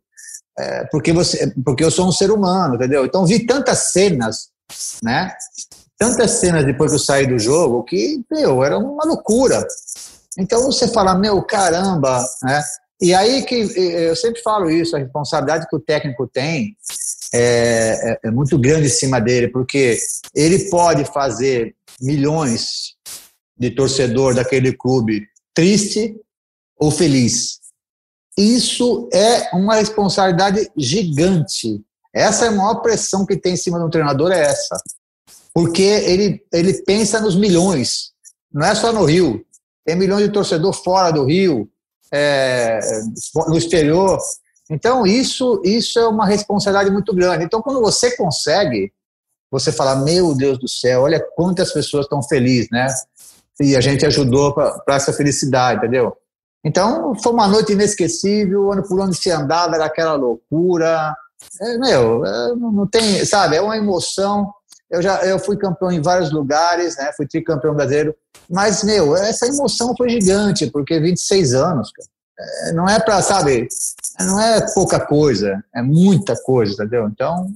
É, 0.58 0.86
porque 0.86 1.12
você, 1.12 1.54
porque 1.64 1.84
eu 1.84 1.92
sou 1.92 2.08
um 2.08 2.12
ser 2.12 2.32
humano, 2.32 2.76
entendeu? 2.76 3.06
Então 3.06 3.26
vi 3.26 3.46
tantas 3.46 3.92
cenas, 3.92 4.50
né? 5.04 5.34
Tantas 5.98 6.32
cenas 6.32 6.66
depois 6.66 6.92
que 6.92 6.96
eu 6.96 7.00
saí 7.00 7.28
do 7.28 7.38
jogo 7.38 7.84
que, 7.84 8.24
meu, 8.32 8.64
era 8.64 8.78
uma 8.78 9.06
loucura. 9.06 9.66
Então 10.38 10.64
você 10.64 10.88
fala, 10.88 11.18
meu, 11.18 11.42
caramba, 11.44 12.24
né? 12.44 12.62
E 13.02 13.14
aí 13.14 13.44
que 13.44 13.56
eu 13.78 14.16
sempre 14.16 14.42
falo 14.42 14.70
isso, 14.70 14.96
a 14.96 15.00
responsabilidade 15.00 15.68
que 15.68 15.76
o 15.76 15.80
técnico 15.80 16.28
tem 16.28 16.78
é, 17.34 18.12
é, 18.12 18.20
é 18.28 18.32
muito 18.32 18.58
grande 18.58 18.88
em 18.88 18.90
cima 18.90 19.20
dele, 19.20 19.50
porque 19.50 19.98
ele 20.34 20.70
pode 20.70 21.04
fazer 21.06 21.76
milhões 22.02 22.96
de 23.58 23.72
torcedor 23.72 24.34
daquele 24.34 24.74
clube 24.74 25.28
triste 25.54 26.16
ou 26.78 26.90
feliz. 26.92 27.60
Isso 28.38 29.10
é 29.14 29.50
uma 29.56 29.76
responsabilidade 29.76 30.70
gigante. 30.76 31.82
Essa 32.14 32.46
é 32.46 32.48
a 32.50 32.52
maior 32.52 32.76
pressão 32.76 33.26
que 33.26 33.38
tem 33.38 33.54
em 33.54 33.58
cima 33.58 33.80
do 33.80 33.90
treinador, 33.90 34.32
é 34.32 34.42
essa. 34.42 34.78
Porque 35.54 35.82
ele, 35.82 36.44
ele 36.52 36.74
pensa 36.84 37.20
nos 37.22 37.36
milhões. 37.36 38.12
Não 38.52 38.66
é 38.66 38.76
só 38.76 38.92
no 38.92 39.06
Rio. 39.06 39.46
Tem 39.86 39.96
milhões 39.96 40.24
de 40.26 40.32
torcedor 40.32 40.74
fora 40.74 41.12
do 41.12 41.26
Rio, 41.26 41.70
é, 42.12 42.80
no 43.48 43.58
exterior. 43.58 44.18
Então, 44.70 45.06
isso, 45.06 45.62
isso 45.64 46.00
é 46.00 46.08
uma 46.08 46.26
responsabilidade 46.26 46.92
muito 46.92 47.14
grande. 47.14 47.46
Então, 47.46 47.62
quando 47.62 47.80
você 47.80 48.16
consegue, 48.18 48.92
você 49.52 49.72
fala, 49.72 49.96
meu 49.98 50.34
Deus 50.36 50.58
do 50.58 50.68
céu, 50.68 51.04
olha 51.04 51.26
quantas 51.36 51.72
pessoas 51.72 52.06
estão 52.06 52.22
felizes, 52.24 52.70
né? 52.72 52.88
E 53.62 53.76
a 53.76 53.82
gente 53.82 54.06
ajudou 54.06 54.54
para 54.54 54.96
essa 54.96 55.14
felicidade, 55.14 55.80
entendeu? 55.80 56.18
Então, 56.66 57.14
foi 57.22 57.32
uma 57.32 57.48
noite 57.48 57.74
inesquecível, 57.74 58.72
ano 58.72 58.82
por 58.82 59.00
ano 59.00 59.14
se 59.14 59.30
andava, 59.30 59.76
era 59.76 59.86
aquela 59.86 60.16
loucura. 60.16 61.16
É, 61.62 61.78
meu, 61.78 62.26
é, 62.26 62.56
não 62.56 62.88
tem, 62.88 63.24
sabe, 63.24 63.56
é 63.56 63.62
uma 63.62 63.78
emoção. 63.78 64.52
Eu 64.90 65.00
já 65.00 65.24
eu 65.24 65.38
fui 65.38 65.58
campeão 65.58 65.92
em 65.92 66.02
vários 66.02 66.32
lugares, 66.32 66.98
né? 66.98 67.12
Fui 67.16 67.28
tricampeão 67.28 67.76
brasileiro. 67.76 68.16
Mas, 68.50 68.84
meu, 68.84 69.16
essa 69.16 69.46
emoção 69.46 69.96
foi 69.96 70.10
gigante, 70.10 70.66
porque 70.72 71.00
26 71.00 71.54
anos, 71.54 71.92
cara. 71.92 72.10
É, 72.38 72.74
não 72.74 72.90
é 72.90 73.00
para, 73.00 73.22
sabe, 73.22 73.68
não 74.20 74.42
é 74.42 74.74
pouca 74.74 75.00
coisa, 75.00 75.64
é 75.74 75.82
muita 75.82 76.36
coisa, 76.36 76.74
entendeu? 76.74 77.08
Então, 77.08 77.48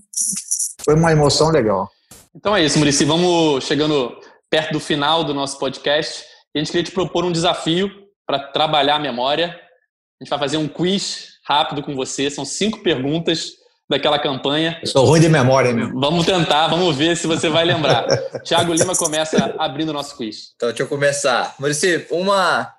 foi 0.85 0.93
uma 0.93 1.11
emoção 1.11 1.49
legal. 1.49 1.89
Então 2.33 2.55
é 2.55 2.63
isso, 2.63 2.77
Murici. 2.77 3.03
Vamos 3.03 3.65
chegando 3.65 4.15
perto 4.49 4.73
do 4.73 4.79
final 4.79 5.23
do 5.23 5.33
nosso 5.33 5.59
podcast. 5.59 6.23
A 6.55 6.59
gente 6.59 6.71
queria 6.71 6.85
te 6.85 6.91
propor 6.91 7.25
um 7.25 7.31
desafio 7.31 7.89
para 8.29 8.37
trabalhar 8.37 8.97
a 8.97 8.99
memória. 8.99 9.47
A 9.47 10.23
gente 10.23 10.29
vai 10.29 10.37
fazer 10.37 10.57
um 10.57 10.67
quiz 10.67 11.29
rápido 11.47 11.81
com 11.81 11.95
você. 11.95 12.29
São 12.29 12.45
cinco 12.45 12.83
perguntas 12.83 13.53
daquela 13.89 14.19
campanha. 14.19 14.77
Eu 14.83 14.87
sou 14.87 15.03
ruim 15.03 15.19
de 15.19 15.27
memória 15.27 15.73
mesmo. 15.73 15.99
Vamos 15.99 16.27
tentar, 16.27 16.67
vamos 16.67 16.95
ver 16.95 17.17
se 17.17 17.25
você 17.25 17.49
vai 17.49 17.65
lembrar. 17.65 18.05
Tiago 18.45 18.71
Lima 18.71 18.95
começa 18.95 19.55
abrindo 19.57 19.89
o 19.89 19.93
nosso 19.93 20.15
quiz. 20.15 20.53
Então, 20.55 20.69
deixa 20.69 20.83
eu 20.83 20.87
começar. 20.87 21.55
Maurício, 21.57 22.05
uma 22.11 22.71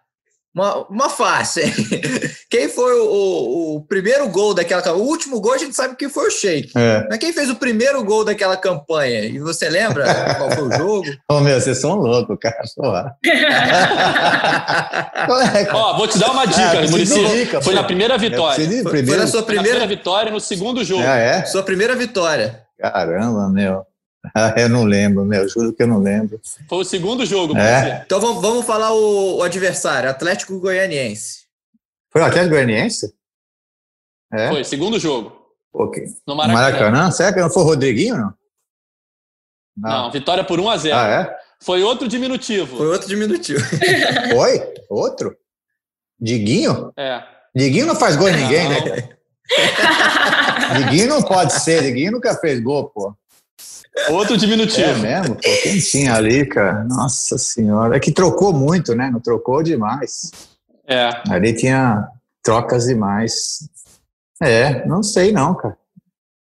uma, 0.55 0.87
uma 0.89 1.09
face. 1.09 1.63
Quem 2.51 2.69
foi 2.69 3.01
o, 3.01 3.05
o, 3.05 3.77
o, 3.77 3.81
primeiro 3.83 4.29
gol 4.29 4.53
daquela 4.53 4.93
O 4.95 5.03
último 5.03 5.41
gol 5.41 5.55
a 5.55 5.59
gente 5.59 5.77
sabe 5.77 5.95
que 5.95 6.09
foi 6.09 6.27
o 6.27 6.31
Sheik. 6.31 6.73
É. 6.77 7.07
Mas 7.09 7.19
quem 7.19 7.33
fez 7.33 7.49
o 7.49 7.55
primeiro 7.55 8.03
gol 8.03 8.25
daquela 8.25 8.57
campanha? 8.57 9.27
E 9.27 9.39
você 9.39 9.69
lembra 9.69 10.35
qual 10.35 10.51
foi 10.51 10.65
o 10.65 10.73
jogo? 10.73 11.09
Ô, 11.31 11.35
oh, 11.35 11.41
meu, 11.41 11.61
vocês 11.61 11.79
são 11.79 11.95
loucos, 11.95 12.37
cara. 12.41 12.61
Ó, 15.73 15.97
vou 15.97 16.09
te 16.09 16.19
dar 16.19 16.33
uma 16.33 16.47
dica, 16.47 16.63
é, 16.63 16.89
Muricy. 16.89 17.47
Foi 17.63 17.75
na 17.75 17.85
primeira 17.85 18.19
vitória. 18.19 18.69
Foi, 18.83 19.07
foi 19.07 19.17
na 19.17 19.29
sua 19.29 19.45
primeira... 19.45 19.79
primeira 19.79 19.87
vitória 19.87 20.33
no 20.33 20.41
segundo 20.41 20.85
jogo. 20.85 21.05
Ah, 21.07 21.17
é? 21.17 21.45
Sua 21.45 21.63
primeira 21.63 21.95
vitória. 21.95 22.65
Caramba, 22.81 23.49
meu. 23.49 23.87
Ah, 24.35 24.55
eu 24.57 24.69
não 24.69 24.85
lembro, 24.85 25.25
meu, 25.25 25.49
juro 25.49 25.73
que 25.73 25.83
eu 25.83 25.87
não 25.87 25.99
lembro. 25.99 26.41
Foi 26.69 26.79
o 26.79 26.85
segundo 26.85 27.25
jogo, 27.25 27.57
é? 27.57 28.03
Então 28.05 28.21
vamos, 28.21 28.43
vamos 28.43 28.67
falar 28.67 28.93
o, 28.93 29.39
o, 29.39 29.43
adversário, 29.43 30.11
Atlético 30.11 30.59
Goianiense. 30.61 31.47
Foi 32.11 32.21
o 32.21 32.25
Atlético 32.25 32.55
Goianiense? 32.55 33.15
É? 34.33 34.49
Foi, 34.49 34.63
segundo 34.63 34.99
jogo. 34.99 35.41
Ok. 35.73 36.05
No 36.27 36.37
Maracanã. 36.37 36.61
Maracanã? 36.61 37.11
Será 37.11 37.33
que 37.33 37.41
não 37.41 37.51
foi 37.51 37.63
o 37.63 37.67
Rodriguinho, 37.67 38.17
não? 38.17 38.35
Não, 39.77 40.03
não 40.05 40.11
vitória 40.11 40.45
por 40.45 40.61
1 40.61 40.69
a 40.69 40.77
0 40.77 40.97
Ah, 40.97 41.09
é? 41.09 41.37
Foi 41.63 41.83
outro 41.83 42.07
diminutivo. 42.07 42.77
Foi 42.77 42.89
outro 42.89 43.09
diminutivo. 43.09 43.61
foi? 44.35 44.75
Outro? 44.91 45.35
Diguinho? 46.19 46.93
É. 46.97 47.23
Diguinho 47.55 47.87
não 47.87 47.97
faz 47.97 48.17
gol 48.17 48.29
em 48.29 48.37
ninguém, 48.37 48.69
né? 48.69 49.09
Diguinho 50.77 51.09
não 51.09 51.23
pode 51.23 51.55
ser, 51.55 51.83
Diguinho 51.83 52.13
nunca 52.13 52.35
fez 52.37 52.61
gol, 52.61 52.91
pô. 52.91 53.15
Outro 54.11 54.37
diminutivo. 54.37 54.89
É 54.89 54.95
mesmo? 54.95 55.35
Pô, 55.35 55.41
quem 55.63 55.79
tinha 55.79 56.15
ali, 56.15 56.47
cara? 56.47 56.85
Nossa 56.85 57.37
senhora. 57.37 57.97
É 57.97 58.01
que 58.01 58.13
trocou 58.13 58.53
muito, 58.53 58.95
né? 58.95 59.11
Não 59.11 59.21
trocou 59.21 59.63
demais. 59.63 60.31
É. 60.87 61.11
Ali 61.29 61.55
tinha 61.55 62.09
trocas 62.43 62.87
demais. 62.87 63.69
É, 64.43 64.87
não 64.87 65.03
sei 65.03 65.33
não, 65.33 65.55
cara. 65.55 65.77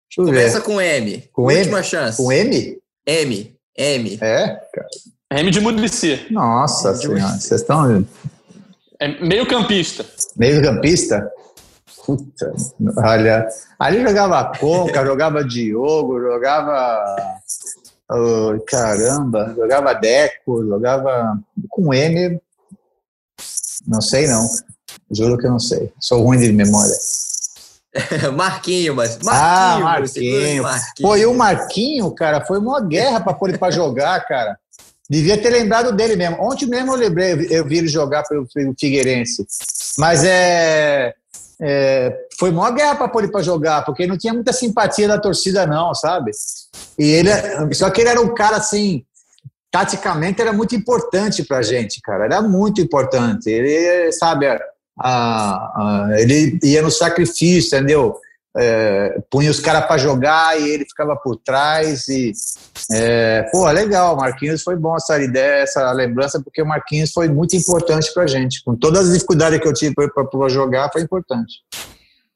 Deixa 0.10 0.22
eu 0.22 0.26
Começa 0.26 0.60
ver. 0.60 0.66
com 0.66 0.82
M. 0.82 1.30
Com 1.32 1.44
Última 1.44 1.78
M? 1.80 1.84
chance. 1.84 2.18
Com 2.18 2.32
M? 2.32 2.78
M. 3.06 3.56
M. 3.78 4.18
É, 4.22 4.48
cara. 4.74 4.88
M 5.32 5.52
de 5.52 5.60
Murici. 5.62 6.28
Nossa 6.30 6.90
M 6.92 6.98
senhora, 6.98 7.40
vocês 7.40 7.62
estão... 7.62 8.06
É 9.00 9.08
meio 9.22 9.46
campista. 9.48 10.06
Meio 10.38 10.62
campista? 10.62 11.30
Puta, 12.06 12.54
olha, 12.98 13.48
ali 13.80 14.04
jogava 14.04 14.58
Conca, 14.60 15.06
jogava 15.06 15.44
Diogo, 15.44 16.22
jogava. 16.22 17.04
Oh, 18.12 18.60
caramba, 18.68 19.54
jogava 19.56 19.94
Deco, 19.94 20.64
jogava 20.64 21.40
com 21.70 21.92
M. 21.92 22.40
Não 23.88 24.02
sei, 24.02 24.28
não. 24.28 24.48
Juro 25.12 25.38
que 25.38 25.48
eu 25.48 25.52
não 25.52 25.60
sei. 25.60 25.92
Sou 26.00 26.22
ruim 26.24 26.38
de 26.38 26.52
memória. 26.52 26.94
Marquinho, 28.36 28.96
mas. 28.96 29.18
Marquinho, 29.24 29.34
ah, 29.34 29.80
Marquinho. 29.80 30.64
Marquinho. 30.64 31.08
Pô, 31.08 31.16
e 31.16 31.26
o 31.26 31.34
Marquinho, 31.34 32.12
cara, 32.12 32.46
foi 32.46 32.60
uma 32.60 32.82
guerra 32.82 33.20
para 33.20 33.34
pôr 33.34 33.50
ele 33.50 33.58
para 33.58 33.72
jogar, 33.72 34.24
cara. 34.28 34.60
Devia 35.10 35.42
ter 35.42 35.50
lembrado 35.50 35.92
dele 35.92 36.16
mesmo. 36.16 36.38
Ontem 36.42 36.68
mesmo 36.68 36.94
eu 36.94 36.98
lembrei, 36.98 37.48
eu 37.50 37.66
vi 37.66 37.78
ele 37.78 37.88
jogar 37.88 38.24
pelo 38.24 38.48
Figueirense. 38.78 39.46
Mas 39.98 40.24
é 40.24 41.14
é, 41.62 42.14
foi 42.40 42.52
maior 42.52 42.74
guerra 42.74 42.96
para 42.96 43.08
pôr 43.08 43.24
ele 43.24 43.32
para 43.32 43.42
jogar, 43.42 43.84
porque 43.86 44.08
não 44.08 44.18
tinha 44.18 44.34
muita 44.34 44.52
simpatia 44.52 45.08
da 45.08 45.20
torcida, 45.20 45.66
não, 45.66 45.94
sabe? 45.94 46.32
E 46.98 47.06
ele, 47.06 47.30
só 47.74 47.90
que 47.90 48.02
ele 48.02 48.10
era 48.10 48.22
um 48.22 48.34
cara 48.34 48.58
assim, 48.58 49.06
taticamente 49.72 50.42
era 50.42 50.54
muito 50.54 50.76
importante 50.76 51.44
para 51.44 51.62
gente, 51.62 52.02
cara, 52.02 52.26
era 52.26 52.42
muito 52.42 52.82
importante. 52.82 53.50
Ele, 53.50 54.12
sabe, 54.12 54.48
a, 54.48 54.58
a, 55.00 56.08
ele 56.18 56.60
ia 56.64 56.82
no 56.82 56.92
sacrifício, 56.92 57.78
entendeu? 57.78 58.20
É, 58.58 59.20
punha 59.30 59.52
os 59.52 59.60
caras 59.60 59.86
para 59.86 59.98
jogar 59.98 60.60
e 60.60 60.70
ele 60.70 60.86
ficava 60.86 61.16
por 61.16 61.36
trás 61.38 62.08
e 62.08 62.32
é, 62.92 63.44
pô, 63.52 63.70
legal, 63.70 64.16
Marquinhos 64.16 64.64
foi 64.64 64.76
bom 64.76 64.96
essa 64.96 65.22
ideia, 65.22 65.64
essa 65.64 65.92
lembrança, 65.92 66.42
porque 66.42 66.62
o 66.62 66.66
Marquinhos 66.66 67.12
foi 67.12 67.28
muito 67.28 67.56
importante 67.56 68.14
pra 68.14 68.26
gente, 68.28 68.64
com 68.64 68.76
todas 68.76 69.08
as 69.08 69.14
dificuldades 69.14 69.60
que 69.60 69.68
eu 69.68 69.74
tive 69.74 69.94
para 69.96 70.50
jogar, 70.50 70.90
foi 70.92 71.02
importante. 71.02 71.56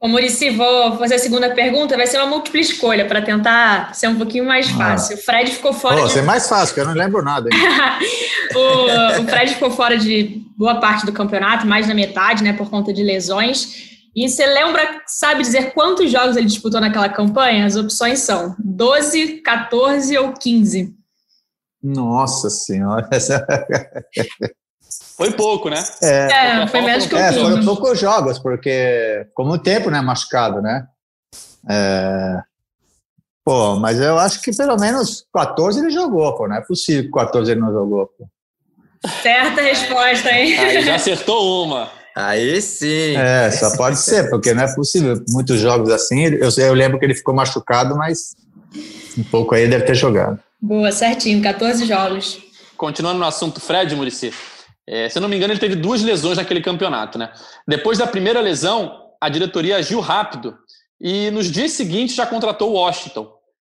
Ô, 0.01 0.07
Murici, 0.07 0.49
vou 0.51 0.97
fazer 0.97 1.15
a 1.15 1.19
segunda 1.19 1.49
pergunta, 1.49 1.97
vai 1.97 2.07
ser 2.07 2.17
uma 2.19 2.27
múltipla 2.27 2.61
escolha 2.61 3.05
para 3.05 3.21
tentar 3.21 3.93
ser 3.93 4.07
um 4.07 4.15
pouquinho 4.15 4.45
mais 4.45 4.69
ah. 4.69 4.77
fácil. 4.77 5.17
Ah. 5.17 5.19
O 5.19 5.23
Fred 5.23 5.51
ficou 5.51 5.73
fora. 5.73 5.97
Pô, 5.97 6.07
de... 6.07 6.13
ser 6.13 6.21
mais 6.21 6.47
fácil, 6.47 6.73
que 6.73 6.79
eu 6.79 6.85
não 6.85 6.93
lembro 6.93 7.21
nada. 7.21 7.49
o, 8.55 9.21
o 9.21 9.27
Fred 9.27 9.53
ficou 9.53 9.69
fora 9.71 9.97
de 9.97 10.41
boa 10.57 10.75
parte 10.79 11.05
do 11.05 11.11
campeonato, 11.11 11.67
mais 11.67 11.85
da 11.85 11.93
metade, 11.93 12.45
né, 12.45 12.53
por 12.53 12.69
conta 12.69 12.93
de 12.93 13.03
lesões. 13.03 13.98
E 14.19 14.27
você 14.27 14.45
lembra, 14.45 15.01
sabe 15.07 15.43
dizer 15.43 15.73
quantos 15.73 16.11
jogos 16.11 16.35
ele 16.35 16.45
disputou 16.45 16.81
naquela 16.81 17.07
campanha? 17.07 17.65
As 17.65 17.77
opções 17.77 18.19
são 18.19 18.53
12, 18.59 19.37
14 19.37 20.17
ou 20.17 20.33
15. 20.33 20.93
Nossa 21.81 22.49
Senhora. 22.49 23.07
Foi 25.15 25.31
pouco, 25.31 25.69
né? 25.69 25.81
É, 26.03 26.63
é 26.63 26.67
foi 26.67 26.81
menos 26.81 27.05
que 27.05 27.15
é, 27.15 27.31
Foram 27.31 27.63
poucos 27.63 27.97
jogos, 27.97 28.37
porque 28.39 29.25
como 29.33 29.53
o 29.53 29.57
tempo, 29.57 29.89
né, 29.89 30.01
machucado, 30.01 30.61
né? 30.61 30.85
É... 31.69 32.41
Pô, 33.45 33.77
mas 33.77 34.01
eu 34.01 34.19
acho 34.19 34.41
que 34.41 34.53
pelo 34.53 34.75
menos 34.77 35.25
14 35.33 35.79
ele 35.79 35.91
jogou, 35.91 36.35
pô. 36.35 36.45
Não 36.45 36.57
é 36.57 36.61
possível 36.61 37.03
que 37.03 37.11
14 37.11 37.51
ele 37.51 37.61
não 37.61 37.71
jogou, 37.71 38.07
pô. 38.07 38.27
Certa 39.21 39.61
resposta, 39.61 40.29
hein? 40.29 40.57
Aí 40.57 40.81
já 40.81 40.95
acertou 40.95 41.63
uma. 41.63 41.98
Aí 42.19 42.61
sim. 42.61 43.15
É, 43.15 43.49
só 43.49 43.77
pode 43.77 43.97
ser, 43.97 44.29
porque 44.29 44.53
não 44.53 44.63
é 44.63 44.75
possível. 44.75 45.23
Muitos 45.29 45.59
jogos 45.59 45.89
assim, 45.89 46.25
eu, 46.25 46.49
eu 46.57 46.73
lembro 46.73 46.99
que 46.99 47.05
ele 47.05 47.15
ficou 47.15 47.33
machucado, 47.33 47.95
mas 47.95 48.35
um 49.17 49.23
pouco 49.23 49.55
aí 49.55 49.61
ele 49.61 49.71
deve 49.71 49.85
ter 49.85 49.95
jogado. 49.95 50.37
Boa, 50.61 50.91
certinho, 50.91 51.41
14 51.41 51.85
jogos. 51.85 52.37
Continuando 52.75 53.19
no 53.19 53.25
assunto 53.25 53.61
Fred, 53.61 53.95
Murici, 53.95 54.33
é, 54.85 55.07
se 55.07 55.17
eu 55.17 55.21
não 55.21 55.29
me 55.29 55.37
engano, 55.37 55.53
ele 55.53 55.59
teve 55.59 55.75
duas 55.75 56.01
lesões 56.01 56.37
naquele 56.37 56.61
campeonato, 56.61 57.17
né? 57.17 57.31
Depois 57.65 57.97
da 57.97 58.05
primeira 58.05 58.41
lesão, 58.41 59.11
a 59.21 59.29
diretoria 59.29 59.77
agiu 59.77 60.01
rápido 60.01 60.57
e 60.99 61.31
nos 61.31 61.49
dias 61.49 61.71
seguintes 61.71 62.15
já 62.15 62.25
contratou 62.25 62.71
o 62.71 62.73
Washington, 62.73 63.31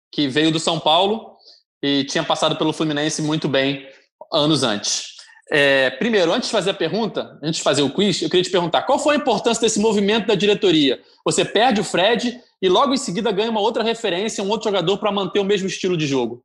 que 0.10 0.28
veio 0.30 0.52
do 0.52 0.60
São 0.60 0.80
Paulo 0.80 1.36
e 1.84 2.06
tinha 2.06 2.24
passado 2.24 2.56
pelo 2.56 2.72
Fluminense 2.72 3.22
muito 3.22 3.50
bem 3.50 3.86
anos 4.32 4.64
antes. 4.64 5.17
É, 5.52 5.92
primeiro, 5.92 6.34
antes 6.34 6.50
de 6.50 6.52
fazer 6.52 6.72
a 6.72 6.74
pergunta, 6.74 7.38
antes 7.42 7.58
de 7.58 7.64
fazer 7.64 7.82
o 7.82 7.90
quiz, 7.90 8.22
eu 8.22 8.30
queria 8.30 8.44
te 8.44 8.50
perguntar 8.50 8.82
qual 8.82 9.00
foi 9.00 9.16
a 9.16 9.18
importância 9.18 9.62
desse 9.62 9.80
movimento 9.80 10.28
da 10.28 10.36
diretoria? 10.36 11.00
Você 11.24 11.46
perde 11.46 11.80
o 11.80 11.84
Fred 11.84 12.38
e 12.62 12.68
logo 12.68 12.94
em 12.94 12.98
seguida 12.98 13.32
ganha 13.32 13.50
uma 13.50 13.62
outra 13.62 13.84
referência, 13.84 14.44
um 14.44 14.50
outro 14.50 14.70
jogador 14.70 14.98
para 14.98 15.12
manter 15.12 15.40
o 15.40 15.46
mesmo 15.46 15.68
estilo 15.68 15.96
de 15.96 16.06
jogo. 16.06 16.44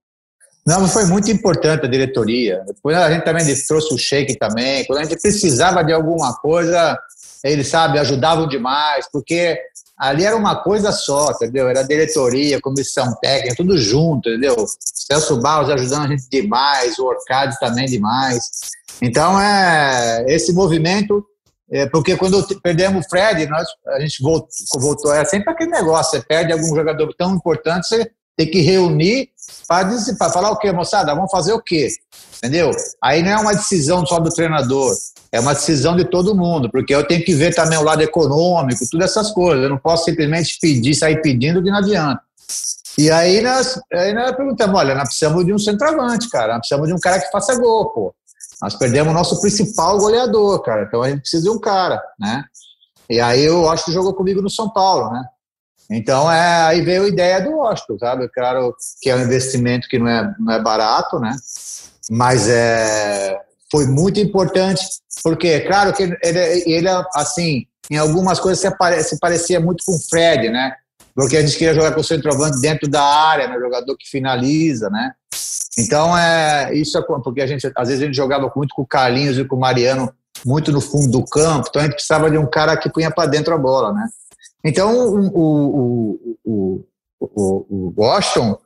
Não, 0.64 0.86
foi 0.86 1.04
muito 1.06 1.28
importante 1.30 1.84
a 1.84 1.88
diretoria. 1.88 2.62
Depois 2.66 2.96
a 2.96 3.10
gente 3.10 3.24
também 3.24 3.44
trouxe 3.66 3.92
o 3.92 3.98
Sheik 3.98 4.38
também. 4.38 4.84
Quando 4.84 5.00
a 5.00 5.04
gente 5.04 5.20
precisava 5.20 5.82
de 5.82 5.92
alguma 5.92 6.34
coisa, 6.34 6.96
eles, 7.42 7.66
sabe, 7.66 7.98
ajudavam 7.98 8.46
demais, 8.46 9.08
porque 9.12 9.58
ali 10.02 10.24
era 10.24 10.36
uma 10.36 10.56
coisa 10.62 10.90
só, 10.92 11.30
entendeu? 11.30 11.68
Era 11.68 11.82
diretoria, 11.82 12.60
comissão 12.60 13.14
técnica, 13.22 13.56
tudo 13.56 13.78
junto, 13.78 14.28
entendeu? 14.28 14.56
Celso 14.94 15.40
Barros 15.40 15.70
ajudando 15.70 16.04
a 16.04 16.08
gente 16.08 16.28
demais, 16.30 16.98
o 16.98 17.06
Orcade 17.06 17.56
também 17.60 17.86
demais. 17.86 18.42
Então, 19.00 19.40
é, 19.40 20.24
esse 20.28 20.52
movimento 20.52 21.24
É, 21.74 21.86
porque 21.86 22.18
quando 22.18 22.46
perdemos 22.60 23.06
o 23.06 23.08
Fred, 23.08 23.46
nós, 23.46 23.66
a 23.96 24.00
gente 24.00 24.22
voltou, 24.22 24.48
voltou, 24.78 25.10
é 25.10 25.24
sempre 25.24 25.50
aquele 25.50 25.70
negócio, 25.70 26.10
você 26.10 26.20
perde 26.22 26.52
algum 26.52 26.76
jogador 26.76 27.14
tão 27.16 27.34
importante, 27.34 27.88
você 27.88 28.10
tem 28.36 28.50
que 28.50 28.60
reunir 28.60 29.30
para 29.66 30.30
falar 30.30 30.50
o 30.50 30.58
quê, 30.58 30.70
moçada? 30.70 31.14
Vamos 31.14 31.30
fazer 31.30 31.54
o 31.54 31.62
quê? 31.62 31.88
Entendeu? 32.36 32.70
Aí 33.02 33.22
não 33.22 33.30
é 33.30 33.36
uma 33.38 33.54
decisão 33.54 34.04
só 34.04 34.20
do 34.20 34.28
treinador, 34.28 34.92
é 35.32 35.40
uma 35.40 35.54
decisão 35.54 35.96
de 35.96 36.04
todo 36.04 36.36
mundo, 36.36 36.70
porque 36.70 36.94
eu 36.94 37.06
tenho 37.06 37.24
que 37.24 37.34
ver 37.34 37.54
também 37.54 37.78
o 37.78 37.82
lado 37.82 38.02
econômico, 38.02 38.84
todas 38.90 39.10
essas 39.10 39.30
coisas. 39.30 39.64
Eu 39.64 39.70
não 39.70 39.78
posso 39.78 40.04
simplesmente 40.04 40.58
pedir, 40.60 40.94
sair 40.94 41.22
pedindo 41.22 41.62
que 41.62 41.70
não 41.70 41.78
adianta. 41.78 42.20
E 42.98 43.10
aí 43.10 43.40
nós, 43.40 43.80
aí 43.90 44.12
nós 44.12 44.36
perguntamos, 44.36 44.78
olha, 44.78 44.94
nós 44.94 45.04
precisamos 45.04 45.46
de 45.46 45.54
um 45.54 45.58
centroavante, 45.58 46.28
cara, 46.28 46.52
nós 46.52 46.58
precisamos 46.58 46.88
de 46.88 46.94
um 46.94 46.98
cara 46.98 47.18
que 47.18 47.30
faça 47.30 47.58
gol, 47.58 47.86
pô. 47.90 48.14
Nós 48.60 48.74
perdemos 48.74 49.10
o 49.10 49.16
nosso 49.16 49.40
principal 49.40 49.98
goleador, 49.98 50.60
cara, 50.60 50.82
então 50.82 51.02
a 51.02 51.08
gente 51.08 51.20
precisa 51.20 51.42
de 51.42 51.50
um 51.50 51.58
cara, 51.58 52.00
né? 52.20 52.44
E 53.08 53.18
aí 53.18 53.46
acho 53.70 53.86
que 53.86 53.92
jogou 53.92 54.12
comigo 54.12 54.42
no 54.42 54.50
São 54.50 54.70
Paulo, 54.70 55.10
né? 55.10 55.24
Então 55.90 56.30
é, 56.30 56.62
aí 56.64 56.82
veio 56.82 57.04
a 57.04 57.08
ideia 57.08 57.40
do 57.40 57.56
Washington, 57.56 57.98
sabe? 57.98 58.28
Claro 58.28 58.74
que 59.00 59.08
é 59.08 59.16
um 59.16 59.22
investimento 59.22 59.88
que 59.88 59.98
não 59.98 60.08
é, 60.08 60.34
não 60.38 60.52
é 60.52 60.60
barato, 60.60 61.18
né? 61.18 61.34
Mas 62.10 62.48
é, 62.48 63.40
foi 63.72 63.86
muito 63.86 64.20
importante, 64.20 64.84
porque, 65.24 65.60
claro 65.60 65.92
que 65.92 66.02
ele, 66.02 66.18
ele 66.22 66.88
assim, 67.14 67.66
em 67.90 67.96
algumas 67.96 68.38
coisas 68.38 68.60
se, 68.60 69.02
se 69.02 69.18
parecia 69.18 69.58
muito 69.58 69.82
com 69.84 69.96
o 69.96 69.98
Fred, 70.08 70.50
né? 70.50 70.74
porque 71.14 71.36
a 71.36 71.42
gente 71.42 71.56
queria 71.56 71.74
jogar 71.74 71.92
com 71.92 72.00
o 72.00 72.04
centroavante 72.04 72.60
dentro 72.60 72.88
da 72.88 73.02
área, 73.02 73.48
né, 73.48 73.58
jogador 73.58 73.96
que 73.96 74.08
finaliza, 74.08 74.88
né? 74.88 75.12
Então, 75.78 76.16
é, 76.16 76.74
isso 76.74 76.98
é 76.98 77.02
porque 77.02 77.40
a 77.40 77.46
gente, 77.46 77.70
às 77.74 77.88
vezes 77.88 78.02
a 78.02 78.06
gente 78.06 78.16
jogava 78.16 78.50
muito 78.54 78.74
com 78.74 78.82
o 78.82 78.86
Carlinhos 78.86 79.38
e 79.38 79.44
com 79.44 79.56
o 79.56 79.60
Mariano 79.60 80.12
muito 80.44 80.72
no 80.72 80.80
fundo 80.80 81.10
do 81.10 81.24
campo, 81.24 81.66
então 81.68 81.80
a 81.80 81.84
gente 81.84 81.94
precisava 81.94 82.30
de 82.30 82.36
um 82.36 82.46
cara 82.46 82.76
que 82.76 82.90
punha 82.90 83.10
para 83.10 83.28
dentro 83.28 83.54
a 83.54 83.58
bola, 83.58 83.92
né? 83.92 84.08
Então, 84.64 85.08
o, 85.08 85.28
o, 85.28 86.36
o, 86.44 86.84
o, 87.20 87.66
o 87.68 87.94
Washington 87.96 88.58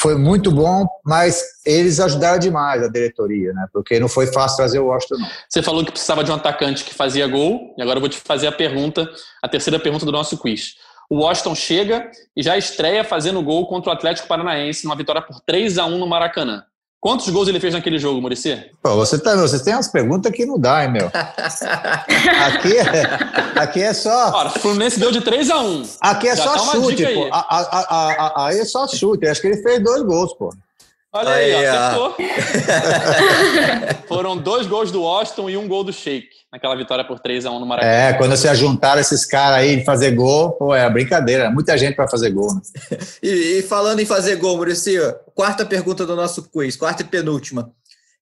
foi 0.00 0.16
muito 0.16 0.50
bom, 0.50 0.86
mas 1.04 1.42
eles 1.64 1.98
ajudaram 1.98 2.38
demais 2.38 2.82
a 2.82 2.88
diretoria, 2.88 3.52
né? 3.52 3.66
Porque 3.72 3.98
não 3.98 4.08
foi 4.08 4.26
fácil 4.26 4.58
trazer 4.58 4.78
o 4.78 4.86
Washington, 4.86 5.18
não. 5.18 5.28
Você 5.48 5.62
falou 5.62 5.84
que 5.84 5.90
precisava 5.90 6.22
de 6.22 6.30
um 6.30 6.34
atacante 6.34 6.84
que 6.84 6.94
fazia 6.94 7.26
gol, 7.26 7.74
e 7.78 7.82
agora 7.82 7.96
eu 7.96 8.00
vou 8.00 8.08
te 8.08 8.18
fazer 8.18 8.46
a 8.46 8.52
pergunta, 8.52 9.08
a 9.42 9.48
terceira 9.48 9.78
pergunta 9.78 10.04
do 10.04 10.12
nosso 10.12 10.36
quiz. 10.36 10.74
O 11.08 11.20
Washington 11.20 11.54
chega 11.54 12.10
e 12.36 12.42
já 12.42 12.58
estreia 12.58 13.02
fazendo 13.02 13.42
gol 13.42 13.66
contra 13.66 13.90
o 13.90 13.92
Atlético 13.92 14.28
Paranaense 14.28 14.84
numa 14.84 14.96
vitória 14.96 15.22
por 15.22 15.40
3 15.40 15.78
a 15.78 15.86
1 15.86 15.98
no 15.98 16.06
Maracanã. 16.06 16.64
Quantos 17.00 17.28
gols 17.28 17.46
ele 17.46 17.60
fez 17.60 17.72
naquele 17.74 17.96
jogo, 17.96 18.20
Murici? 18.20 18.60
Pô, 18.82 18.96
você, 18.96 19.18
tá, 19.20 19.36
você 19.36 19.62
tem 19.62 19.72
umas 19.72 19.86
perguntas 19.86 20.32
que 20.32 20.44
não 20.44 20.58
dá, 20.58 20.84
hein, 20.84 20.90
meu? 20.90 21.06
aqui, 21.14 22.76
é, 22.76 23.60
aqui 23.60 23.82
é 23.82 23.94
só. 23.94 24.32
Ora, 24.34 24.48
o 24.48 24.58
Fluminense 24.58 24.98
deu 24.98 25.12
de 25.12 25.20
3 25.20 25.48
a 25.48 25.60
1 25.60 25.82
Aqui 26.00 26.28
é 26.28 26.34
Já 26.34 26.42
só 26.42 26.52
tá 26.54 26.58
chute, 26.72 27.04
pô. 27.04 27.22
Aí. 27.22 27.30
A, 27.30 27.38
a, 27.38 28.42
a, 28.42 28.46
aí 28.46 28.58
é 28.58 28.64
só 28.64 28.88
chute. 28.88 29.28
Acho 29.28 29.40
que 29.40 29.46
ele 29.46 29.62
fez 29.62 29.82
dois 29.82 30.02
gols, 30.02 30.34
pô. 30.34 30.52
Olha 31.18 31.30
aí, 31.30 31.52
aí 31.52 31.66
acertou. 31.66 32.16
Foram 34.06 34.36
dois 34.36 34.68
gols 34.68 34.92
do 34.92 35.02
Washington 35.02 35.50
e 35.50 35.56
um 35.56 35.66
gol 35.66 35.82
do 35.82 35.92
Sheik, 35.92 36.28
naquela 36.52 36.76
vitória 36.76 37.04
por 37.04 37.18
3 37.18 37.44
a 37.44 37.50
1 37.50 37.58
no 37.58 37.66
Maracanã. 37.66 37.92
É, 37.92 38.12
quando 38.12 38.36
você 38.36 38.54
juntar 38.54 38.98
esses 38.98 39.26
caras 39.26 39.58
aí 39.58 39.76
de 39.76 39.84
fazer 39.84 40.12
gol, 40.12 40.52
pô, 40.52 40.72
é 40.72 40.88
brincadeira. 40.88 41.50
Muita 41.50 41.76
gente 41.76 41.96
para 41.96 42.06
fazer 42.06 42.30
gol. 42.30 42.54
Né? 42.54 42.60
e, 43.20 43.58
e, 43.58 43.62
falando 43.62 43.98
em 43.98 44.06
fazer 44.06 44.36
gol, 44.36 44.54
Maurício, 44.54 45.12
quarta 45.34 45.66
pergunta 45.66 46.06
do 46.06 46.14
nosso 46.14 46.48
quiz, 46.50 46.76
quarta 46.76 47.02
e 47.02 47.04
penúltima. 47.04 47.72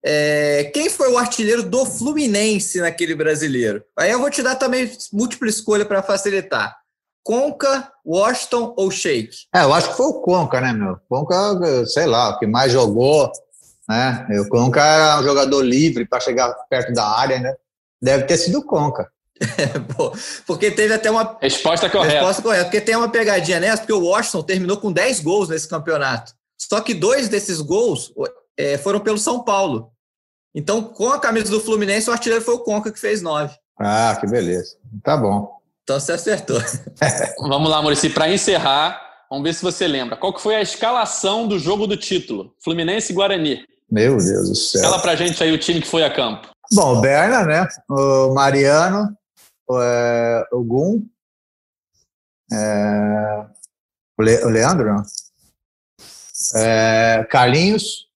É, 0.02 0.70
quem 0.72 0.88
foi 0.88 1.10
o 1.12 1.18
artilheiro 1.18 1.62
do 1.62 1.84
Fluminense 1.84 2.80
naquele 2.80 3.14
brasileiro? 3.14 3.82
Aí 3.98 4.10
eu 4.10 4.20
vou 4.20 4.30
te 4.30 4.42
dar 4.42 4.54
também 4.54 4.90
múltipla 5.12 5.48
escolha 5.48 5.84
para 5.84 6.02
facilitar. 6.02 6.74
Conca, 7.26 7.90
Washington 8.06 8.72
ou 8.76 8.88
Shake? 8.88 9.48
É, 9.52 9.64
eu 9.64 9.74
acho 9.74 9.90
que 9.90 9.96
foi 9.96 10.06
o 10.06 10.20
Conca, 10.20 10.60
né, 10.60 10.72
meu? 10.72 10.96
Conca, 11.08 11.84
sei 11.86 12.06
lá, 12.06 12.30
o 12.30 12.38
que 12.38 12.46
mais 12.46 12.70
jogou, 12.70 13.32
né? 13.88 14.24
O 14.40 14.48
Conca 14.48 14.80
era 14.80 15.18
um 15.18 15.24
jogador 15.24 15.60
livre 15.60 16.06
para 16.06 16.20
chegar 16.20 16.54
perto 16.70 16.92
da 16.92 17.04
área, 17.04 17.40
né? 17.40 17.52
Deve 18.00 18.22
ter 18.26 18.36
sido 18.36 18.60
o 18.60 18.64
Conca. 18.64 19.10
porque 20.46 20.70
teve 20.70 20.94
até 20.94 21.10
uma. 21.10 21.36
Resposta 21.42 21.90
correta. 21.90 22.14
Resposta 22.14 22.42
correta. 22.42 22.64
Porque 22.66 22.80
tem 22.80 22.94
uma 22.94 23.08
pegadinha 23.08 23.58
nessa, 23.58 23.78
porque 23.78 23.92
o 23.92 24.04
Washington 24.04 24.42
terminou 24.44 24.76
com 24.76 24.92
10 24.92 25.18
gols 25.18 25.48
nesse 25.48 25.66
campeonato. 25.66 26.32
Só 26.56 26.80
que 26.80 26.94
dois 26.94 27.28
desses 27.28 27.60
gols 27.60 28.12
é, 28.56 28.78
foram 28.78 29.00
pelo 29.00 29.18
São 29.18 29.42
Paulo. 29.42 29.90
Então, 30.54 30.80
com 30.80 31.10
a 31.10 31.18
camisa 31.18 31.50
do 31.50 31.60
Fluminense, 31.60 32.08
o 32.08 32.12
artilheiro 32.12 32.44
foi 32.44 32.54
o 32.54 32.60
Conca 32.60 32.92
que 32.92 33.00
fez 33.00 33.20
nove. 33.20 33.52
Ah, 33.76 34.16
que 34.18 34.28
beleza. 34.28 34.76
Tá 35.02 35.16
bom. 35.16 35.55
Então 35.86 36.00
você 36.00 36.12
acertou. 36.12 36.60
vamos 37.38 37.70
lá, 37.70 37.80
Maurício. 37.80 38.12
Para 38.12 38.28
encerrar, 38.28 39.00
vamos 39.30 39.44
ver 39.44 39.54
se 39.54 39.62
você 39.62 39.86
lembra. 39.86 40.16
Qual 40.16 40.34
que 40.34 40.42
foi 40.42 40.56
a 40.56 40.60
escalação 40.60 41.46
do 41.46 41.60
jogo 41.60 41.86
do 41.86 41.96
título? 41.96 42.52
Fluminense 42.58 43.12
e 43.12 43.14
Guarani. 43.14 43.64
Meu 43.88 44.16
Deus 44.16 44.48
do 44.48 44.54
céu. 44.56 44.82
Fala 44.82 45.00
pra 45.00 45.14
gente 45.14 45.40
aí 45.40 45.52
o 45.52 45.58
time 45.58 45.80
que 45.80 45.86
foi 45.86 46.02
a 46.02 46.12
campo. 46.12 46.48
Bom, 46.72 46.96
o 46.96 47.00
Berna, 47.00 47.44
né? 47.44 47.68
O 47.88 48.34
Mariano, 48.34 49.16
o, 49.68 49.80
é, 49.80 50.44
o 50.50 50.64
Gum, 50.64 51.06
é, 52.52 53.46
o, 54.18 54.22
Le, 54.24 54.44
o, 54.44 54.48
Leandro, 54.48 54.92
não? 54.92 55.02
É, 56.56 57.24
Carlinhos. 57.30 58.06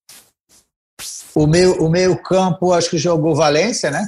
O 1.37 1.47
meio, 1.47 1.81
o 1.81 1.89
meio 1.89 2.21
campo, 2.21 2.73
acho 2.73 2.91
que 2.91 2.99
jogou 2.99 3.37
Valência, 3.37 3.93
né? 3.93 4.05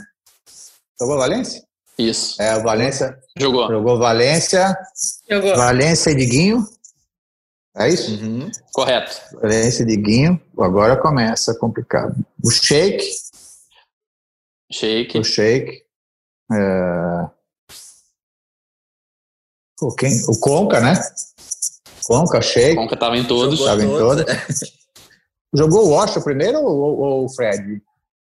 Jogou 1.00 1.16
Valência? 1.16 1.62
Isso. 1.98 2.40
É, 2.40 2.56
o 2.56 2.62
Valência. 2.62 3.18
Jogou. 3.36 3.68
Jogou 3.68 3.98
Valência. 3.98 4.76
Jogou. 5.28 5.56
Valência 5.56 6.10
e 6.10 6.14
Diguinho. 6.14 6.66
É 7.76 7.88
isso? 7.88 8.12
Uhum. 8.12 8.50
Correto. 8.72 9.20
Valência 9.40 9.82
e 9.82 9.86
Diguinho. 9.86 10.40
Agora 10.58 10.96
começa 10.96 11.54
complicado. 11.54 12.14
O 12.44 12.50
Shake. 12.50 13.04
Shake. 14.70 15.18
O 15.18 15.24
Shake. 15.24 15.82
É... 16.52 17.30
O, 19.80 19.94
quem? 19.94 20.12
o 20.28 20.38
Conca, 20.38 20.80
né? 20.80 20.94
Conca, 22.04 22.40
Shake. 22.40 22.76
Conca 22.76 22.94
estava 22.94 23.16
em 23.16 23.24
todos. 23.24 23.58
Estava 23.58 23.82
em 23.82 23.88
todos. 23.88 24.24
Jogou 25.54 25.86
o 25.86 25.90
Washington 25.90 26.22
primeiro 26.22 26.62
ou, 26.62 26.98
ou 26.98 27.24
o 27.26 27.28
Fred? 27.28 27.82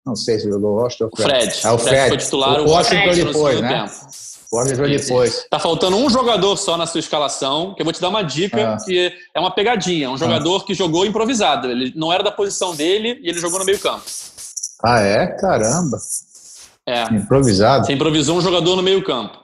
Não 0.08 0.16
sei 0.16 0.40
se 0.40 0.50
jogou 0.50 0.72
o 0.72 0.76
Washington 0.76 1.04
ou 1.06 1.10
o 1.14 1.22
Fred. 1.22 1.60
É 1.64 1.72
o 1.72 1.78
Fred. 1.78 1.96
Fred 1.96 2.08
foi 2.08 2.18
titular, 2.18 2.62
o 2.62 2.70
Washington 2.70 3.26
depois, 3.26 3.62
né? 3.62 3.82
Tempo. 3.82 4.08
Washington 4.54 4.88
depois. 4.88 5.46
Tá 5.50 5.60
faltando 5.60 5.98
um 5.98 6.10
jogador 6.10 6.56
só 6.56 6.78
na 6.78 6.86
sua 6.86 7.00
escalação, 7.00 7.76
que 7.76 7.82
eu 7.82 7.84
vou 7.84 7.92
te 7.92 8.00
dar 8.00 8.08
uma 8.08 8.24
dica, 8.24 8.76
ah. 8.76 8.78
que 8.86 9.12
é 9.36 9.40
uma 9.40 9.52
pegadinha. 9.52 10.10
Um 10.10 10.18
jogador 10.18 10.62
ah. 10.62 10.66
que 10.66 10.74
jogou 10.74 11.06
improvisado. 11.06 11.70
Ele 11.70 11.92
não 11.94 12.12
era 12.14 12.24
da 12.24 12.32
posição 12.32 12.74
dele 12.74 13.20
e 13.22 13.30
ele 13.30 13.40
jogou 13.40 13.60
no 13.60 13.66
meio 13.66 13.80
campo. 13.80 14.06
Ah, 14.82 15.02
é? 15.02 15.28
Caramba. 15.28 15.98
É. 16.86 17.04
Improvisado. 17.14 17.86
Você 17.86 17.92
improvisou 17.92 18.38
um 18.38 18.42
jogador 18.42 18.78
no 18.78 18.82
meio 18.82 19.04
campo. 19.04 19.38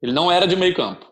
Ele 0.00 0.12
não 0.12 0.30
era 0.30 0.46
de 0.46 0.54
meio 0.54 0.74
campo. 0.76 1.06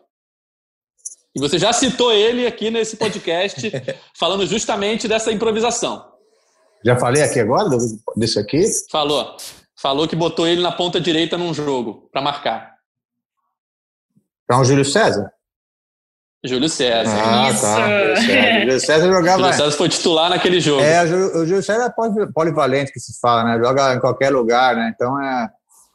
E 1.35 1.39
você 1.41 1.59
já 1.59 1.73
citou 1.73 2.13
ele 2.13 2.47
aqui 2.47 2.71
nesse 2.71 2.95
podcast, 2.95 3.69
falando 4.17 4.45
justamente 4.45 5.07
dessa 5.07 5.31
improvisação. 5.31 6.12
Já 6.85 6.97
falei 6.97 7.23
aqui 7.23 7.39
agora 7.39 7.69
desse 8.15 8.39
aqui? 8.39 8.63
Falou. 8.91 9.35
Falou 9.75 10.07
que 10.07 10.15
botou 10.15 10.47
ele 10.47 10.61
na 10.61 10.71
ponta 10.71 10.99
direita 10.99 11.37
num 11.37 11.53
jogo 11.53 12.09
para 12.11 12.21
marcar. 12.21 12.73
Então, 14.43 14.61
o 14.61 14.65
Júlio 14.65 14.85
César? 14.85 15.31
Júlio 16.45 16.67
César. 16.67 17.15
Ah, 17.25 17.49
Isso. 17.49 17.61
tá. 17.61 17.87
Júlio 17.87 18.17
César. 18.17 18.59
Júlio 18.59 18.79
César 18.79 19.07
jogava. 19.07 19.37
Júlio 19.39 19.53
César 19.53 19.71
foi 19.71 19.89
titular 19.89 20.29
naquele 20.29 20.59
jogo. 20.59 20.83
É, 20.83 21.03
o 21.03 21.45
Júlio 21.45 21.63
César 21.63 21.85
é 21.85 22.31
polivalente 22.33 22.91
que 22.91 22.99
se 22.99 23.19
fala, 23.19 23.43
né? 23.45 23.63
Joga 23.63 23.93
em 23.93 23.99
qualquer 23.99 24.29
lugar, 24.29 24.75
né? 24.75 24.91
Então 24.93 25.21
é, 25.21 25.49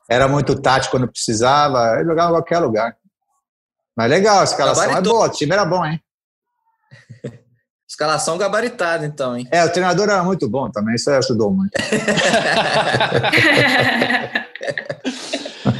era 0.08 0.26
muito 0.26 0.60
tático 0.60 0.96
quando 0.96 1.10
precisava, 1.10 1.96
ele 1.96 2.08
jogava 2.08 2.30
em 2.30 2.34
qualquer 2.34 2.58
lugar. 2.60 2.96
Mas 3.94 4.10
legal, 4.10 4.40
a 4.40 4.44
escalação 4.44 4.96
é 4.96 5.02
boa, 5.02 5.26
o 5.26 5.30
time 5.30 5.52
era 5.52 5.64
bom, 5.64 5.84
hein? 5.84 6.00
Escalação 7.88 8.36
gabaritada, 8.36 9.06
então, 9.06 9.34
hein? 9.34 9.48
É, 9.50 9.64
o 9.64 9.72
treinador 9.72 10.10
era 10.10 10.22
muito 10.22 10.46
bom 10.46 10.70
também, 10.70 10.94
isso 10.94 11.10
ajudou 11.10 11.50
muito. 11.50 11.70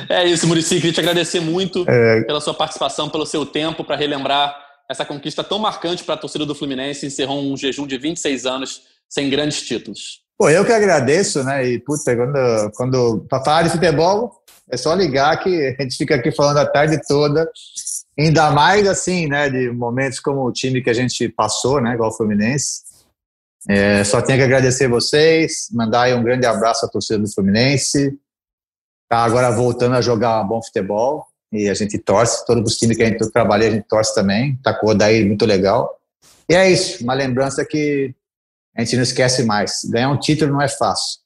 é 0.09 0.25
isso, 0.25 0.47
Murici, 0.47 0.77
queria 0.77 0.93
te 0.95 1.01
agradecer 1.01 1.41
muito 1.41 1.85
é... 1.87 2.23
pela 2.23 2.41
sua 2.41 2.55
participação, 2.55 3.11
pelo 3.11 3.27
seu 3.27 3.45
tempo, 3.45 3.85
para 3.85 3.95
relembrar 3.95 4.57
essa 4.89 5.05
conquista 5.05 5.45
tão 5.45 5.59
marcante 5.59 6.03
para 6.03 6.15
a 6.15 6.19
torcida 6.19 6.47
do 6.47 6.55
Fluminense, 6.55 7.05
encerrou 7.05 7.43
um 7.43 7.55
jejum 7.59 7.87
de 7.87 7.99
26 7.99 8.47
anos 8.47 8.85
sem 9.07 9.29
grandes 9.29 9.61
títulos. 9.61 10.23
Pô, 10.39 10.49
eu 10.49 10.65
que 10.65 10.73
agradeço, 10.73 11.45
né? 11.45 11.69
E, 11.69 11.79
puta, 11.79 12.17
quando, 12.17 12.71
quando 12.75 13.27
para 13.29 13.45
falar 13.45 13.63
de 13.65 13.71
futebol, 13.71 14.33
é 14.71 14.79
só 14.79 14.95
ligar 14.95 15.37
que 15.43 15.77
a 15.79 15.83
gente 15.83 15.97
fica 15.97 16.15
aqui 16.15 16.33
falando 16.33 16.57
a 16.57 16.67
tarde 16.67 16.99
toda 17.07 17.47
Ainda 18.19 18.51
mais 18.51 18.87
assim, 18.87 19.29
né, 19.29 19.49
de 19.49 19.71
momentos 19.71 20.19
como 20.19 20.45
o 20.45 20.53
time 20.53 20.83
que 20.83 20.91
a 20.91 20.95
gente 20.95 21.29
passou, 21.29 21.81
né, 21.81 21.95
igual 21.95 22.11
o 22.11 22.13
Fluminense. 22.13 22.83
É, 23.69 24.03
só 24.03 24.21
tenho 24.21 24.39
que 24.39 24.45
agradecer 24.45 24.89
vocês, 24.89 25.69
mandar 25.73 26.13
um 26.17 26.23
grande 26.23 26.47
abraço 26.47 26.85
à 26.85 26.89
torcida 26.89 27.19
do 27.19 27.33
Fluminense. 27.33 28.19
tá 29.09 29.19
agora 29.19 29.51
voltando 29.51 29.95
a 29.95 30.01
jogar 30.01 30.43
bom 30.45 30.61
futebol 30.63 31.27
e 31.53 31.69
a 31.69 31.75
gente 31.75 31.97
torce, 31.99 32.45
todos 32.45 32.73
os 32.73 32.79
times 32.79 32.97
que 32.97 33.03
a 33.03 33.07
gente 33.07 33.31
trabalha 33.31 33.69
a 33.69 33.71
gente 33.71 33.87
torce 33.87 34.15
também, 34.15 34.57
tá 34.63 34.75
com 34.75 34.87
o 34.87 34.91
Odair 34.91 35.27
muito 35.27 35.47
legal. 35.47 35.99
E 36.49 36.55
é 36.55 36.71
isso, 36.71 37.05
uma 37.05 37.15
lembrança 37.15 37.65
que 37.65 38.15
a 38.77 38.83
gente 38.83 38.97
não 38.97 39.03
esquece 39.03 39.45
mais. 39.45 39.85
Ganhar 39.85 40.11
um 40.11 40.19
título 40.19 40.53
não 40.53 40.63
é 40.63 40.69
fácil. 40.69 41.21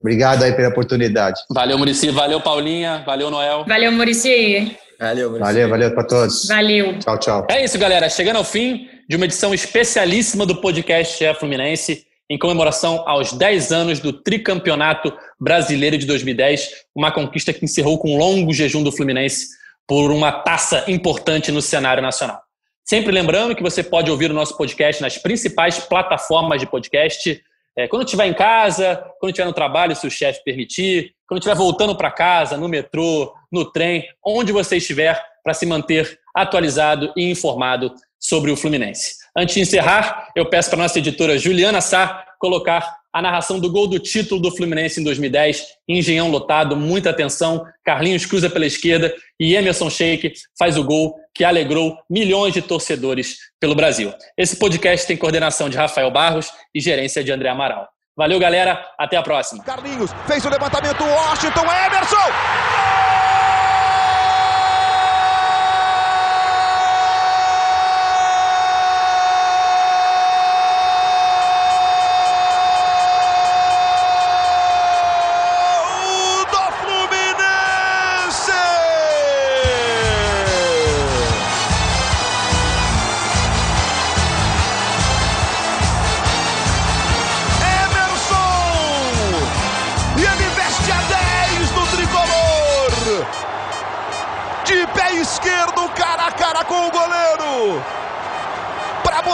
Obrigado 0.00 0.42
aí 0.42 0.52
pela 0.52 0.68
oportunidade. 0.68 1.40
Valeu, 1.50 1.76
Murici. 1.76 2.10
Valeu, 2.10 2.40
Paulinha. 2.40 3.02
Valeu, 3.04 3.30
Noel. 3.30 3.64
Valeu, 3.66 3.90
Murici. 3.92 4.76
Valeu, 4.98 5.30
Muricy. 5.30 5.44
Valeu, 5.44 5.68
valeu 5.68 5.94
para 5.94 6.04
todos. 6.04 6.46
Valeu. 6.46 6.98
Tchau, 6.98 7.18
tchau. 7.18 7.46
É 7.48 7.64
isso, 7.64 7.78
galera. 7.78 8.08
Chegando 8.10 8.36
ao 8.36 8.44
fim 8.44 8.88
de 9.08 9.16
uma 9.16 9.26
edição 9.26 9.54
especialíssima 9.54 10.44
do 10.44 10.60
podcast 10.60 11.16
GE 11.16 11.34
Fluminense, 11.34 12.04
em 12.28 12.36
comemoração 12.36 13.04
aos 13.06 13.32
10 13.32 13.72
anos 13.72 14.00
do 14.00 14.12
tricampeonato 14.12 15.12
brasileiro 15.40 15.96
de 15.96 16.04
2010, 16.04 16.70
uma 16.94 17.12
conquista 17.12 17.52
que 17.52 17.64
encerrou 17.64 17.98
com 17.98 18.14
um 18.14 18.18
longo 18.18 18.52
jejum 18.52 18.82
do 18.82 18.92
Fluminense 18.92 19.46
por 19.86 20.10
uma 20.10 20.32
taça 20.32 20.84
importante 20.88 21.50
no 21.52 21.62
cenário 21.62 22.02
nacional. 22.02 22.42
Sempre 22.84 23.12
lembrando 23.12 23.54
que 23.54 23.62
você 23.62 23.82
pode 23.82 24.10
ouvir 24.10 24.30
o 24.30 24.34
nosso 24.34 24.56
podcast 24.56 25.00
nas 25.00 25.16
principais 25.16 25.78
plataformas 25.78 26.60
de 26.60 26.66
podcast. 26.66 27.40
É, 27.76 27.86
quando 27.86 28.04
estiver 28.04 28.26
em 28.26 28.34
casa, 28.34 28.96
quando 29.20 29.30
estiver 29.30 29.46
no 29.46 29.52
trabalho, 29.52 29.94
se 29.94 30.06
o 30.06 30.10
chefe 30.10 30.42
permitir, 30.42 31.12
quando 31.26 31.38
estiver 31.38 31.54
voltando 31.54 31.96
para 31.96 32.10
casa, 32.10 32.56
no 32.56 32.68
metrô, 32.68 33.32
no 33.50 33.70
trem, 33.70 34.04
onde 34.24 34.52
você 34.52 34.76
estiver, 34.76 35.20
para 35.42 35.54
se 35.54 35.66
manter 35.66 36.18
atualizado 36.34 37.12
e 37.16 37.30
informado 37.30 37.94
sobre 38.18 38.50
o 38.50 38.56
Fluminense. 38.56 39.14
Antes 39.36 39.54
de 39.54 39.60
encerrar, 39.60 40.28
eu 40.36 40.46
peço 40.46 40.70
para 40.70 40.82
nossa 40.82 40.98
editora 40.98 41.38
Juliana 41.38 41.80
Sá 41.80 42.24
colocar 42.38 42.98
a 43.12 43.22
narração 43.22 43.58
do 43.58 43.70
gol 43.70 43.86
do 43.86 43.98
título 43.98 44.40
do 44.40 44.50
Fluminense 44.50 45.00
em 45.00 45.04
2010, 45.04 45.66
Engenhão 45.88 46.30
lotado, 46.30 46.76
muita 46.76 47.10
atenção, 47.10 47.64
Carlinhos 47.84 48.26
cruza 48.26 48.50
pela 48.50 48.66
esquerda 48.66 49.14
e 49.40 49.54
Emerson 49.56 49.88
Sheik 49.88 50.32
faz 50.58 50.76
o 50.76 50.84
gol 50.84 51.16
que 51.34 51.42
alegrou 51.42 51.96
milhões 52.08 52.52
de 52.52 52.62
torcedores 52.62 53.36
pelo 53.58 53.74
Brasil. 53.74 54.12
Esse 54.36 54.56
podcast 54.56 55.06
tem 55.06 55.16
coordenação 55.16 55.68
de 55.68 55.76
Rafael 55.76 56.10
Barros 56.10 56.52
e 56.74 56.80
gerência 56.80 57.24
de 57.24 57.32
André 57.32 57.48
Amaral. 57.48 57.88
Valeu, 58.16 58.38
galera. 58.38 58.84
Até 58.98 59.16
a 59.16 59.22
próxima. 59.22 59.62
Carlinhos 59.62 60.10
fez 60.26 60.44
o 60.44 60.50
levantamento, 60.50 61.04
Washington, 61.04 61.62
Emerson! 61.62 62.97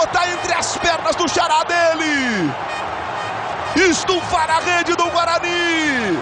Para 0.04 0.06
botar 0.06 0.30
entre 0.30 0.52
as 0.52 0.76
pernas 0.76 1.16
do 1.16 1.28
xará 1.28 1.64
dele! 1.64 2.52
Estufar 3.88 4.50
a 4.50 4.60
rede 4.60 4.94
do 4.94 5.04
Guarani! 5.10 6.18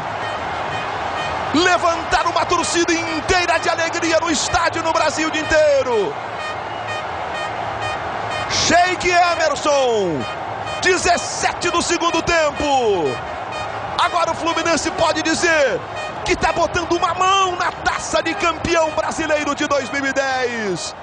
Levantar 1.54 2.26
uma 2.26 2.46
torcida 2.46 2.92
inteira 2.92 3.58
de 3.58 3.68
alegria 3.68 4.20
no 4.20 4.30
estádio 4.30 4.82
no 4.84 4.92
Brasil 4.92 5.28
inteiro! 5.28 6.14
Sheik 8.50 9.08
Emerson! 9.08 10.22
17 10.82 11.70
do 11.70 11.82
segundo 11.82 12.22
tempo. 12.22 13.10
Agora 13.98 14.30
o 14.30 14.34
Fluminense 14.34 14.90
pode 14.92 15.22
dizer 15.22 15.80
que 16.24 16.34
está 16.34 16.52
botando 16.52 16.92
uma 16.92 17.14
mão 17.14 17.56
na 17.56 17.72
taça 17.72 18.22
de 18.22 18.32
campeão 18.34 18.90
brasileiro 18.92 19.54
de 19.56 19.66
2010. 19.66 20.94